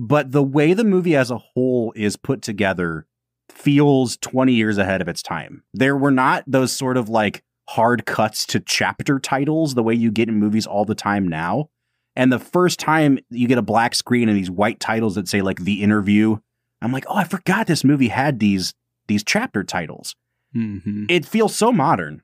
but 0.02 0.32
the 0.32 0.42
way 0.42 0.72
the 0.72 0.84
movie 0.84 1.14
as 1.14 1.30
a 1.30 1.36
whole 1.38 1.92
is 1.94 2.16
put 2.16 2.40
together 2.40 3.06
feels 3.50 4.16
20 4.16 4.52
years 4.54 4.78
ahead 4.78 5.02
of 5.02 5.08
its 5.08 5.22
time. 5.22 5.62
There 5.74 5.96
were 5.96 6.10
not 6.10 6.44
those 6.46 6.72
sort 6.72 6.96
of 6.96 7.08
like 7.10 7.42
hard 7.68 8.06
cuts 8.06 8.46
to 8.46 8.60
chapter 8.60 9.18
titles 9.18 9.74
the 9.74 9.82
way 9.82 9.92
you 9.94 10.10
get 10.10 10.28
in 10.30 10.36
movies 10.36 10.66
all 10.66 10.84
the 10.86 10.94
time 10.94 11.28
now. 11.28 11.68
And 12.16 12.32
the 12.32 12.38
first 12.38 12.80
time 12.80 13.18
you 13.28 13.46
get 13.46 13.58
a 13.58 13.62
black 13.62 13.94
screen 13.94 14.28
and 14.28 14.38
these 14.38 14.50
white 14.50 14.80
titles 14.80 15.16
that 15.16 15.28
say 15.28 15.42
like 15.42 15.58
the 15.64 15.82
interview 15.82 16.38
I'm 16.82 16.92
like, 16.92 17.04
oh, 17.08 17.16
I 17.16 17.24
forgot 17.24 17.66
this 17.66 17.84
movie 17.84 18.08
had 18.08 18.38
these 18.40 18.72
these 19.06 19.22
chapter 19.22 19.62
titles. 19.62 20.16
Mm-hmm. 20.56 21.06
It 21.10 21.26
feels 21.26 21.54
so 21.54 21.72
modern. 21.72 22.22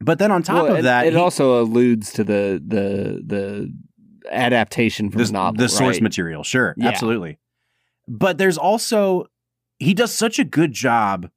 But 0.00 0.18
then 0.18 0.32
on 0.32 0.42
top 0.42 0.64
Well, 0.64 0.72
of 0.72 0.78
it- 0.80 0.82
that, 0.82 1.06
it 1.06 1.12
he- 1.12 1.18
also 1.18 1.62
alludes 1.62 2.12
to 2.14 2.24
the 2.24 2.60
the 2.66 3.22
the 3.24 3.72
adaptation 4.30 5.10
from 5.10 5.22
the, 5.22 5.32
novel, 5.32 5.58
the 5.58 5.68
source 5.68 5.96
right? 5.96 6.02
material, 6.02 6.42
sure, 6.42 6.74
Yeah. 6.76 6.88
absolutely. 6.88 7.38
But 8.08 8.38
there's 8.38 8.58
also 8.58 9.26
he 9.78 9.94
does 9.94 10.12
such 10.12 10.38
a 10.38 10.44
good 10.44 10.72
job 10.72 11.30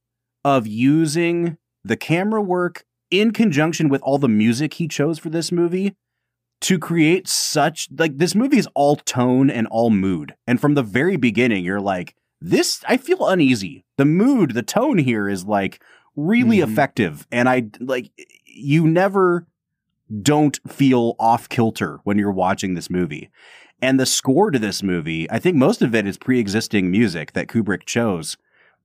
of 0.44 0.68
using 0.68 1.58
the 1.84 1.96
camera 1.96 2.42
work 2.42 2.86
in 3.12 3.32
conjunction 3.32 3.90
with 3.90 4.02
all 4.02 4.18
the 4.18 4.28
music 4.28 4.76
he 4.76 4.88
chose 4.88 5.20
for 5.20 5.30
this 5.30 5.52
movie 5.52 5.96
to 6.62 6.80
create 6.80 7.28
such 7.28 7.90
like 7.98 8.18
this 8.18 8.36
movie 8.36 8.58
is 8.58 8.68
all 8.74 8.96
tone 8.96 9.50
and 9.50 9.68
all 9.68 9.90
mood. 9.90 10.36
And 10.48 10.60
from 10.60 10.74
the 10.76 10.84
very 10.84 11.16
beginning, 11.18 11.64
you're 11.64 11.82
like, 11.82 12.16
this 12.42 12.82
I 12.88 12.98
feel 12.98 13.28
uneasy. 13.28 13.86
The 13.98 14.06
mood, 14.06 14.54
the 14.54 14.64
tone 14.64 14.98
here 14.98 15.30
is 15.30 15.46
like 15.46 15.82
really 16.16 16.58
Mhm. 16.58 16.64
effective. 16.64 17.28
And 17.32 17.48
I 17.48 17.68
like 17.80 18.12
you 18.46 18.88
never 18.88 19.46
don't 20.22 20.60
feel 20.68 21.16
off 21.20 21.50
kilter 21.50 22.00
when 22.04 22.18
you're 22.18 22.32
watching 22.32 22.74
this 22.74 22.90
movie. 22.90 23.30
And 23.82 24.00
the 24.00 24.06
score 24.06 24.52
to 24.52 24.60
this 24.60 24.82
movie, 24.82 25.30
I 25.30 25.40
think 25.40 25.58
most 25.58 25.82
of 25.82 25.94
it 25.94 26.08
is 26.08 26.18
pre-existing 26.18 26.90
music 26.90 27.34
that 27.34 27.48
Kubrick 27.48 27.86
chose. 27.86 28.38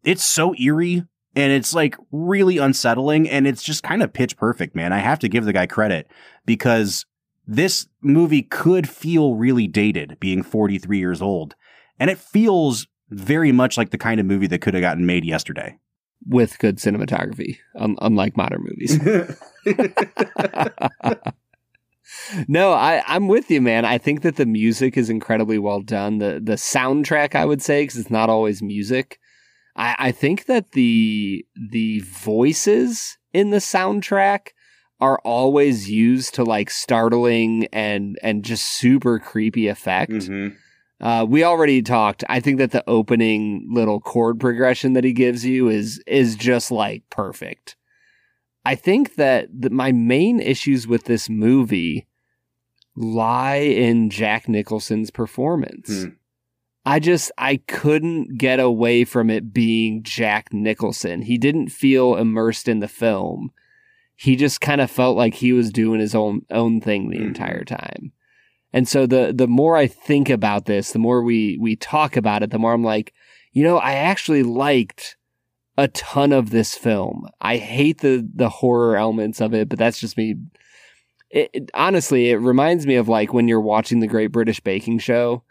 It's 0.04 0.24
so 0.24 0.54
eerie 0.56 1.04
and 1.36 1.52
it's 1.52 1.74
like 1.74 1.96
really 2.10 2.58
unsettling 2.58 3.28
and 3.28 3.46
it's 3.46 3.62
just 3.62 3.82
kind 3.82 4.02
of 4.02 4.12
pitch 4.12 4.36
perfect, 4.36 4.74
man. 4.74 4.92
I 4.92 4.98
have 4.98 5.18
to 5.20 5.28
give 5.28 5.44
the 5.44 5.52
guy 5.52 5.66
credit 5.66 6.10
because 6.46 7.06
this 7.46 7.88
movie 8.02 8.42
could 8.42 8.88
feel 8.88 9.34
really 9.34 9.66
dated 9.66 10.18
being 10.20 10.42
43 10.42 10.98
years 10.98 11.22
old. 11.22 11.54
And 11.98 12.10
it 12.10 12.18
feels 12.18 12.86
very 13.10 13.52
much 13.52 13.76
like 13.76 13.90
the 13.90 13.98
kind 13.98 14.20
of 14.20 14.26
movie 14.26 14.46
that 14.48 14.60
could 14.60 14.74
have 14.74 14.82
gotten 14.82 15.06
made 15.06 15.24
yesterday. 15.24 15.78
With 16.26 16.58
good 16.58 16.78
cinematography, 16.78 17.58
un- 17.76 17.96
unlike 18.00 18.36
modern 18.36 18.64
movies. 18.64 18.98
no, 22.48 22.72
I, 22.72 23.02
I'm 23.06 23.28
with 23.28 23.50
you, 23.50 23.60
man. 23.60 23.84
I 23.84 23.98
think 23.98 24.22
that 24.22 24.36
the 24.36 24.46
music 24.46 24.96
is 24.96 25.10
incredibly 25.10 25.58
well 25.58 25.80
done. 25.80 26.18
The 26.18 26.40
the 26.42 26.54
soundtrack, 26.54 27.34
I 27.34 27.44
would 27.44 27.62
say, 27.62 27.82
because 27.82 27.98
it's 27.98 28.10
not 28.10 28.30
always 28.30 28.62
music. 28.62 29.18
I, 29.76 29.96
I 29.98 30.12
think 30.12 30.46
that 30.46 30.72
the 30.72 31.44
the 31.54 32.00
voices 32.00 33.18
in 33.32 33.50
the 33.50 33.58
soundtrack 33.58 34.48
are 35.00 35.20
always 35.24 35.88
used 35.88 36.34
to 36.34 36.44
like 36.44 36.70
startling 36.70 37.66
and 37.72 38.18
and 38.22 38.44
just 38.44 38.64
super 38.64 39.18
creepy 39.18 39.68
effect. 39.68 40.12
Mm-hmm. 40.12 40.56
Uh, 41.00 41.24
we 41.28 41.44
already 41.44 41.80
talked. 41.80 42.24
I 42.28 42.40
think 42.40 42.58
that 42.58 42.72
the 42.72 42.82
opening 42.88 43.68
little 43.70 44.00
chord 44.00 44.40
progression 44.40 44.94
that 44.94 45.04
he 45.04 45.12
gives 45.12 45.44
you 45.44 45.68
is 45.68 46.02
is 46.06 46.34
just 46.36 46.70
like 46.70 47.08
perfect. 47.10 47.76
I 48.64 48.74
think 48.74 49.14
that 49.14 49.48
the, 49.52 49.70
my 49.70 49.92
main 49.92 50.40
issues 50.40 50.86
with 50.88 51.04
this 51.04 51.28
movie 51.30 52.06
lie 52.96 53.56
in 53.56 54.10
Jack 54.10 54.48
Nicholson's 54.48 55.10
performance. 55.10 55.88
Hmm. 56.02 56.08
I 56.84 56.98
just 57.00 57.30
I 57.38 57.58
couldn't 57.68 58.38
get 58.38 58.58
away 58.60 59.04
from 59.04 59.30
it 59.30 59.52
being 59.52 60.02
Jack 60.02 60.52
Nicholson. 60.52 61.22
He 61.22 61.36
didn't 61.38 61.68
feel 61.68 62.16
immersed 62.16 62.66
in 62.66 62.80
the 62.80 62.88
film. 62.88 63.52
He 64.16 64.34
just 64.36 64.60
kind 64.60 64.80
of 64.80 64.90
felt 64.90 65.16
like 65.16 65.34
he 65.34 65.52
was 65.52 65.70
doing 65.70 66.00
his 66.00 66.14
own 66.14 66.44
own 66.50 66.80
thing 66.80 67.08
the 67.10 67.18
Mhm. 67.18 67.26
entire 67.28 67.62
time. 67.64 68.12
And 68.72 68.86
so 68.88 69.06
the 69.06 69.32
the 69.34 69.46
more 69.48 69.76
I 69.76 69.86
think 69.86 70.28
about 70.28 70.66
this, 70.66 70.92
the 70.92 70.98
more 70.98 71.22
we 71.22 71.58
we 71.60 71.76
talk 71.76 72.16
about 72.16 72.42
it, 72.42 72.50
the 72.50 72.58
more 72.58 72.72
I'm 72.74 72.84
like, 72.84 73.12
you 73.52 73.62
know, 73.64 73.78
I 73.78 73.94
actually 73.94 74.42
liked 74.42 75.16
a 75.76 75.88
ton 75.88 76.32
of 76.32 76.50
this 76.50 76.74
film. 76.74 77.28
I 77.40 77.56
hate 77.56 78.00
the 78.00 78.28
the 78.34 78.48
horror 78.48 78.96
elements 78.96 79.40
of 79.40 79.54
it, 79.54 79.68
but 79.68 79.78
that's 79.78 79.98
just 80.00 80.16
me. 80.16 80.36
It, 81.30 81.50
it- 81.52 81.70
honestly, 81.74 82.30
it 82.30 82.36
reminds 82.36 82.86
me 82.86 82.96
of 82.96 83.08
like 83.08 83.32
when 83.32 83.48
you're 83.48 83.60
watching 83.60 84.00
the 84.00 84.06
Great 84.06 84.32
British 84.32 84.60
Baking 84.60 84.98
Show 84.98 85.42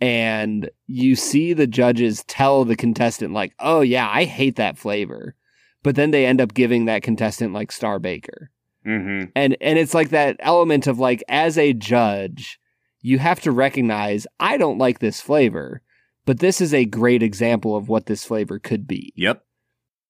and 0.00 0.70
you 0.86 1.16
see 1.16 1.52
the 1.52 1.66
judges 1.66 2.24
tell 2.24 2.64
the 2.64 2.76
contestant 2.76 3.32
like, 3.32 3.52
"Oh 3.60 3.80
yeah, 3.82 4.08
I 4.10 4.24
hate 4.24 4.56
that 4.56 4.78
flavor." 4.78 5.34
But 5.82 5.96
then 5.96 6.12
they 6.12 6.24
end 6.24 6.40
up 6.40 6.54
giving 6.54 6.86
that 6.86 7.02
contestant 7.02 7.52
like 7.52 7.70
Star 7.70 7.98
Baker 7.98 8.50
Mm-hmm. 8.86 9.30
and 9.34 9.56
and 9.60 9.78
it's 9.78 9.94
like 9.94 10.10
that 10.10 10.36
element 10.40 10.86
of 10.86 10.98
like 10.98 11.22
as 11.28 11.56
a 11.56 11.72
judge 11.72 12.58
you 13.00 13.18
have 13.18 13.40
to 13.40 13.50
recognize 13.52 14.26
i 14.40 14.56
don't 14.58 14.78
like 14.78 14.98
this 14.98 15.20
flavor 15.20 15.80
but 16.26 16.38
this 16.40 16.60
is 16.60 16.74
a 16.74 16.84
great 16.84 17.22
example 17.22 17.76
of 17.76 17.88
what 17.88 18.06
this 18.06 18.24
flavor 18.24 18.58
could 18.58 18.86
be 18.86 19.12
Yep. 19.16 19.42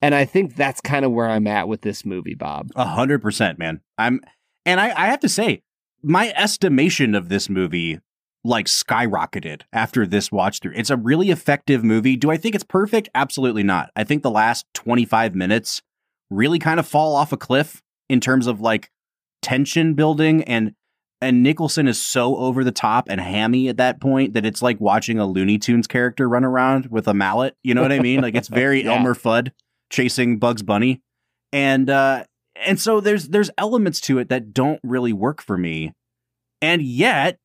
and 0.03 0.15
i 0.15 0.25
think 0.25 0.57
that's 0.57 0.81
kind 0.81 1.05
of 1.05 1.13
where 1.13 1.29
i'm 1.31 1.47
at 1.47 1.69
with 1.69 1.83
this 1.83 2.05
movie 2.05 2.35
bob 2.35 2.71
A 2.75 2.85
hundred 2.85 3.23
percent, 3.23 3.59
man. 3.61 3.81
I'm, 3.97 4.21
and 4.67 4.81
I, 4.81 4.89
I 4.91 5.07
have 5.07 5.21
to 5.21 5.29
say, 5.29 5.63
my 6.03 6.33
estimation 6.37 7.15
of 7.15 7.29
this 7.29 7.49
movie 7.49 8.01
like 8.43 8.67
skyrocketed 8.67 9.63
after 9.73 10.05
this 10.07 10.31
watch 10.33 10.59
through. 10.61 10.73
It's 10.75 10.91
a 10.91 10.97
really 10.97 11.31
effective 11.31 11.83
movie. 11.85 12.17
Do 12.17 12.31
I 12.31 12.37
think 12.37 12.55
it's 12.55 12.65
perfect? 12.65 13.09
Absolutely 13.15 13.63
not. 13.63 13.91
I 13.97 14.05
think 14.05 14.23
the 14.23 14.31
last 14.31 14.67
25 14.75 15.35
minutes 15.35 15.81
really 16.29 16.59
kind 16.59 16.79
of 16.79 16.87
fall 16.87 17.15
off 17.17 17.33
a 17.33 17.37
cliff 17.39 17.83
in 18.09 18.21
terms 18.21 18.47
of 18.47 18.61
like 18.61 18.91
tension 19.43 19.95
building 19.95 20.43
and 20.45 20.73
and 21.21 21.43
Nicholson 21.43 21.89
is 21.89 22.01
so 22.01 22.37
over 22.37 22.65
the 22.65 22.73
top 22.73 23.09
and 23.09 23.21
hammy 23.21 23.69
at 23.69 23.79
that 23.79 24.01
point 24.01 24.35
that 24.35 24.45
it's 24.45 24.61
like 24.61 24.79
watching 24.81 25.19
a 25.19 25.27
Looney 25.27 25.59
Tunes 25.59 25.87
character 25.87 26.29
run 26.29 26.45
around 26.45 26.87
with 26.91 27.09
a 27.09 27.15
mallet. 27.15 27.57
You 27.63 27.75
know 27.75 27.81
what 27.81 27.93
I 27.93 28.01
mean? 28.01 28.21
Like 28.21 28.35
it's 28.35 28.49
very 28.49 28.83
Yeah. 28.85 28.95
Elmer 28.95 29.15
Fudd 29.15 29.53
chasing 29.91 30.39
Bugs 30.39 30.63
Bunny. 30.63 31.01
And 31.53 31.89
uh 31.89 32.25
and 32.57 32.79
so 32.81 33.01
there's 33.01 33.29
there's 33.29 33.51
elements 33.57 34.01
to 34.03 34.19
it 34.19 34.29
that 34.29 34.53
don't 34.53 34.81
really 34.83 35.13
work 35.13 35.41
for 35.41 35.57
me. 35.57 35.93
And 36.61 36.83
yet 36.83 37.39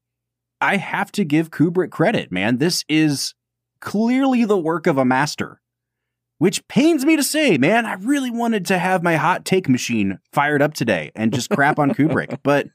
I 0.62 0.78
have 0.78 1.12
to 1.14 1.24
give 1.24 1.51
Kubrick 1.51 1.91
credit, 1.91 2.32
man. 2.32 2.57
This 2.57 2.84
is 2.89 3.34
clearly 3.80 4.43
the 4.45 4.57
work 4.57 4.88
of 4.88 4.97
a 4.97 5.05
master. 5.05 5.62
Which 6.40 6.68
pains 6.70 7.06
me 7.06 7.16
to 7.16 7.24
say, 7.24 7.58
man. 7.58 7.86
I 7.86 7.94
really 7.94 8.32
wanted 8.32 8.66
to 8.68 8.80
have 8.80 9.04
my 9.04 9.18
hot 9.18 9.46
take 9.46 9.70
machine 9.70 10.20
fired 10.32 10.62
up 10.62 10.74
today 10.74 11.12
and 11.16 11.34
just 11.34 11.50
crap 11.50 11.78
on 11.78 11.92
Kubrick. 11.92 12.40
But 12.44 12.68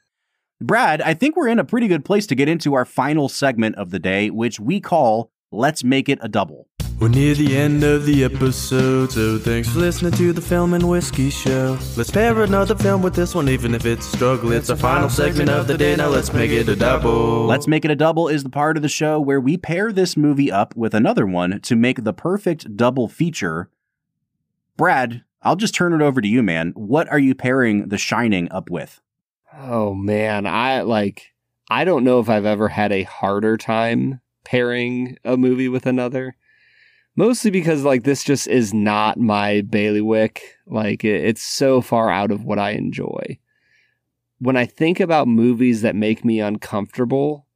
Brad, 0.60 1.00
I 1.02 1.14
think 1.14 1.36
we're 1.36 1.48
in 1.48 1.58
a 1.58 1.64
pretty 1.64 1.88
good 1.88 2.04
place 2.04 2.26
to 2.28 2.34
get 2.34 2.48
into 2.48 2.74
our 2.74 2.84
final 2.84 3.28
segment 3.28 3.76
of 3.76 3.90
the 3.90 3.98
day, 3.98 4.30
which 4.30 4.60
we 4.60 4.80
call 4.80 5.30
Let's 5.54 5.84
Make 5.84 6.08
It 6.08 6.18
a 6.20 6.28
Double. 6.28 6.68
We're 7.00 7.08
near 7.08 7.34
the 7.34 7.56
end 7.56 7.84
of 7.84 8.06
the 8.06 8.24
episode, 8.24 9.12
so 9.12 9.38
thanks 9.38 9.68
for 9.68 9.78
listening 9.78 10.12
to 10.12 10.32
the 10.32 10.40
Film 10.40 10.74
and 10.74 10.88
Whiskey 10.88 11.30
Show. 11.30 11.78
Let's 11.96 12.10
pair 12.10 12.42
another 12.42 12.74
film 12.74 13.02
with 13.02 13.14
this 13.14 13.34
one, 13.34 13.48
even 13.48 13.74
if 13.74 13.86
it's 13.86 14.06
a 14.12 14.16
struggle. 14.16 14.52
It's 14.52 14.70
our 14.70 14.76
final 14.76 15.08
segment 15.08 15.50
of 15.50 15.66
the 15.66 15.76
day, 15.78 15.94
now 15.96 16.08
let's 16.08 16.32
make 16.32 16.50
it 16.50 16.68
a 16.68 16.76
double. 16.76 17.46
Let's 17.46 17.66
Make 17.68 17.84
It 17.84 17.90
a 17.90 17.96
Double 17.96 18.28
is 18.28 18.42
the 18.42 18.50
part 18.50 18.76
of 18.76 18.82
the 18.82 18.88
show 18.88 19.20
where 19.20 19.40
we 19.40 19.56
pair 19.56 19.92
this 19.92 20.16
movie 20.16 20.50
up 20.50 20.74
with 20.76 20.92
another 20.94 21.26
one 21.26 21.60
to 21.62 21.76
make 21.76 22.02
the 22.02 22.12
perfect 22.12 22.76
double 22.76 23.08
feature. 23.08 23.70
Brad, 24.76 25.22
I'll 25.42 25.56
just 25.56 25.74
turn 25.74 25.92
it 25.92 26.02
over 26.02 26.20
to 26.20 26.28
you, 26.28 26.42
man. 26.42 26.72
What 26.74 27.08
are 27.10 27.18
you 27.18 27.34
pairing 27.34 27.88
The 27.88 27.98
Shining 27.98 28.50
up 28.50 28.70
with? 28.70 29.00
oh 29.56 29.94
man 29.94 30.46
i 30.46 30.80
like 30.80 31.32
i 31.70 31.84
don't 31.84 32.02
know 32.02 32.18
if 32.18 32.28
i've 32.28 32.44
ever 32.44 32.66
had 32.66 32.90
a 32.90 33.04
harder 33.04 33.56
time 33.56 34.20
pairing 34.44 35.16
a 35.24 35.36
movie 35.36 35.68
with 35.68 35.86
another. 35.86 36.36
Mostly 37.16 37.50
because 37.50 37.84
like 37.84 38.02
this 38.02 38.24
just 38.24 38.48
is 38.48 38.74
not 38.74 39.18
my 39.18 39.60
bailiwick. 39.62 40.42
Like 40.66 41.04
it, 41.04 41.24
it's 41.24 41.42
so 41.42 41.80
far 41.80 42.10
out 42.10 42.30
of 42.30 42.44
what 42.44 42.58
i 42.58 42.70
enjoy. 42.70 43.38
When 44.38 44.56
i 44.56 44.66
think 44.66 45.00
about 45.00 45.28
movies 45.28 45.82
that 45.82 45.96
make 45.96 46.24
me 46.24 46.40
uncomfortable 46.40 47.46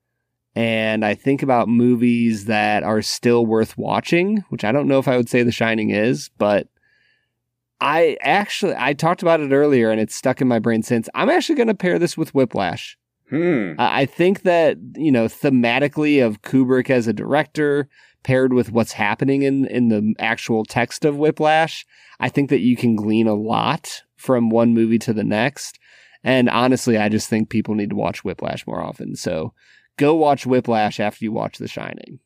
and 0.55 1.05
i 1.05 1.15
think 1.15 1.43
about 1.43 1.69
movies 1.69 2.47
that 2.47 2.83
are 2.83 3.03
still 3.03 3.47
worth 3.47 3.79
watching 3.79 4.45
which 4.49 4.65
i 4.65 4.73
don't 4.73 4.89
know 4.89 4.99
if 4.99 5.07
i 5.07 5.17
would 5.17 5.29
say 5.29 5.43
the 5.43 5.53
shining 5.53 5.91
is 5.91 6.31
but 6.39 6.67
i 7.81 8.17
actually 8.21 8.75
i 8.77 8.93
talked 8.93 9.23
about 9.23 9.41
it 9.41 9.53
earlier 9.53 9.91
and 9.91 10.01
it's 10.01 10.17
stuck 10.17 10.41
in 10.41 10.49
my 10.49 10.59
brain 10.59 10.83
since. 10.83 11.09
I'm 11.15 11.31
actually 11.31 11.55
going 11.55 11.69
to 11.69 11.75
pair 11.75 11.99
this 11.99 12.17
with 12.17 12.35
whiplash 12.35 12.99
Hmm. 13.31 13.73
I 13.79 14.03
I 14.03 14.07
think 14.07 14.43
that, 14.43 14.79
you 14.97 15.13
know, 15.13 15.27
thematically 15.27 16.25
of 16.25 16.43
Kubrick 16.43 16.91
as 16.91 17.07
a 17.07 17.13
director, 17.13 17.89
paired 18.23 18.53
with 18.53 18.73
what's 18.73 18.93
happening 18.93 19.43
in 19.43 19.67
in 19.67 19.89
the 19.89 20.15
actual 20.19 20.65
text 20.65 21.05
of 21.05 21.17
Whiplash, 21.17 21.87
I 22.21 22.29
think 22.29 22.51
that 22.51 22.61
you 22.61 22.77
can 22.77 22.97
glean 22.97 23.27
a 23.27 23.35
lot 23.35 24.03
from 24.17 24.51
one 24.51 24.75
movie 24.75 24.99
to 25.01 25.13
the 25.13 25.25
next. 25.25 25.79
And 26.25 26.49
honestly, 26.49 26.99
I 26.99 27.09
just 27.09 27.29
think 27.29 27.49
people 27.49 27.75
need 27.75 27.91
to 27.91 27.97
watch 27.97 28.25
Whiplash 28.25 28.67
more 28.67 28.83
often. 28.83 29.15
So 29.15 29.55
go 29.97 30.15
watch 30.15 30.47
Whiplash 30.47 30.99
after 30.99 31.25
you 31.25 31.33
watch 31.33 31.59
The 31.59 31.69
Shining. 31.69 32.19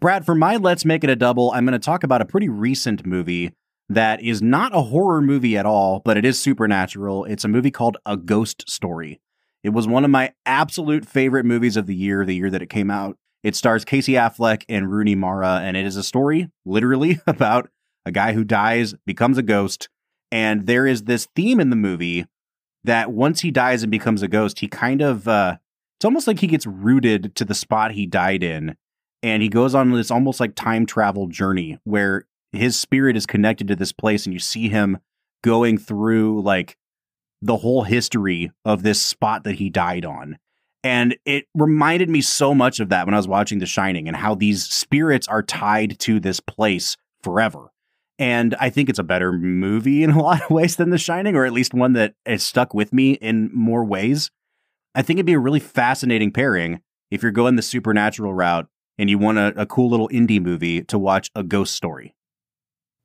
Brad, 0.00 0.26
for 0.26 0.34
my 0.34 0.56
Let's 0.56 0.84
Make 0.84 1.04
It 1.04 1.10
a 1.10 1.16
Double, 1.16 1.50
I'm 1.52 1.64
going 1.64 1.78
to 1.78 1.78
talk 1.78 2.04
about 2.04 2.22
a 2.22 2.26
pretty 2.26 2.48
recent 2.48 3.06
movie 3.06 3.52
that 3.88 4.22
is 4.22 4.42
not 4.42 4.74
a 4.74 4.82
horror 4.82 5.20
movie 5.20 5.56
at 5.56 5.66
all, 5.66 6.00
but 6.04 6.16
it 6.16 6.24
is 6.24 6.40
supernatural. 6.40 7.24
It's 7.24 7.44
a 7.44 7.48
movie 7.48 7.70
called 7.70 7.98
A 8.06 8.16
Ghost 8.16 8.68
Story. 8.68 9.20
It 9.64 9.72
was 9.72 9.88
one 9.88 10.04
of 10.04 10.10
my 10.10 10.32
absolute 10.44 11.06
favorite 11.06 11.46
movies 11.46 11.78
of 11.78 11.86
the 11.86 11.94
year, 11.94 12.24
the 12.26 12.34
year 12.34 12.50
that 12.50 12.60
it 12.60 12.68
came 12.68 12.90
out. 12.90 13.16
It 13.42 13.56
stars 13.56 13.84
Casey 13.84 14.12
Affleck 14.12 14.64
and 14.68 14.92
Rooney 14.92 15.14
Mara, 15.14 15.60
and 15.62 15.74
it 15.74 15.86
is 15.86 15.96
a 15.96 16.02
story, 16.02 16.50
literally, 16.66 17.18
about 17.26 17.70
a 18.04 18.12
guy 18.12 18.34
who 18.34 18.44
dies, 18.44 18.94
becomes 19.06 19.38
a 19.38 19.42
ghost. 19.42 19.88
And 20.30 20.66
there 20.66 20.86
is 20.86 21.04
this 21.04 21.28
theme 21.34 21.60
in 21.60 21.70
the 21.70 21.76
movie 21.76 22.26
that 22.84 23.10
once 23.10 23.40
he 23.40 23.50
dies 23.50 23.82
and 23.82 23.90
becomes 23.90 24.22
a 24.22 24.28
ghost, 24.28 24.60
he 24.60 24.68
kind 24.68 25.00
of, 25.00 25.26
uh, 25.26 25.56
it's 25.98 26.04
almost 26.04 26.26
like 26.26 26.40
he 26.40 26.46
gets 26.46 26.66
rooted 26.66 27.34
to 27.36 27.44
the 27.46 27.54
spot 27.54 27.92
he 27.92 28.04
died 28.04 28.42
in. 28.42 28.76
And 29.22 29.42
he 29.42 29.48
goes 29.48 29.74
on 29.74 29.90
this 29.92 30.10
almost 30.10 30.40
like 30.40 30.54
time 30.54 30.84
travel 30.84 31.26
journey 31.28 31.78
where 31.84 32.26
his 32.52 32.78
spirit 32.78 33.16
is 33.16 33.24
connected 33.24 33.68
to 33.68 33.76
this 33.76 33.92
place 33.92 34.26
and 34.26 34.34
you 34.34 34.38
see 34.38 34.68
him 34.68 34.98
going 35.42 35.78
through 35.78 36.42
like 36.42 36.76
the 37.44 37.58
whole 37.58 37.82
history 37.82 38.50
of 38.64 38.82
this 38.82 39.00
spot 39.02 39.44
that 39.44 39.56
he 39.56 39.68
died 39.68 40.06
on. 40.06 40.38
And 40.82 41.16
it 41.26 41.44
reminded 41.54 42.08
me 42.08 42.22
so 42.22 42.54
much 42.54 42.80
of 42.80 42.88
that 42.88 43.06
when 43.06 43.12
I 43.12 43.18
was 43.18 43.28
watching 43.28 43.58
The 43.58 43.66
Shining 43.66 44.08
and 44.08 44.16
how 44.16 44.34
these 44.34 44.64
spirits 44.64 45.28
are 45.28 45.42
tied 45.42 45.98
to 46.00 46.18
this 46.18 46.40
place 46.40 46.96
forever. 47.22 47.70
And 48.18 48.54
I 48.58 48.70
think 48.70 48.88
it's 48.88 48.98
a 48.98 49.04
better 49.04 49.30
movie 49.30 50.02
in 50.02 50.10
a 50.10 50.22
lot 50.22 50.42
of 50.42 50.50
ways 50.50 50.76
than 50.76 50.88
The 50.88 50.98
Shining, 50.98 51.36
or 51.36 51.44
at 51.44 51.52
least 51.52 51.74
one 51.74 51.92
that 51.92 52.14
has 52.24 52.42
stuck 52.42 52.72
with 52.72 52.94
me 52.94 53.12
in 53.12 53.50
more 53.52 53.84
ways. 53.84 54.30
I 54.94 55.02
think 55.02 55.18
it'd 55.18 55.26
be 55.26 55.34
a 55.34 55.38
really 55.38 55.60
fascinating 55.60 56.32
pairing 56.32 56.80
if 57.10 57.22
you're 57.22 57.30
going 57.30 57.56
the 57.56 57.62
supernatural 57.62 58.32
route 58.32 58.68
and 58.96 59.10
you 59.10 59.18
want 59.18 59.36
a, 59.36 59.52
a 59.60 59.66
cool 59.66 59.90
little 59.90 60.08
indie 60.08 60.40
movie 60.40 60.82
to 60.84 60.98
watch 60.98 61.30
a 61.34 61.42
ghost 61.42 61.74
story. 61.74 62.14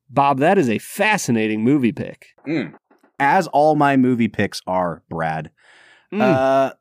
Bob, 0.08 0.38
that 0.38 0.56
is 0.56 0.70
a 0.70 0.78
fascinating 0.78 1.62
movie 1.62 1.92
pick. 1.92 2.28
Mm. 2.46 2.74
As 3.20 3.46
all 3.48 3.76
my 3.76 3.96
movie 3.96 4.28
picks 4.28 4.62
are, 4.66 5.02
Brad. 5.08 5.50
Mm. 6.12 6.20
Uh, 6.20 6.72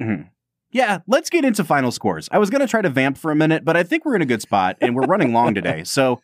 mhm. 0.00 0.30
yeah, 0.70 1.00
let's 1.06 1.28
get 1.28 1.44
into 1.44 1.64
final 1.64 1.90
scores. 1.90 2.28
I 2.32 2.38
was 2.38 2.48
going 2.48 2.60
to 2.60 2.66
try 2.66 2.80
to 2.80 2.88
vamp 2.88 3.18
for 3.18 3.30
a 3.30 3.36
minute, 3.36 3.64
but 3.64 3.76
I 3.76 3.82
think 3.82 4.04
we're 4.04 4.16
in 4.16 4.22
a 4.22 4.26
good 4.26 4.40
spot 4.40 4.76
and 4.80 4.94
we're 4.96 5.06
running 5.06 5.32
long 5.32 5.54
today. 5.54 5.82
So 5.84 6.20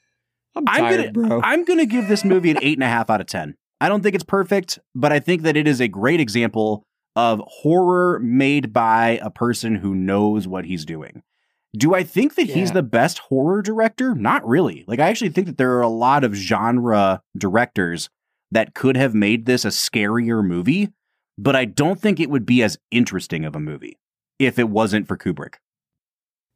I'm 0.56 0.64
I'm 0.68 0.80
tired, 0.82 1.14
gonna 1.14 1.28
bro. 1.28 1.40
I'm 1.42 1.64
gonna 1.64 1.84
give 1.86 2.06
this 2.06 2.24
movie 2.24 2.50
an 2.52 2.58
eight 2.62 2.78
and 2.78 2.84
a 2.84 2.88
half 2.88 3.10
out 3.10 3.20
of 3.20 3.26
ten. 3.26 3.56
I 3.80 3.88
don't 3.88 4.02
think 4.02 4.14
it's 4.14 4.24
perfect, 4.24 4.78
but 4.94 5.12
I 5.12 5.18
think 5.18 5.42
that 5.42 5.56
it 5.56 5.66
is 5.66 5.80
a 5.80 5.88
great 5.88 6.20
example 6.20 6.84
of 7.16 7.42
horror 7.44 8.20
made 8.20 8.72
by 8.72 9.18
a 9.20 9.30
person 9.30 9.74
who 9.74 9.94
knows 9.96 10.46
what 10.46 10.64
he's 10.64 10.84
doing. 10.84 11.22
Do 11.76 11.92
I 11.92 12.04
think 12.04 12.36
that 12.36 12.48
he's 12.48 12.70
the 12.70 12.84
best 12.84 13.18
horror 13.18 13.62
director? 13.62 14.14
Not 14.14 14.46
really. 14.46 14.84
Like 14.86 15.00
I 15.00 15.08
actually 15.08 15.30
think 15.30 15.48
that 15.48 15.58
there 15.58 15.72
are 15.76 15.82
a 15.82 15.88
lot 15.88 16.22
of 16.22 16.34
genre 16.34 17.20
directors 17.36 18.08
that 18.50 18.74
could 18.74 18.96
have 18.96 19.14
made 19.14 19.46
this 19.46 19.64
a 19.64 19.68
scarier 19.68 20.44
movie, 20.44 20.90
but 21.36 21.56
I 21.56 21.64
don't 21.64 22.00
think 22.00 22.20
it 22.20 22.30
would 22.30 22.46
be 22.46 22.62
as 22.62 22.78
interesting 22.90 23.44
of 23.44 23.56
a 23.56 23.60
movie 23.60 23.98
if 24.38 24.58
it 24.58 24.68
wasn't 24.68 25.08
for 25.08 25.16
Kubrick. 25.16 25.54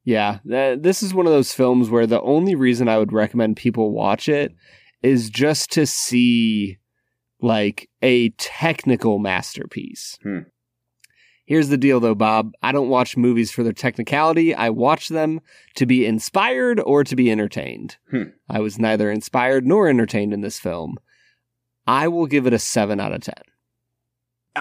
Yeah, 0.04 0.38
th- 0.48 0.80
this 0.80 1.02
is 1.02 1.12
one 1.12 1.26
of 1.26 1.32
those 1.32 1.52
films 1.52 1.90
where 1.90 2.06
the 2.06 2.20
only 2.22 2.54
reason 2.54 2.88
I 2.88 2.98
would 2.98 3.12
recommend 3.12 3.56
people 3.56 3.92
watch 3.92 4.28
it 4.28 4.54
is 5.02 5.30
just 5.30 5.70
to 5.72 5.86
see 5.86 6.78
like 7.40 7.88
a 8.02 8.30
technical 8.30 9.18
masterpiece. 9.18 10.18
Hmm. 10.22 10.40
Here's 11.46 11.68
the 11.68 11.78
deal 11.78 11.98
though, 11.98 12.14
Bob. 12.14 12.52
I 12.62 12.72
don't 12.72 12.90
watch 12.90 13.16
movies 13.16 13.50
for 13.50 13.62
their 13.62 13.72
technicality. 13.72 14.54
I 14.54 14.70
watch 14.70 15.08
them 15.08 15.40
to 15.76 15.86
be 15.86 16.04
inspired 16.04 16.78
or 16.80 17.04
to 17.04 17.16
be 17.16 17.30
entertained. 17.30 17.96
Hmm. 18.10 18.24
I 18.48 18.60
was 18.60 18.78
neither 18.78 19.10
inspired 19.10 19.66
nor 19.66 19.88
entertained 19.88 20.34
in 20.34 20.42
this 20.42 20.58
film. 20.58 20.98
I 21.88 22.06
will 22.08 22.26
give 22.26 22.46
it 22.46 22.52
a 22.52 22.58
7 22.58 23.00
out 23.00 23.12
of 23.12 23.22
10. 23.22 23.34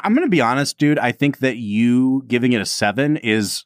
I'm 0.04 0.14
gonna 0.14 0.28
be 0.28 0.42
honest, 0.42 0.78
dude. 0.78 1.00
I 1.00 1.12
think 1.12 1.40
that 1.40 1.58
you 1.58 2.24
giving 2.28 2.54
it 2.54 2.62
a 2.62 2.66
seven 2.66 3.18
is 3.18 3.66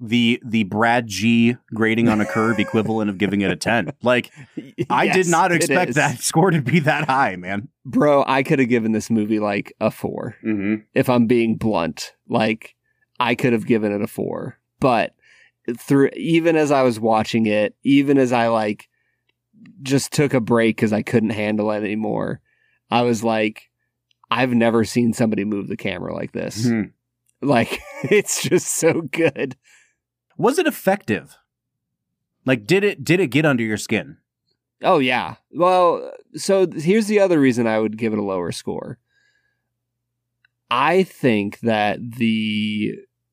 the 0.00 0.40
the 0.44 0.64
Brad 0.64 1.06
G 1.06 1.56
grading 1.72 2.08
on 2.08 2.20
a 2.20 2.26
curve 2.26 2.58
equivalent 2.58 3.10
of 3.10 3.18
giving 3.18 3.42
it 3.42 3.50
a 3.50 3.56
ten. 3.56 3.92
Like 4.02 4.32
I 4.90 5.08
did 5.08 5.28
not 5.28 5.52
expect 5.52 5.94
that 5.94 6.18
score 6.20 6.50
to 6.50 6.60
be 6.60 6.80
that 6.80 7.08
high, 7.08 7.36
man. 7.36 7.68
Bro, 7.84 8.24
I 8.26 8.42
could 8.42 8.58
have 8.58 8.68
given 8.68 8.92
this 8.92 9.10
movie 9.10 9.38
like 9.38 9.72
a 9.80 9.90
4. 9.90 10.36
Mm-hmm. 10.44 10.74
if 10.94 11.08
I'm 11.08 11.26
being 11.26 11.56
blunt. 11.56 12.14
Like 12.28 12.74
I 13.20 13.34
could 13.34 13.52
have 13.52 13.66
given 13.66 13.92
it 13.92 14.02
a 14.02 14.06
four, 14.06 14.58
but 14.80 15.14
through 15.78 16.10
even 16.16 16.56
as 16.56 16.72
I 16.72 16.82
was 16.82 16.98
watching 16.98 17.46
it, 17.46 17.76
even 17.84 18.18
as 18.18 18.32
I 18.32 18.48
like 18.48 18.88
just 19.82 20.12
took 20.12 20.34
a 20.34 20.40
break 20.40 20.76
because 20.76 20.92
I 20.92 21.02
couldn't 21.02 21.30
handle 21.30 21.70
it 21.70 21.84
anymore, 21.84 22.40
I 22.92 23.00
was 23.02 23.24
like, 23.24 23.70
I've 24.30 24.52
never 24.52 24.84
seen 24.84 25.14
somebody 25.14 25.46
move 25.46 25.66
the 25.66 25.78
camera 25.78 26.14
like 26.14 26.32
this. 26.32 26.68
Hmm. 26.68 26.82
Like 27.40 27.80
it's 28.04 28.42
just 28.42 28.76
so 28.76 29.00
good. 29.00 29.56
Was 30.36 30.58
it 30.58 30.66
effective? 30.66 31.38
Like, 32.44 32.66
did 32.66 32.84
it 32.84 33.02
did 33.02 33.18
it 33.18 33.28
get 33.28 33.46
under 33.46 33.62
your 33.62 33.78
skin? 33.78 34.18
Oh 34.82 34.98
yeah. 34.98 35.36
Well, 35.52 36.12
so 36.34 36.66
here's 36.70 37.06
the 37.06 37.20
other 37.20 37.40
reason 37.40 37.66
I 37.66 37.78
would 37.78 37.96
give 37.96 38.12
it 38.12 38.18
a 38.18 38.22
lower 38.22 38.52
score. 38.52 38.98
I 40.70 41.02
think 41.02 41.60
that 41.60 41.98
the 42.18 42.92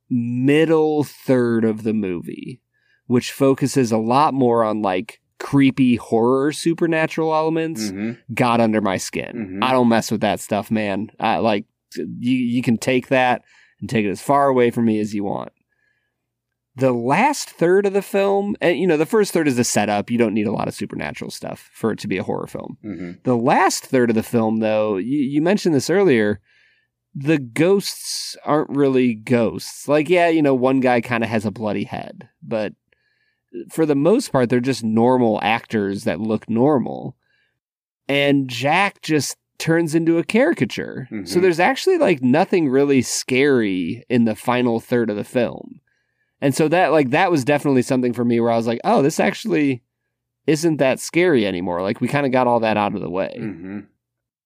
middle 0.09 1.03
third 1.03 1.65
of 1.65 1.83
the 1.83 1.93
movie, 1.93 2.61
which 3.07 3.33
focuses 3.33 3.91
a 3.91 3.97
lot 3.97 4.33
more 4.33 4.63
on 4.63 4.81
like 4.81 5.19
creepy 5.39 5.95
horror 5.95 6.51
supernatural 6.51 7.33
elements, 7.33 7.83
Mm-hmm. 7.91 8.33
got 8.33 8.59
under 8.61 8.81
my 8.81 8.97
skin. 8.97 9.59
Mhm. 9.61 9.63
I 9.63 9.71
don't 9.71 9.89
mess 9.89 10.11
with 10.11 10.21
that 10.21 10.39
stuff, 10.39 10.69
man. 10.69 11.09
I 11.19 11.37
like 11.37 11.65
you 11.95 12.35
you 12.35 12.61
can 12.61 12.77
take 12.77 13.07
that 13.07 13.43
and 13.79 13.89
take 13.89 14.05
it 14.05 14.09
as 14.11 14.21
far 14.21 14.47
away 14.47 14.69
from 14.71 14.85
me 14.85 14.99
as 14.99 15.13
you 15.15 15.23
want. 15.23 15.51
The 16.75 16.91
last 16.93 17.49
third 17.49 17.85
of 17.85 17.93
the 17.93 18.01
film, 18.01 18.55
and 18.61 18.77
you 18.77 18.87
know, 18.87 18.95
the 18.97 19.05
first 19.05 19.33
third 19.33 19.47
is 19.47 19.57
the 19.57 19.63
setup. 19.63 20.09
You 20.11 20.17
don't 20.17 20.33
need 20.33 20.47
a 20.47 20.51
lot 20.51 20.67
of 20.67 20.73
supernatural 20.73 21.31
stuff 21.31 21.69
for 21.73 21.91
it 21.91 21.99
to 21.99 22.07
be 22.07 22.17
a 22.17 22.23
horror 22.23 22.47
film. 22.47 22.77
Mm-hmm. 22.85 23.11
The 23.23 23.35
last 23.35 23.85
third 23.85 24.09
of 24.11 24.15
the 24.15 24.23
film, 24.23 24.57
though, 24.59 24.97
you, 24.97 25.17
you 25.17 25.41
mentioned 25.41 25.75
this 25.75 25.89
earlier, 25.89 26.39
the 27.13 27.37
ghosts 27.39 28.37
aren't 28.45 28.69
really 28.69 29.13
ghosts. 29.15 29.87
Like, 29.89 30.09
yeah, 30.09 30.29
you 30.29 30.41
know, 30.41 30.53
one 30.55 30.79
guy 30.79 31.01
kind 31.01 31.23
of 31.23 31.29
has 31.29 31.45
a 31.45 31.51
bloody 31.51 31.83
head, 31.85 32.29
but 32.41 32.73
for 33.69 33.85
the 33.85 33.95
most 33.95 34.31
part, 34.31 34.49
they're 34.49 34.59
just 34.59 34.83
normal 34.83 35.39
actors 35.41 36.03
that 36.03 36.19
look 36.19 36.49
normal. 36.49 37.15
And 38.07 38.49
Jack 38.49 39.01
just 39.01 39.37
turns 39.57 39.93
into 39.93 40.17
a 40.17 40.23
caricature. 40.23 41.07
So 41.25 41.37
Mhm. 41.37 41.41
there's 41.41 41.59
actually 41.59 41.97
like 41.97 42.21
nothing 42.21 42.69
really 42.69 43.01
scary 43.01 44.05
in 44.09 44.25
the 44.25 44.35
final 44.35 44.79
third 44.79 45.09
of 45.09 45.15
the 45.17 45.23
film. 45.23 45.81
And 46.41 46.55
so 46.55 46.67
that 46.69 46.91
like 46.93 47.09
that 47.09 47.29
was 47.31 47.43
definitely 47.43 47.81
something 47.81 48.13
for 48.13 48.23
me 48.23 48.39
where 48.39 48.51
I 48.51 48.55
was 48.55 48.67
like, 48.67 48.79
"Oh, 48.85 49.01
this 49.01 49.19
actually 49.19 49.83
isn't 50.47 50.77
that 50.77 50.99
scary 51.01 51.45
anymore." 51.45 51.81
Like 51.81 51.99
we 51.99 52.07
kind 52.07 52.25
of 52.25 52.31
got 52.31 52.47
all 52.47 52.61
that 52.61 52.77
out 52.77 52.95
of 52.95 53.01
the 53.01 53.09
way. 53.09 53.35
Mm-hmm. 53.37 53.79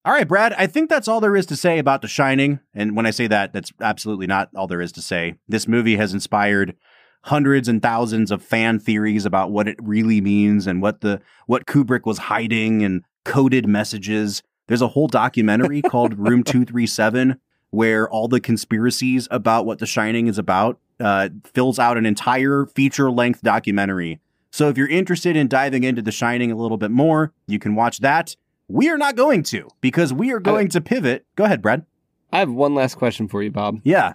All 0.05 0.13
right, 0.13 0.27
Brad. 0.27 0.53
I 0.53 0.65
think 0.67 0.89
that's 0.89 1.07
all 1.07 1.21
there 1.21 1.35
is 1.35 1.45
to 1.45 1.55
say 1.55 1.77
about 1.79 2.01
The 2.01 2.07
Shining. 2.09 2.59
And 2.73 2.95
when 2.95 3.05
I 3.05 3.11
say 3.11 3.27
that, 3.27 3.53
that's 3.53 3.71
absolutely 3.79 4.27
not 4.27 4.49
all 4.55 4.67
there 4.67 4.81
is 4.81 4.91
to 4.93 5.01
say. 5.01 5.35
This 5.47 5.67
movie 5.67 5.95
has 5.95 6.13
inspired 6.13 6.75
hundreds 7.23 7.67
and 7.67 7.81
thousands 7.81 8.31
of 8.31 8.41
fan 8.41 8.79
theories 8.79 9.25
about 9.25 9.51
what 9.51 9.67
it 9.67 9.77
really 9.81 10.21
means 10.21 10.67
and 10.67 10.81
what 10.81 11.01
the 11.01 11.21
what 11.47 11.65
Kubrick 11.65 12.05
was 12.05 12.17
hiding 12.17 12.83
and 12.83 13.03
coded 13.23 13.67
messages. 13.67 14.43
There's 14.67 14.81
a 14.81 14.89
whole 14.89 15.07
documentary 15.07 15.81
called 15.89 16.17
Room 16.17 16.43
237 16.43 17.39
where 17.71 18.07
all 18.09 18.27
the 18.27 18.39
conspiracies 18.39 19.27
about 19.31 19.65
what 19.65 19.79
The 19.79 19.87
Shining 19.87 20.27
is 20.27 20.37
about 20.37 20.79
uh, 20.99 21.29
fills 21.43 21.79
out 21.79 21.97
an 21.97 22.05
entire 22.05 22.67
feature 22.67 23.09
length 23.09 23.41
documentary. 23.41 24.19
So 24.51 24.69
if 24.69 24.77
you're 24.77 24.87
interested 24.87 25.35
in 25.35 25.47
diving 25.47 25.83
into 25.83 26.03
The 26.03 26.11
Shining 26.11 26.51
a 26.51 26.55
little 26.55 26.77
bit 26.77 26.91
more, 26.91 27.33
you 27.47 27.57
can 27.57 27.73
watch 27.73 27.99
that. 27.99 28.35
We 28.67 28.89
are 28.89 28.97
not 28.97 29.15
going 29.15 29.41
to 29.43 29.69
because 29.81 30.13
we 30.13 30.31
are 30.31 30.39
going 30.39 30.67
to 30.69 30.81
pivot. 30.81 31.25
Go 31.35 31.45
ahead, 31.45 31.63
Brad. 31.63 31.85
I 32.31 32.39
have 32.39 32.51
one 32.51 32.75
last 32.75 32.95
question 32.95 33.27
for 33.27 33.41
you, 33.41 33.49
Bob. 33.49 33.79
Yeah. 33.83 34.13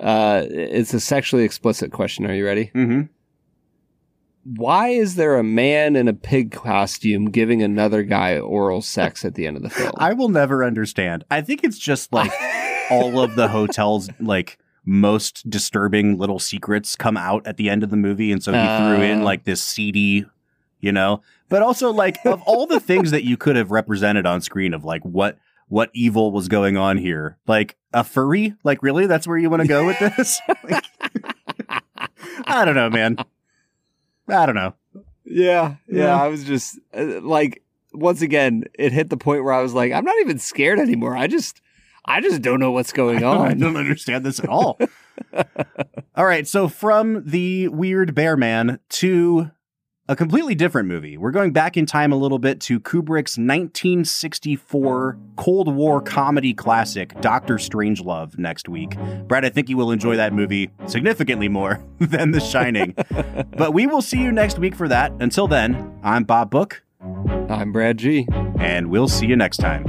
Uh, 0.00 0.44
it's 0.48 0.94
a 0.94 1.00
sexually 1.00 1.44
explicit 1.44 1.92
question. 1.92 2.26
Are 2.26 2.34
you 2.34 2.44
ready? 2.44 2.70
Mm-hmm. 2.74 3.02
Why 4.56 4.88
is 4.88 5.16
there 5.16 5.36
a 5.36 5.42
man 5.42 5.96
in 5.96 6.08
a 6.08 6.14
pig 6.14 6.52
costume 6.52 7.30
giving 7.30 7.62
another 7.62 8.02
guy 8.02 8.38
oral 8.38 8.80
sex 8.80 9.24
at 9.24 9.34
the 9.34 9.46
end 9.46 9.56
of 9.56 9.62
the 9.62 9.70
film? 9.70 9.92
I 9.98 10.14
will 10.14 10.30
never 10.30 10.64
understand. 10.64 11.24
I 11.30 11.42
think 11.42 11.64
it's 11.64 11.78
just 11.78 12.12
like 12.12 12.32
all 12.90 13.20
of 13.20 13.34
the 13.34 13.48
hotels 13.48 14.08
like 14.20 14.58
most 14.86 15.48
disturbing 15.50 16.16
little 16.16 16.38
secrets 16.38 16.96
come 16.96 17.16
out 17.16 17.46
at 17.46 17.58
the 17.58 17.68
end 17.68 17.82
of 17.82 17.90
the 17.90 17.96
movie, 17.96 18.32
and 18.32 18.42
so 18.42 18.52
he 18.52 18.58
threw 18.58 19.02
in 19.04 19.20
Uh. 19.20 19.24
like 19.24 19.44
this 19.44 19.62
seedy 19.62 20.24
you 20.80 20.92
know? 20.92 21.20
But 21.48 21.62
also 21.62 21.90
like 21.90 22.18
of 22.24 22.42
all 22.42 22.66
the 22.66 22.80
things 22.80 23.10
that 23.10 23.24
you 23.24 23.36
could 23.36 23.56
have 23.56 23.70
represented 23.70 24.26
on 24.26 24.40
screen 24.40 24.74
of 24.74 24.84
like 24.84 25.02
what 25.02 25.38
what 25.68 25.90
evil 25.94 26.32
was 26.32 26.48
going 26.48 26.76
on 26.76 26.96
here. 26.96 27.38
Like 27.46 27.76
a 27.92 28.04
furry? 28.04 28.54
Like 28.64 28.82
really? 28.82 29.06
That's 29.06 29.26
where 29.26 29.38
you 29.38 29.50
want 29.50 29.62
to 29.62 29.68
go 29.68 29.86
with 29.86 29.98
this? 29.98 30.40
Like, 30.64 30.84
I 32.46 32.64
don't 32.64 32.74
know, 32.74 32.88
man. 32.88 33.16
I 34.28 34.46
don't 34.46 34.54
know. 34.54 34.74
Yeah, 35.24 35.76
yeah. 35.86 36.04
Yeah. 36.04 36.22
I 36.22 36.28
was 36.28 36.44
just 36.44 36.78
uh, 36.94 37.20
like, 37.20 37.62
once 37.92 38.22
again, 38.22 38.64
it 38.78 38.92
hit 38.92 39.10
the 39.10 39.16
point 39.16 39.44
where 39.44 39.52
I 39.52 39.60
was 39.60 39.74
like, 39.74 39.92
I'm 39.92 40.04
not 40.04 40.18
even 40.20 40.38
scared 40.38 40.78
anymore. 40.78 41.16
I 41.16 41.26
just, 41.26 41.60
I 42.04 42.20
just 42.20 42.40
don't 42.42 42.60
know 42.60 42.70
what's 42.70 42.92
going 42.92 43.22
I 43.24 43.28
on. 43.28 43.48
I 43.48 43.54
don't 43.54 43.76
understand 43.76 44.24
this 44.24 44.40
at 44.40 44.48
all. 44.48 44.78
all 46.14 46.24
right, 46.24 46.46
so 46.46 46.68
from 46.68 47.24
the 47.24 47.68
weird 47.68 48.14
bear 48.14 48.36
man 48.36 48.80
to 48.90 49.50
a 50.08 50.16
completely 50.16 50.54
different 50.54 50.88
movie. 50.88 51.18
We're 51.18 51.30
going 51.30 51.52
back 51.52 51.76
in 51.76 51.84
time 51.84 52.12
a 52.12 52.16
little 52.16 52.38
bit 52.38 52.60
to 52.62 52.80
Kubrick's 52.80 53.36
1964 53.36 55.18
Cold 55.36 55.74
War 55.74 56.00
comedy 56.00 56.54
classic, 56.54 57.20
Doctor 57.20 57.56
Strangelove, 57.56 58.38
next 58.38 58.68
week. 58.68 58.96
Brad, 59.26 59.44
I 59.44 59.50
think 59.50 59.68
you 59.68 59.76
will 59.76 59.90
enjoy 59.90 60.16
that 60.16 60.32
movie 60.32 60.70
significantly 60.86 61.48
more 61.48 61.84
than 61.98 62.30
The 62.30 62.40
Shining. 62.40 62.94
but 63.56 63.74
we 63.74 63.86
will 63.86 64.02
see 64.02 64.20
you 64.20 64.32
next 64.32 64.58
week 64.58 64.74
for 64.74 64.88
that. 64.88 65.12
Until 65.20 65.46
then, 65.46 66.00
I'm 66.02 66.24
Bob 66.24 66.50
Book, 66.50 66.82
I'm 67.50 67.70
Brad 67.70 67.98
G. 67.98 68.26
and 68.58 68.90
we'll 68.90 69.08
see 69.08 69.26
you 69.26 69.36
next 69.36 69.58
time. 69.58 69.84